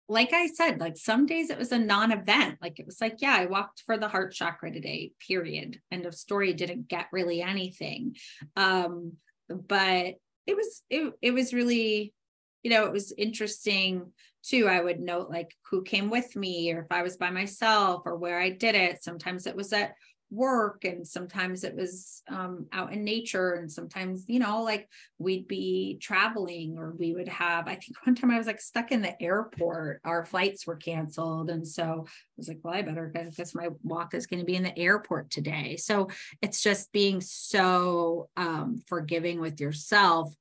like 0.09 0.33
I 0.33 0.47
said, 0.47 0.81
like 0.81 0.97
some 0.97 1.27
days 1.27 1.51
it 1.51 1.59
was 1.59 1.73
a 1.73 1.79
non 1.79 2.13
event. 2.13 2.59
Like 2.63 2.79
it 2.79 2.87
was 2.87 3.01
like, 3.01 3.17
yeah, 3.19 3.37
I 3.37 3.47
walked 3.47 3.83
for 3.85 3.99
the 3.99 4.09
heart 4.09 4.33
chakra 4.33 4.71
today, 4.71 5.13
period. 5.27 5.81
End 5.91 6.07
of 6.07 6.15
story. 6.15 6.53
Didn't 6.53 6.89
get 6.89 7.07
really 7.13 7.43
anything. 7.43 8.17
Um, 8.57 9.15
but 9.49 10.15
it 10.47 10.57
was, 10.57 10.83
it, 10.91 11.13
it 11.21 11.33
was 11.33 11.53
really, 11.53 12.15
you 12.63 12.71
know, 12.71 12.85
it 12.85 12.93
was 12.93 13.13
interesting 13.19 14.13
too. 14.45 14.69
I 14.69 14.81
would 14.81 15.01
note 15.01 15.29
like 15.29 15.53
who 15.71 15.83
came 15.83 16.09
with 16.09 16.37
me 16.37 16.73
or 16.73 16.83
if 16.83 16.87
I 16.91 17.03
was 17.03 17.17
by 17.17 17.31
myself 17.31 18.03
or 18.07 18.17
where 18.17 18.41
I 18.41 18.51
did 18.51 18.77
it. 18.77 19.03
Sometimes 19.03 19.47
it 19.47 19.57
was 19.57 19.73
at 19.73 19.95
work 20.31 20.85
and 20.85 21.07
sometimes 21.07 21.63
it 21.63 21.75
was 21.75 22.23
um, 22.29 22.67
out 22.73 22.93
in 22.93 23.05
nature 23.05 23.55
and 23.55 23.71
sometimes 23.71 24.25
you 24.27 24.41
know 24.41 24.63
like 24.63 24.89
we'd 25.19 25.47
be 25.47 25.99
traveling 26.01 26.77
or 26.79 26.95
we 26.99 27.15
would 27.15 27.29
have 27.29 27.69
i 27.69 27.75
think 27.75 27.95
one 28.05 28.15
time 28.15 28.31
i 28.31 28.39
was 28.39 28.47
like 28.47 28.61
stuck 28.61 28.91
in 28.91 29.03
the 29.03 29.23
airport 29.23 30.01
our 30.05 30.25
flights 30.25 30.67
were 30.67 30.77
canceled 30.77 31.49
and 31.49 31.67
so 31.67 32.05
i 32.07 32.11
was 32.37 32.49
like 32.49 32.59
well 32.63 32.75
i 32.75 32.83
better 32.83 33.13
guess 33.37 33.55
my 33.55 33.69
walk 33.83 34.15
is 34.15 34.27
going 34.27 34.41
to 34.41 34.47
be 34.47 34.57
in 34.57 34.63
the 34.63 34.79
airport 34.79 35.31
today. 35.31 35.77
So 35.77 36.09
it's 36.43 36.63
just 36.63 36.93
being 36.93 37.21
so 37.21 38.29
um, 38.37 38.83
forgiving 38.87 39.41
with 39.41 39.61
yourself 39.61 40.35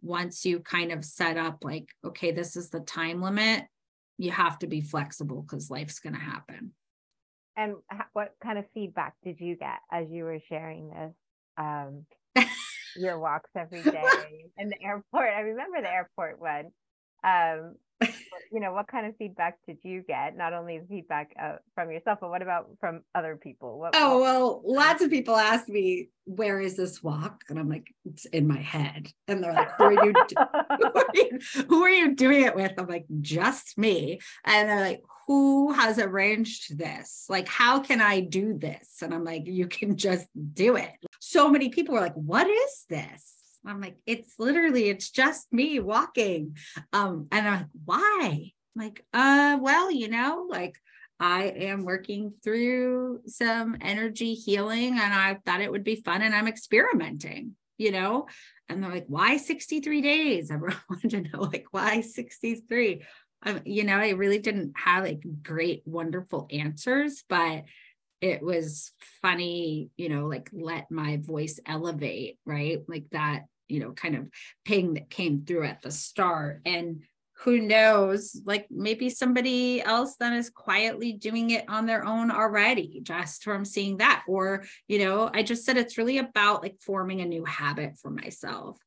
once 0.00 0.44
you 0.44 0.60
kind 0.60 0.92
of 0.92 1.04
set 1.04 1.36
up 1.36 1.64
like 1.64 1.88
okay 2.04 2.30
this 2.30 2.54
is 2.54 2.70
the 2.70 2.78
time 2.78 3.20
limit 3.20 3.64
you 4.16 4.30
have 4.30 4.56
to 4.56 4.68
be 4.68 4.80
flexible 4.80 5.42
because 5.42 5.72
life's 5.72 5.98
going 5.98 6.14
to 6.14 6.20
happen 6.20 6.70
and 7.58 7.74
what 8.12 8.34
kind 8.42 8.56
of 8.56 8.64
feedback 8.72 9.14
did 9.24 9.40
you 9.40 9.56
get 9.56 9.80
as 9.90 10.06
you 10.10 10.24
were 10.24 10.38
sharing 10.48 10.90
this? 10.90 11.12
Um, 11.58 12.06
your 12.96 13.18
walks 13.18 13.50
every 13.56 13.82
day 13.90 14.04
in 14.56 14.68
the 14.68 14.80
airport. 14.80 15.30
I 15.36 15.40
remember 15.40 15.82
the 15.82 15.90
airport 15.90 16.40
one. 16.40 16.70
Um, 17.24 17.74
you 18.52 18.60
know, 18.60 18.72
what 18.72 18.86
kind 18.86 19.06
of 19.06 19.16
feedback 19.16 19.58
did 19.66 19.78
you 19.82 20.02
get? 20.06 20.36
Not 20.36 20.52
only 20.52 20.78
the 20.78 20.86
feedback 20.86 21.32
uh, 21.40 21.56
from 21.74 21.90
yourself, 21.90 22.18
but 22.20 22.30
what 22.30 22.42
about 22.42 22.68
from 22.78 23.02
other 23.12 23.36
people? 23.36 23.80
What, 23.80 23.94
oh, 23.96 24.20
well, 24.20 24.62
lots 24.64 25.02
of 25.02 25.10
people 25.10 25.36
ask 25.36 25.68
me, 25.68 26.10
where 26.24 26.60
is 26.60 26.76
this 26.76 27.02
walk? 27.02 27.42
And 27.48 27.58
I'm 27.58 27.68
like, 27.68 27.92
it's 28.04 28.24
in 28.26 28.46
my 28.46 28.60
head. 28.60 29.10
And 29.26 29.42
they're 29.42 29.52
like, 29.52 29.72
who 29.72 29.84
are 29.84 30.04
you, 30.04 30.12
who 30.78 30.92
are 30.94 31.06
you, 31.12 31.38
who 31.68 31.82
are 31.82 31.90
you 31.90 32.14
doing 32.14 32.44
it 32.44 32.54
with? 32.54 32.72
I'm 32.78 32.86
like, 32.86 33.06
just 33.20 33.76
me. 33.76 34.20
And 34.44 34.68
they're 34.68 34.80
like, 34.80 35.02
who 35.28 35.72
has 35.72 35.98
arranged 35.98 36.78
this? 36.78 37.26
Like, 37.28 37.48
how 37.48 37.80
can 37.80 38.00
I 38.00 38.20
do 38.20 38.56
this? 38.56 39.02
And 39.02 39.12
I'm 39.12 39.24
like, 39.24 39.46
you 39.46 39.68
can 39.68 39.98
just 39.98 40.26
do 40.54 40.76
it. 40.76 40.90
So 41.20 41.50
many 41.50 41.68
people 41.68 41.94
were 41.94 42.00
like, 42.00 42.14
what 42.14 42.46
is 42.46 42.86
this? 42.88 43.34
I'm 43.66 43.78
like, 43.78 43.98
it's 44.06 44.38
literally, 44.38 44.88
it's 44.88 45.10
just 45.10 45.52
me 45.52 45.80
walking. 45.80 46.56
Um, 46.94 47.28
and 47.30 47.46
I'm 47.46 47.54
like, 47.58 47.66
why? 47.84 48.52
I'm 48.74 48.82
like, 48.82 49.04
uh, 49.12 49.58
well, 49.60 49.90
you 49.90 50.08
know, 50.08 50.46
like 50.48 50.76
I 51.20 51.44
am 51.44 51.84
working 51.84 52.32
through 52.42 53.20
some 53.26 53.76
energy 53.82 54.32
healing 54.32 54.98
and 54.98 55.12
I 55.12 55.40
thought 55.44 55.60
it 55.60 55.70
would 55.70 55.84
be 55.84 55.96
fun 55.96 56.22
and 56.22 56.34
I'm 56.34 56.48
experimenting, 56.48 57.54
you 57.76 57.92
know? 57.92 58.28
And 58.70 58.82
they're 58.82 58.90
like, 58.90 59.06
why 59.08 59.36
63 59.36 60.00
days? 60.00 60.50
Everyone 60.50 60.80
wanted 60.88 61.10
to 61.10 61.20
know, 61.20 61.42
like, 61.42 61.66
why 61.70 62.00
63? 62.00 63.02
Um, 63.42 63.60
you 63.64 63.84
know, 63.84 63.96
I 63.96 64.10
really 64.10 64.38
didn't 64.38 64.72
have 64.76 65.04
like 65.04 65.22
great, 65.42 65.82
wonderful 65.86 66.48
answers, 66.50 67.24
but 67.28 67.64
it 68.20 68.42
was 68.42 68.92
funny, 69.22 69.90
you 69.96 70.08
know, 70.08 70.26
like 70.26 70.50
let 70.52 70.90
my 70.90 71.18
voice 71.18 71.60
elevate, 71.64 72.38
right? 72.44 72.80
Like 72.88 73.04
that, 73.12 73.44
you 73.68 73.80
know, 73.80 73.92
kind 73.92 74.16
of 74.16 74.28
ping 74.64 74.94
that 74.94 75.10
came 75.10 75.38
through 75.38 75.66
at 75.66 75.82
the 75.82 75.90
start. 75.92 76.62
And 76.66 77.02
who 77.44 77.60
knows, 77.60 78.40
like 78.44 78.66
maybe 78.68 79.08
somebody 79.08 79.80
else 79.80 80.16
that 80.16 80.32
is 80.32 80.50
quietly 80.50 81.12
doing 81.12 81.50
it 81.50 81.64
on 81.68 81.86
their 81.86 82.04
own 82.04 82.32
already, 82.32 82.98
just 83.04 83.44
from 83.44 83.64
seeing 83.64 83.98
that. 83.98 84.24
Or, 84.26 84.64
you 84.88 84.98
know, 84.98 85.30
I 85.32 85.44
just 85.44 85.64
said 85.64 85.76
it's 85.76 85.96
really 85.96 86.18
about 86.18 86.62
like 86.62 86.78
forming 86.80 87.20
a 87.20 87.26
new 87.26 87.44
habit 87.44 87.98
for 88.02 88.10
myself. 88.10 88.78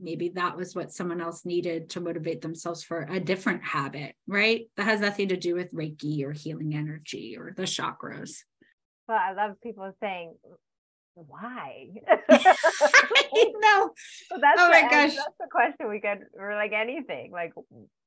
Maybe 0.00 0.30
that 0.30 0.56
was 0.56 0.74
what 0.74 0.92
someone 0.92 1.20
else 1.20 1.44
needed 1.44 1.90
to 1.90 2.00
motivate 2.00 2.40
themselves 2.40 2.82
for 2.82 3.06
a 3.10 3.20
different 3.20 3.62
habit, 3.62 4.14
right? 4.26 4.66
That 4.76 4.84
has 4.84 5.00
nothing 5.00 5.28
to 5.28 5.36
do 5.36 5.54
with 5.54 5.72
Reiki 5.74 6.24
or 6.24 6.32
healing 6.32 6.74
energy 6.74 7.36
or 7.38 7.52
the 7.56 7.64
chakras. 7.64 8.30
Well, 9.08 9.18
I 9.20 9.32
love 9.32 9.60
people 9.62 9.92
saying, 10.00 10.34
why? 11.14 11.88
I 12.28 13.52
know. 13.60 13.90
So 14.28 14.38
that's 14.40 14.60
oh 14.60 14.68
my 14.68 14.82
the, 14.82 14.88
gosh. 14.88 15.16
That's 15.16 15.36
the 15.40 15.48
question 15.50 15.88
we 15.88 16.00
get 16.00 16.20
for 16.36 16.54
like 16.54 16.72
anything. 16.72 17.32
Like, 17.32 17.52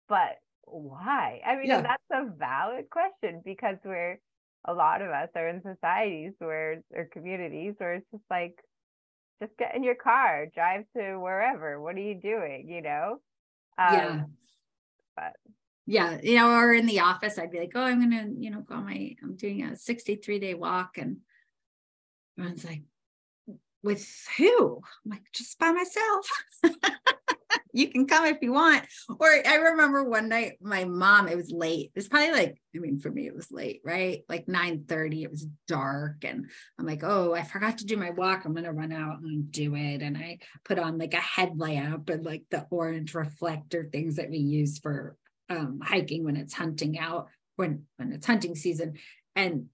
but 0.08 0.38
why? 0.66 1.42
I 1.46 1.56
mean, 1.56 1.68
yeah. 1.68 1.82
that's 1.82 2.04
a 2.12 2.30
valid 2.38 2.90
question 2.90 3.42
because 3.44 3.78
we're 3.84 4.20
a 4.66 4.74
lot 4.74 5.02
of 5.02 5.10
us 5.10 5.30
are 5.36 5.50
in 5.50 5.62
societies 5.62 6.34
where 6.40 6.82
or 6.94 7.08
communities 7.12 7.76
where 7.78 7.96
it's 7.96 8.08
just 8.12 8.24
like, 8.30 8.56
just 9.42 9.58
get 9.58 9.76
in 9.76 9.84
your 9.84 9.96
car, 9.96 10.48
drive 10.54 10.86
to 10.96 11.18
wherever. 11.18 11.82
What 11.82 11.96
are 11.96 12.00
you 12.00 12.16
doing? 12.16 12.68
You 12.68 12.82
know? 12.82 13.18
Um, 13.78 13.94
yeah. 13.94 14.24
But 15.16 15.34
yeah, 15.86 16.18
you 16.24 16.36
know, 16.36 16.52
or 16.52 16.74
in 16.74 16.86
the 16.86 17.02
office, 17.02 17.38
I'd 17.38 17.52
be 17.52 17.60
like, 17.60 17.74
oh, 17.76 17.82
I'm 17.82 18.00
gonna, 18.00 18.30
you 18.38 18.50
know, 18.50 18.62
go 18.62 18.76
on 18.76 18.86
my, 18.86 19.16
I'm 19.22 19.36
doing 19.36 19.64
a 19.64 19.76
63 19.76 20.40
day 20.40 20.54
walk, 20.54 20.98
and 20.98 21.18
everyone's 22.38 22.64
like, 22.64 22.84
with 23.84 24.08
who? 24.38 24.82
I'm 25.06 25.12
like, 25.12 25.24
just 25.34 25.60
by 25.60 25.72
myself. 25.72 26.28
you 27.74 27.90
can 27.90 28.08
come 28.08 28.26
if 28.26 28.38
you 28.42 28.54
want. 28.54 28.86
Or 29.20 29.28
I 29.28 29.56
remember 29.56 30.04
one 30.04 30.30
night 30.30 30.54
my 30.62 30.86
mom, 30.86 31.28
it 31.28 31.38
was 31.38 31.52
late. 31.52 31.92
It 31.94 32.00
was 32.00 32.08
probably 32.08 32.32
like, 32.32 32.62
I 32.76 32.80
mean, 32.80 33.00
for 33.00 33.10
me, 33.10 33.28
it 33.28 33.36
was 33.36 33.52
late, 33.52 33.82
right? 33.84 34.24
Like 34.30 34.48
9 34.48 34.86
30, 34.88 35.24
it 35.24 35.32
was 35.32 35.48
dark. 35.68 36.24
And 36.24 36.46
I'm 36.80 36.86
like, 36.86 37.04
oh, 37.04 37.34
I 37.34 37.44
forgot 37.44 37.80
to 37.80 37.86
do 37.86 37.98
my 37.98 38.12
walk. 38.12 38.46
I'm 38.46 38.54
gonna 38.54 38.74
run 38.74 38.92
out 38.92 39.20
and 39.22 39.52
do 39.52 39.76
it. 39.76 40.02
And 40.02 40.18
I 40.18 40.40
put 40.66 40.80
on 40.80 40.98
like 40.98 41.14
a 41.14 41.18
headlamp 41.18 42.10
and 42.10 42.26
like 42.26 42.44
the 42.50 42.66
orange 42.70 43.14
reflector 43.14 43.90
things 43.92 44.16
that 44.16 44.30
we 44.30 44.38
use 44.38 44.80
for 44.80 45.18
um, 45.50 45.80
hiking 45.84 46.24
when 46.24 46.38
it's 46.38 46.54
hunting 46.54 46.98
out 46.98 47.28
when 47.56 47.84
when 47.98 48.12
it's 48.12 48.26
hunting 48.26 48.56
season 48.56 48.94
and 49.36 49.66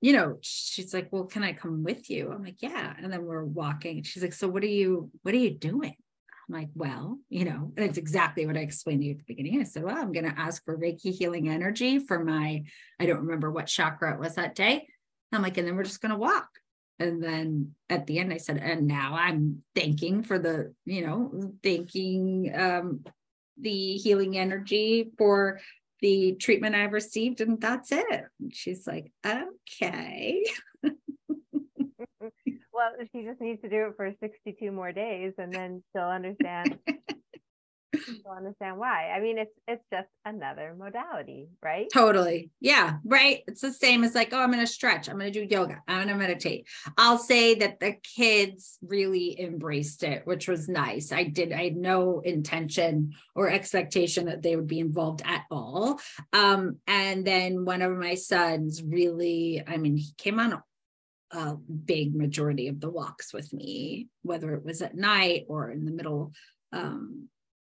you 0.00 0.12
know 0.12 0.38
she's 0.40 0.94
like 0.94 1.08
well 1.10 1.24
can 1.24 1.42
i 1.42 1.52
come 1.52 1.82
with 1.82 2.08
you 2.08 2.30
i'm 2.32 2.42
like 2.42 2.60
yeah 2.60 2.94
and 3.02 3.12
then 3.12 3.24
we're 3.24 3.44
walking 3.44 4.02
she's 4.02 4.22
like 4.22 4.32
so 4.32 4.48
what 4.48 4.62
are 4.62 4.66
you 4.66 5.10
what 5.22 5.34
are 5.34 5.38
you 5.38 5.50
doing 5.50 5.94
i'm 6.48 6.54
like 6.54 6.68
well 6.74 7.18
you 7.28 7.44
know 7.44 7.72
that's 7.76 7.98
exactly 7.98 8.46
what 8.46 8.56
i 8.56 8.60
explained 8.60 9.00
to 9.00 9.06
you 9.06 9.12
at 9.12 9.18
the 9.18 9.24
beginning 9.34 9.60
i 9.60 9.64
said 9.64 9.82
well 9.82 9.96
i'm 9.96 10.12
going 10.12 10.28
to 10.28 10.38
ask 10.38 10.64
for 10.64 10.76
reiki 10.76 11.12
healing 11.12 11.48
energy 11.48 11.98
for 11.98 12.22
my 12.22 12.62
i 12.98 13.06
don't 13.06 13.20
remember 13.24 13.50
what 13.50 13.66
chakra 13.66 14.14
it 14.14 14.20
was 14.20 14.34
that 14.34 14.54
day 14.54 14.86
i'm 15.32 15.42
like 15.42 15.56
and 15.56 15.66
then 15.66 15.76
we're 15.76 15.84
just 15.84 16.00
going 16.00 16.12
to 16.12 16.18
walk 16.18 16.48
and 16.98 17.22
then 17.22 17.72
at 17.88 18.06
the 18.06 18.18
end 18.18 18.32
i 18.32 18.36
said 18.36 18.56
and 18.58 18.86
now 18.86 19.14
i'm 19.14 19.62
thanking 19.74 20.22
for 20.22 20.38
the 20.38 20.72
you 20.84 21.06
know 21.06 21.52
thanking 21.62 22.52
um 22.54 23.04
the 23.60 23.94
healing 23.94 24.38
energy 24.38 25.10
for 25.18 25.60
the 26.00 26.34
treatment 26.34 26.74
I've 26.74 26.92
received, 26.92 27.40
and 27.40 27.60
that's 27.60 27.92
it. 27.92 28.24
And 28.40 28.54
she's 28.54 28.86
like, 28.86 29.10
okay. 29.26 30.44
well, 32.78 33.06
she 33.12 33.24
just 33.24 33.40
needs 33.40 33.60
to 33.62 33.68
do 33.68 33.88
it 33.88 33.94
for 33.96 34.12
62 34.20 34.70
more 34.70 34.92
days, 34.92 35.32
and 35.36 35.52
then 35.52 35.82
she'll 35.92 36.04
understand 36.04 36.78
she'll 38.04 38.32
understand 38.36 38.78
why. 38.78 39.10
I 39.10 39.20
mean, 39.20 39.36
it's 39.36 39.52
it's 39.66 39.82
just 39.92 40.08
another 40.24 40.76
modality, 40.78 41.48
right? 41.60 41.88
Totally. 41.92 42.50
Yeah, 42.60 42.98
right. 43.04 43.42
It's 43.48 43.62
the 43.62 43.72
same 43.72 44.04
as 44.04 44.14
like, 44.14 44.32
oh, 44.32 44.38
I'm 44.38 44.52
going 44.52 44.64
to 44.64 44.72
stretch. 44.72 45.08
I'm 45.08 45.18
going 45.18 45.32
to 45.32 45.46
do 45.46 45.52
yoga. 45.52 45.82
I'm 45.88 45.96
going 45.96 46.08
to 46.08 46.14
meditate. 46.14 46.68
I'll 46.96 47.18
say 47.18 47.56
that 47.56 47.80
the 47.80 47.96
kids 48.16 48.78
really 48.80 49.40
embraced 49.40 50.04
it, 50.04 50.24
which 50.24 50.46
was 50.46 50.68
nice. 50.68 51.10
I 51.10 51.24
did. 51.24 51.52
I 51.52 51.64
had 51.64 51.76
no 51.76 52.20
intention 52.20 53.14
or 53.34 53.50
expectation 53.50 54.26
that 54.26 54.42
they 54.42 54.54
would 54.54 54.68
be 54.68 54.78
involved 54.78 55.22
at 55.24 55.44
all. 55.50 55.98
Um, 56.32 56.76
and 56.86 57.26
then 57.26 57.64
one 57.64 57.82
of 57.82 57.96
my 57.96 58.14
sons 58.14 58.82
really, 58.84 59.64
I 59.66 59.78
mean, 59.78 59.96
he 59.96 60.12
came 60.16 60.38
on 60.38 60.62
a 61.30 61.54
big 61.56 62.14
majority 62.14 62.68
of 62.68 62.80
the 62.80 62.90
walks 62.90 63.32
with 63.32 63.52
me, 63.52 64.08
whether 64.22 64.54
it 64.54 64.64
was 64.64 64.82
at 64.82 64.96
night 64.96 65.44
or 65.48 65.70
in 65.70 65.84
the 65.84 65.92
middle 65.92 66.32
um, 66.72 67.28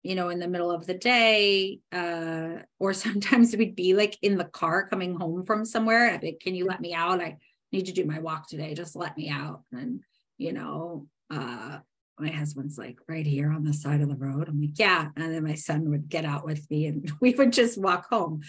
you 0.02 0.16
know, 0.16 0.30
in 0.30 0.40
the 0.40 0.48
middle 0.48 0.70
of 0.70 0.86
the 0.86 0.94
day, 0.94 1.80
uh, 1.92 2.56
or 2.78 2.92
sometimes 2.92 3.56
we'd 3.56 3.76
be 3.76 3.94
like 3.94 4.18
in 4.22 4.36
the 4.36 4.44
car 4.44 4.88
coming 4.88 5.14
home 5.14 5.42
from 5.44 5.64
somewhere. 5.64 6.10
I'd 6.10 6.20
be, 6.20 6.32
can 6.32 6.54
you 6.54 6.66
let 6.66 6.80
me 6.80 6.94
out? 6.94 7.20
I 7.20 7.36
need 7.70 7.86
to 7.86 7.92
do 7.92 8.04
my 8.04 8.18
walk 8.18 8.48
today. 8.48 8.74
Just 8.74 8.96
let 8.96 9.16
me 9.16 9.28
out. 9.30 9.62
And, 9.72 10.00
you 10.38 10.52
know, 10.52 11.06
uh, 11.30 11.78
my 12.18 12.28
husband's 12.28 12.76
like 12.76 12.98
right 13.08 13.26
here 13.26 13.50
on 13.50 13.64
the 13.64 13.72
side 13.72 14.00
of 14.00 14.08
the 14.08 14.16
road. 14.16 14.48
I'm 14.48 14.60
like, 14.60 14.78
yeah. 14.78 15.08
And 15.16 15.32
then 15.32 15.44
my 15.44 15.54
son 15.54 15.88
would 15.90 16.08
get 16.08 16.24
out 16.24 16.44
with 16.44 16.68
me 16.70 16.86
and 16.86 17.10
we 17.20 17.34
would 17.34 17.52
just 17.52 17.80
walk 17.80 18.08
home. 18.10 18.42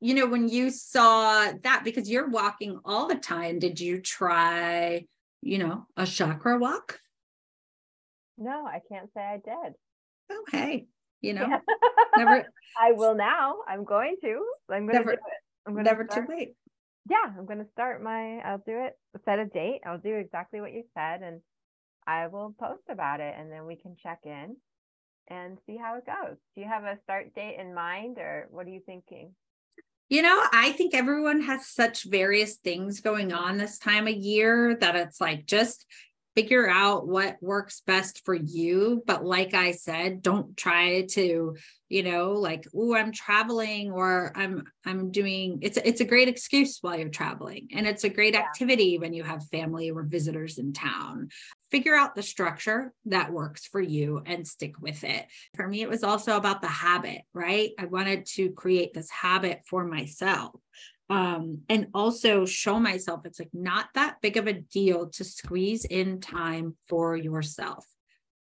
You 0.00 0.14
know, 0.14 0.26
when 0.26 0.48
you 0.48 0.70
saw 0.70 1.52
that, 1.62 1.82
because 1.84 2.10
you're 2.10 2.28
walking 2.28 2.80
all 2.84 3.06
the 3.06 3.16
time, 3.16 3.58
did 3.58 3.78
you 3.78 4.00
try, 4.00 5.06
you 5.42 5.58
know, 5.58 5.86
a 5.96 6.06
chakra 6.06 6.58
walk? 6.58 6.98
No, 8.38 8.66
I 8.66 8.80
can't 8.88 9.10
say 9.14 9.20
I 9.20 9.36
did. 9.36 9.74
Oh, 10.30 10.44
okay 10.48 10.86
you 11.20 11.34
know 11.34 11.60
never 12.16 12.46
i 12.80 12.92
will 12.92 13.14
now. 13.14 13.56
I'm 13.68 13.84
going 13.84 14.16
to. 14.22 14.44
I'm 14.70 14.86
going 14.86 14.98
never, 14.98 15.10
to 15.10 15.16
do 15.16 15.22
it. 15.26 15.66
I'm 15.66 15.74
going 15.74 15.84
never 15.84 16.06
start, 16.08 16.26
too 16.26 16.32
late. 16.32 16.54
Yeah 17.08 17.32
i'm 17.36 17.46
going 17.46 17.58
to 17.58 17.70
start 17.72 18.02
my 18.02 18.38
i'll 18.38 18.62
do 18.64 18.84
it 18.84 18.98
set 19.24 19.38
a 19.38 19.46
date. 19.46 19.80
I'll 19.84 19.98
do 19.98 20.14
exactly 20.14 20.60
what 20.60 20.72
you 20.72 20.84
said 20.94 21.22
and 21.22 21.40
i 22.06 22.26
will 22.28 22.54
post 22.58 22.82
about 22.90 23.20
it 23.20 23.34
and 23.38 23.50
then 23.50 23.66
we 23.66 23.76
can 23.76 23.96
check 24.02 24.20
in 24.24 24.56
and 25.28 25.58
see 25.66 25.76
how 25.76 25.96
it 25.96 26.06
goes. 26.06 26.36
Do 26.54 26.60
you 26.60 26.66
have 26.66 26.84
a 26.84 26.98
start 27.04 27.34
date 27.34 27.56
in 27.60 27.74
mind 27.74 28.18
or 28.18 28.48
what 28.50 28.66
are 28.66 28.70
you 28.70 28.82
thinking 28.84 29.32
you 30.10 30.22
know, 30.22 30.42
I 30.52 30.72
think 30.72 30.92
everyone 30.92 31.40
has 31.42 31.68
such 31.68 32.02
various 32.02 32.56
things 32.56 33.00
going 33.00 33.32
on 33.32 33.56
this 33.56 33.78
time 33.78 34.08
of 34.08 34.14
year 34.14 34.76
that 34.80 34.96
it's 34.96 35.20
like 35.20 35.46
just 35.46 35.86
figure 36.34 36.68
out 36.68 37.06
what 37.06 37.36
works 37.40 37.82
best 37.86 38.24
for 38.24 38.34
you. 38.34 39.02
But 39.06 39.24
like 39.24 39.54
i 39.54 39.72
said 39.72 40.22
don't 40.22 40.56
try 40.56 41.06
to 41.10 41.56
you 41.88 42.02
know 42.02 42.32
like 42.32 42.66
oh 42.74 42.94
i'm 42.94 43.12
traveling 43.12 43.90
or 43.90 44.32
i'm 44.34 44.64
i'm 44.86 45.10
doing 45.10 45.58
it's 45.62 45.76
it's 45.76 46.00
a 46.00 46.04
great 46.04 46.28
excuse 46.28 46.78
while 46.80 46.98
you're 46.98 47.08
traveling. 47.08 47.68
And 47.72 47.86
it's 47.86 48.04
a 48.04 48.08
great 48.08 48.34
yeah. 48.34 48.40
activity 48.40 48.98
when 48.98 49.12
you 49.12 49.22
have 49.22 49.46
family 49.48 49.90
or 49.90 50.02
visitors 50.02 50.58
in 50.58 50.72
town. 50.72 51.28
Figure 51.70 51.94
out 51.94 52.16
the 52.16 52.22
structure 52.22 52.92
that 53.06 53.32
works 53.32 53.66
for 53.66 53.80
you 53.80 54.22
and 54.26 54.46
stick 54.46 54.80
with 54.80 55.04
it. 55.04 55.26
For 55.54 55.66
me 55.66 55.82
it 55.82 55.88
was 55.88 56.04
also 56.04 56.36
about 56.36 56.60
the 56.60 56.68
habit 56.68 57.22
right? 57.34 57.70
I 57.78 57.86
wanted 57.86 58.26
to 58.34 58.50
create 58.50 58.94
this 58.94 59.10
habit 59.10 59.62
for 59.66 59.84
myself 59.84 60.52
um, 61.10 61.62
and 61.68 61.88
also 61.92 62.46
show 62.46 62.80
myself 62.80 63.20
it's 63.24 63.38
like 63.38 63.50
not 63.52 63.88
that 63.94 64.16
big 64.22 64.36
of 64.36 64.46
a 64.46 64.54
deal 64.54 65.08
to 65.10 65.24
squeeze 65.24 65.84
in 65.84 66.20
time 66.20 66.76
for 66.88 67.16
yourself. 67.16 67.84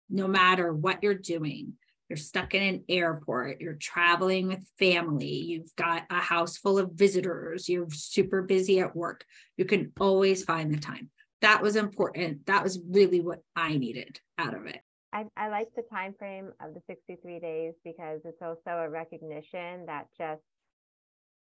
No 0.10 0.28
matter 0.28 0.74
what 0.74 1.04
you're 1.04 1.14
doing 1.14 1.74
you're 2.10 2.18
stuck 2.18 2.54
in 2.54 2.64
an 2.64 2.84
airport 2.88 3.60
you're 3.62 3.74
traveling 3.74 4.48
with 4.48 4.66
family 4.80 5.28
you've 5.28 5.76
got 5.76 6.04
a 6.10 6.20
house 6.20 6.58
full 6.58 6.80
of 6.80 6.92
visitors 6.94 7.68
you're 7.68 7.90
super 7.92 8.42
busy 8.42 8.80
at 8.80 8.96
work 8.96 9.26
you 9.58 9.66
can 9.66 9.92
always 10.00 10.44
find 10.44 10.74
the 10.74 10.80
time. 10.80 11.10
That 11.42 11.62
was 11.62 11.76
important. 11.76 12.48
That 12.48 12.64
was 12.64 12.80
really 12.90 13.22
what 13.22 13.40
i 13.56 13.78
needed 13.78 14.20
out 14.38 14.56
of 14.56 14.66
it. 14.66 14.80
I, 15.14 15.26
I 15.36 15.50
like 15.50 15.68
the 15.76 15.84
time 15.92 16.16
frame 16.18 16.52
of 16.60 16.74
the 16.74 16.82
63 16.88 17.40
days 17.40 17.74
because 17.84 18.22
it's 18.26 18.42
also 18.42 18.72
a 18.72 18.90
recognition 18.90 19.86
that 19.86 20.08
just 20.18 20.42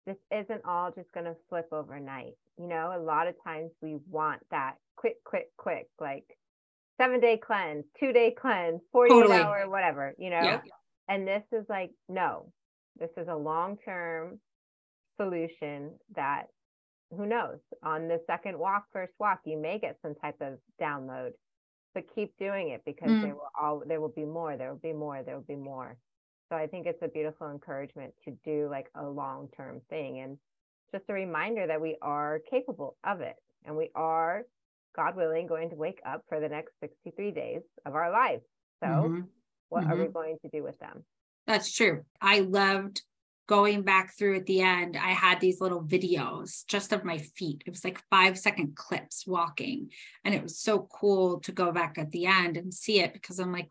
this 0.06 0.16
isn't 0.30 0.64
all 0.64 0.90
just 0.90 1.10
going 1.12 1.26
to 1.26 1.36
flip 1.48 1.68
overnight. 1.72 2.34
You 2.58 2.68
know, 2.68 2.92
a 2.96 3.00
lot 3.00 3.26
of 3.26 3.34
times 3.42 3.70
we 3.80 3.96
want 4.10 4.40
that 4.50 4.74
quick, 4.96 5.16
quick, 5.24 5.48
quick, 5.56 5.88
like 6.00 6.24
seven 7.00 7.20
day 7.20 7.38
cleanse, 7.44 7.84
two 7.98 8.12
day 8.12 8.34
cleanse, 8.38 8.80
48 8.92 9.14
totally. 9.14 9.36
hour, 9.40 9.68
whatever, 9.68 10.14
you 10.18 10.30
know? 10.30 10.42
Yeah. 10.42 10.60
And 11.08 11.26
this 11.26 11.42
is 11.52 11.64
like, 11.68 11.90
no, 12.08 12.50
this 12.98 13.10
is 13.16 13.28
a 13.28 13.34
long 13.34 13.76
term 13.84 14.38
solution 15.20 15.92
that 16.14 16.44
who 17.16 17.26
knows 17.26 17.58
on 17.82 18.08
the 18.08 18.20
second 18.26 18.58
walk, 18.58 18.84
first 18.92 19.12
walk, 19.18 19.40
you 19.44 19.60
may 19.60 19.78
get 19.78 19.96
some 20.02 20.14
type 20.14 20.36
of 20.40 20.58
download, 20.80 21.30
but 21.94 22.04
keep 22.14 22.36
doing 22.38 22.70
it 22.70 22.82
because 22.84 23.10
mm. 23.10 23.22
there 23.22 23.34
will 23.34 23.50
all, 23.60 23.82
there 23.86 24.00
will 24.00 24.08
be 24.14 24.24
more, 24.24 24.56
there 24.56 24.70
will 24.70 24.80
be 24.80 24.92
more, 24.92 25.22
there 25.22 25.36
will 25.36 25.42
be 25.42 25.56
more. 25.56 25.96
So 26.48 26.56
I 26.56 26.66
think 26.66 26.86
it's 26.86 27.02
a 27.02 27.08
beautiful 27.08 27.50
encouragement 27.50 28.14
to 28.24 28.36
do 28.44 28.68
like 28.70 28.88
a 28.94 29.04
long 29.04 29.48
term 29.56 29.80
thing 29.88 30.20
and 30.20 30.38
just 30.92 31.04
a 31.08 31.12
reminder 31.12 31.66
that 31.66 31.80
we 31.80 31.96
are 32.02 32.40
capable 32.50 32.96
of 33.04 33.20
it 33.20 33.36
and 33.64 33.76
we 33.76 33.90
are, 33.94 34.42
God 34.94 35.16
willing, 35.16 35.46
going 35.46 35.70
to 35.70 35.76
wake 35.76 36.00
up 36.06 36.22
for 36.28 36.40
the 36.40 36.48
next 36.48 36.72
63 36.80 37.30
days 37.30 37.62
of 37.84 37.94
our 37.94 38.12
lives. 38.12 38.44
So, 38.80 38.88
mm-hmm. 38.88 39.20
what 39.70 39.82
mm-hmm. 39.82 39.92
are 39.92 39.96
we 39.96 40.02
mm-hmm. 40.04 40.12
going 40.12 40.36
to 40.42 40.48
do 40.50 40.62
with 40.62 40.78
them? 40.78 41.04
That's 41.46 41.72
true. 41.72 42.04
I 42.20 42.40
loved 42.40 43.02
going 43.46 43.82
back 43.82 44.16
through 44.16 44.36
at 44.36 44.46
the 44.46 44.62
end. 44.62 44.96
I 44.96 45.10
had 45.10 45.40
these 45.40 45.60
little 45.60 45.82
videos 45.82 46.66
just 46.66 46.92
of 46.92 47.04
my 47.04 47.18
feet. 47.18 47.62
It 47.66 47.70
was 47.70 47.84
like 47.84 48.02
five 48.10 48.38
second 48.38 48.76
clips 48.76 49.26
walking. 49.26 49.90
And 50.24 50.34
it 50.34 50.42
was 50.42 50.58
so 50.58 50.88
cool 50.90 51.40
to 51.40 51.52
go 51.52 51.72
back 51.72 51.98
at 51.98 52.10
the 52.10 52.26
end 52.26 52.56
and 52.56 52.72
see 52.72 53.00
it 53.00 53.12
because 53.12 53.38
I'm 53.38 53.52
like, 53.52 53.68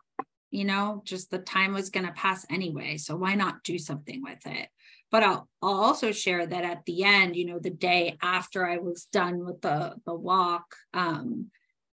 you 0.53 0.65
know, 0.65 1.01
just 1.03 1.31
the 1.31 1.39
time 1.39 1.73
was 1.73 1.89
going 1.89 2.05
to 2.05 2.13
pass 2.13 2.45
anyway. 2.47 2.97
So 2.97 3.15
why 3.15 3.33
not 3.33 3.63
do 3.63 3.79
something 3.79 4.21
with 4.21 4.45
it? 4.45 4.69
But 5.11 5.23
I'll, 5.23 5.49
I'll 5.63 5.81
also 5.81 6.11
share 6.11 6.45
that 6.45 6.63
at 6.63 6.85
the 6.85 7.03
end, 7.03 7.35
you 7.35 7.45
know, 7.45 7.57
the 7.57 7.71
day 7.71 8.17
after 8.21 8.63
I 8.63 8.77
was 8.77 9.05
done 9.05 9.43
with 9.45 9.61
the, 9.61 9.95
the 10.05 10.13
walk, 10.13 10.75
um, 10.93 11.47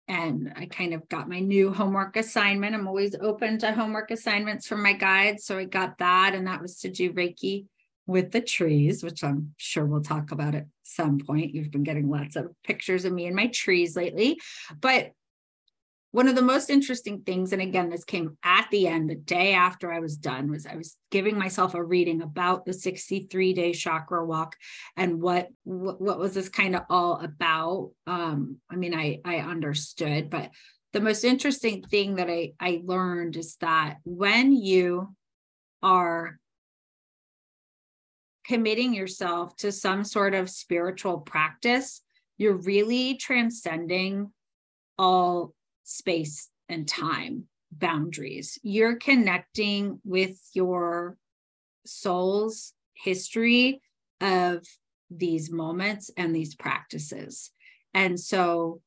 and 0.08 0.52
I 0.56 0.66
kind 0.66 0.92
of 0.92 1.08
got 1.08 1.28
my 1.28 1.38
new 1.40 1.72
homework 1.72 2.16
assignment. 2.16 2.74
I'm 2.74 2.88
always 2.88 3.14
open 3.18 3.58
to 3.58 3.72
homework 3.72 4.10
assignments 4.10 4.66
from 4.66 4.82
my 4.82 4.92
guides. 4.92 5.44
So 5.44 5.56
I 5.56 5.64
got 5.64 5.98
that, 5.98 6.34
and 6.34 6.46
that 6.46 6.60
was 6.60 6.80
to 6.80 6.90
do 6.90 7.12
Reiki 7.12 7.66
with 8.06 8.32
the 8.32 8.40
trees, 8.40 9.02
which 9.02 9.24
I'm 9.24 9.54
sure 9.56 9.86
we'll 9.86 10.02
talk 10.02 10.32
about 10.32 10.54
at 10.54 10.66
some 10.82 11.18
point. 11.18 11.54
You've 11.54 11.70
been 11.70 11.84
getting 11.84 12.10
lots 12.10 12.36
of 12.36 12.48
pictures 12.64 13.04
of 13.04 13.12
me 13.12 13.26
and 13.26 13.36
my 13.36 13.46
trees 13.46 13.96
lately. 13.96 14.38
But 14.80 15.12
one 16.12 16.26
of 16.26 16.34
the 16.34 16.42
most 16.42 16.70
interesting 16.70 17.22
things 17.22 17.52
and 17.52 17.62
again 17.62 17.88
this 17.88 18.04
came 18.04 18.36
at 18.44 18.66
the 18.70 18.86
end 18.86 19.08
the 19.08 19.14
day 19.14 19.52
after 19.52 19.92
i 19.92 20.00
was 20.00 20.16
done 20.16 20.50
was 20.50 20.66
i 20.66 20.76
was 20.76 20.96
giving 21.10 21.38
myself 21.38 21.74
a 21.74 21.82
reading 21.82 22.22
about 22.22 22.64
the 22.64 22.72
63 22.72 23.52
day 23.52 23.72
chakra 23.72 24.24
walk 24.24 24.56
and 24.96 25.20
what 25.20 25.48
what, 25.64 26.18
was 26.18 26.34
this 26.34 26.48
kind 26.48 26.76
of 26.76 26.82
all 26.90 27.20
about. 27.20 27.90
Um 28.06 28.56
i 28.70 28.76
mean 28.76 28.94
i 28.94 29.20
i 29.24 29.36
understood 29.36 30.30
but 30.30 30.50
the 30.92 31.00
most 31.00 31.24
interesting 31.24 31.82
thing 31.82 32.16
that 32.16 32.28
i 32.28 32.52
i 32.60 32.82
learned 32.84 33.36
is 33.36 33.56
that 33.56 33.98
when 34.04 34.52
you 34.52 35.14
are 35.82 36.38
committing 38.44 38.92
yourself 38.92 39.54
to 39.56 39.70
some 39.70 40.02
sort 40.02 40.34
of 40.34 40.50
spiritual 40.50 41.18
practice 41.18 42.02
you're 42.36 42.56
really 42.56 43.14
transcending 43.16 44.32
all 44.98 45.54
space 45.90 46.48
and 46.68 46.86
time 46.86 47.44
boundaries. 47.72 48.58
You're 48.62 48.96
connecting 48.96 50.00
with 50.04 50.38
your 50.54 51.16
soul's 51.84 52.72
history 52.94 53.80
of 54.20 54.64
these 55.10 55.50
moments 55.50 56.10
and 56.16 56.34
these 56.34 56.54
practices. 56.54 57.50
And 57.92 58.18
so 58.18 58.80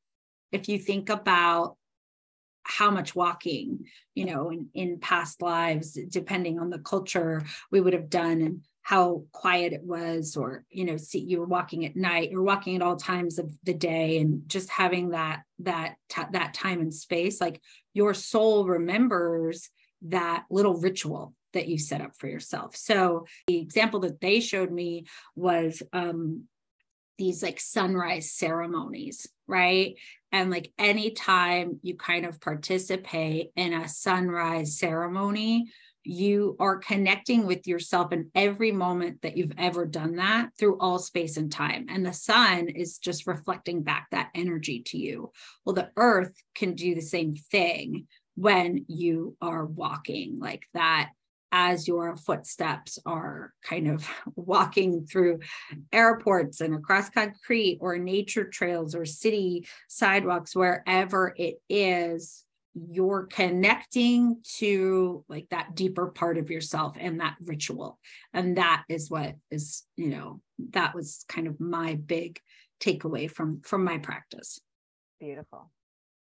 if 0.51 0.69
you 0.69 0.79
think 0.79 1.09
about 1.09 1.75
how 2.63 2.89
much 2.89 3.13
walking, 3.13 3.85
you 4.15 4.25
know, 4.25 4.49
in, 4.49 4.69
in 4.73 4.99
past 4.99 5.41
lives, 5.41 5.97
depending 6.09 6.59
on 6.59 6.69
the 6.69 6.79
culture 6.79 7.43
we 7.71 7.81
would 7.81 7.93
have 7.93 8.09
done 8.09 8.61
how 8.83 9.23
quiet 9.31 9.73
it 9.73 9.83
was, 9.83 10.35
or, 10.35 10.65
you 10.69 10.83
know, 10.85 10.97
see 10.97 11.19
you 11.19 11.39
were 11.39 11.45
walking 11.45 11.85
at 11.85 11.95
night, 11.95 12.29
you're 12.29 12.43
walking 12.43 12.75
at 12.75 12.81
all 12.81 12.97
times 12.97 13.39
of 13.39 13.51
the 13.63 13.73
day 13.73 14.19
and 14.19 14.47
just 14.47 14.69
having 14.69 15.11
that, 15.11 15.43
that, 15.59 15.95
that 16.31 16.53
time 16.53 16.81
and 16.81 16.93
space, 16.93 17.39
like 17.39 17.61
your 17.93 18.13
soul 18.13 18.67
remembers 18.67 19.69
that 20.01 20.43
little 20.49 20.75
ritual 20.75 21.33
that 21.53 21.67
you 21.67 21.77
set 21.77 22.01
up 22.01 22.11
for 22.17 22.27
yourself. 22.27 22.75
So 22.75 23.25
the 23.47 23.59
example 23.59 24.01
that 24.01 24.19
they 24.19 24.41
showed 24.41 24.71
me 24.71 25.05
was 25.35 25.81
um, 25.93 26.43
these 27.17 27.41
like 27.41 27.59
sunrise 27.61 28.33
ceremonies, 28.33 29.27
right? 29.47 29.95
And 30.31 30.51
like 30.51 30.73
anytime 30.77 31.79
you 31.83 31.95
kind 31.95 32.25
of 32.25 32.41
participate 32.41 33.51
in 33.55 33.71
a 33.71 33.87
sunrise 33.87 34.77
ceremony, 34.77 35.71
you 36.03 36.55
are 36.59 36.77
connecting 36.77 37.45
with 37.45 37.67
yourself 37.67 38.11
in 38.11 38.29
every 38.35 38.71
moment 38.71 39.21
that 39.21 39.37
you've 39.37 39.53
ever 39.57 39.85
done 39.85 40.17
that 40.17 40.49
through 40.57 40.77
all 40.79 40.99
space 40.99 41.37
and 41.37 41.51
time. 41.51 41.85
And 41.89 42.05
the 42.05 42.13
sun 42.13 42.67
is 42.69 42.97
just 42.97 43.27
reflecting 43.27 43.83
back 43.83 44.07
that 44.11 44.29
energy 44.35 44.81
to 44.87 44.97
you. 44.97 45.31
Well, 45.65 45.75
the 45.75 45.91
earth 45.95 46.33
can 46.55 46.73
do 46.73 46.95
the 46.95 47.01
same 47.01 47.35
thing 47.35 48.07
when 48.35 48.85
you 48.87 49.37
are 49.41 49.65
walking 49.65 50.39
like 50.39 50.63
that 50.73 51.11
as 51.55 51.87
your 51.87 52.17
footsteps 52.17 52.97
are 53.05 53.53
kind 53.63 53.87
of 53.87 54.09
walking 54.35 55.05
through 55.05 55.39
airports 55.91 56.61
and 56.61 56.73
across 56.73 57.11
concrete 57.11 57.77
or 57.79 57.97
nature 57.99 58.45
trails 58.45 58.95
or 58.95 59.05
city 59.05 59.67
sidewalks, 59.87 60.55
wherever 60.55 61.33
it 61.37 61.61
is, 61.69 62.42
you're 62.73 63.27
connecting 63.27 64.37
to 64.57 65.23
like 65.27 65.47
that 65.49 65.75
deeper 65.75 66.07
part 66.07 66.37
of 66.37 66.49
yourself 66.49 66.95
and 66.99 67.19
that 67.19 67.35
ritual. 67.43 67.99
And 68.33 68.57
that 68.57 68.83
is 68.89 69.09
what 69.09 69.35
is, 69.51 69.83
you 69.95 70.07
know, 70.07 70.41
that 70.71 70.95
was 70.95 71.25
kind 71.27 71.47
of 71.47 71.59
my 71.59 71.95
big 71.95 72.39
takeaway 72.79 73.29
from 73.29 73.61
from 73.63 73.83
my 73.83 73.97
practice. 73.99 74.59
Beautiful. 75.19 75.71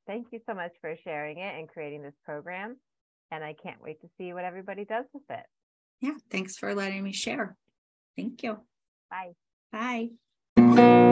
Thank 0.08 0.28
you 0.32 0.40
so 0.48 0.56
much 0.56 0.72
for 0.82 0.96
sharing 1.04 1.38
it 1.38 1.56
and 1.58 1.68
creating 1.68 2.02
this 2.02 2.16
program 2.26 2.78
and 3.32 3.44
I 3.44 3.54
can't 3.54 3.82
wait 3.82 4.02
to 4.02 4.10
see 4.18 4.34
what 4.34 4.44
everybody 4.44 4.86
does 4.86 5.06
with 5.14 5.24
it. 5.30 5.46
Yeah, 6.02 6.16
thanks 6.30 6.58
for 6.58 6.74
letting 6.74 7.04
me 7.04 7.14
share. 7.14 7.58
Thank 8.16 8.44
you. 8.44 8.58
Bye. 9.10 10.10
Bye. 10.58 11.06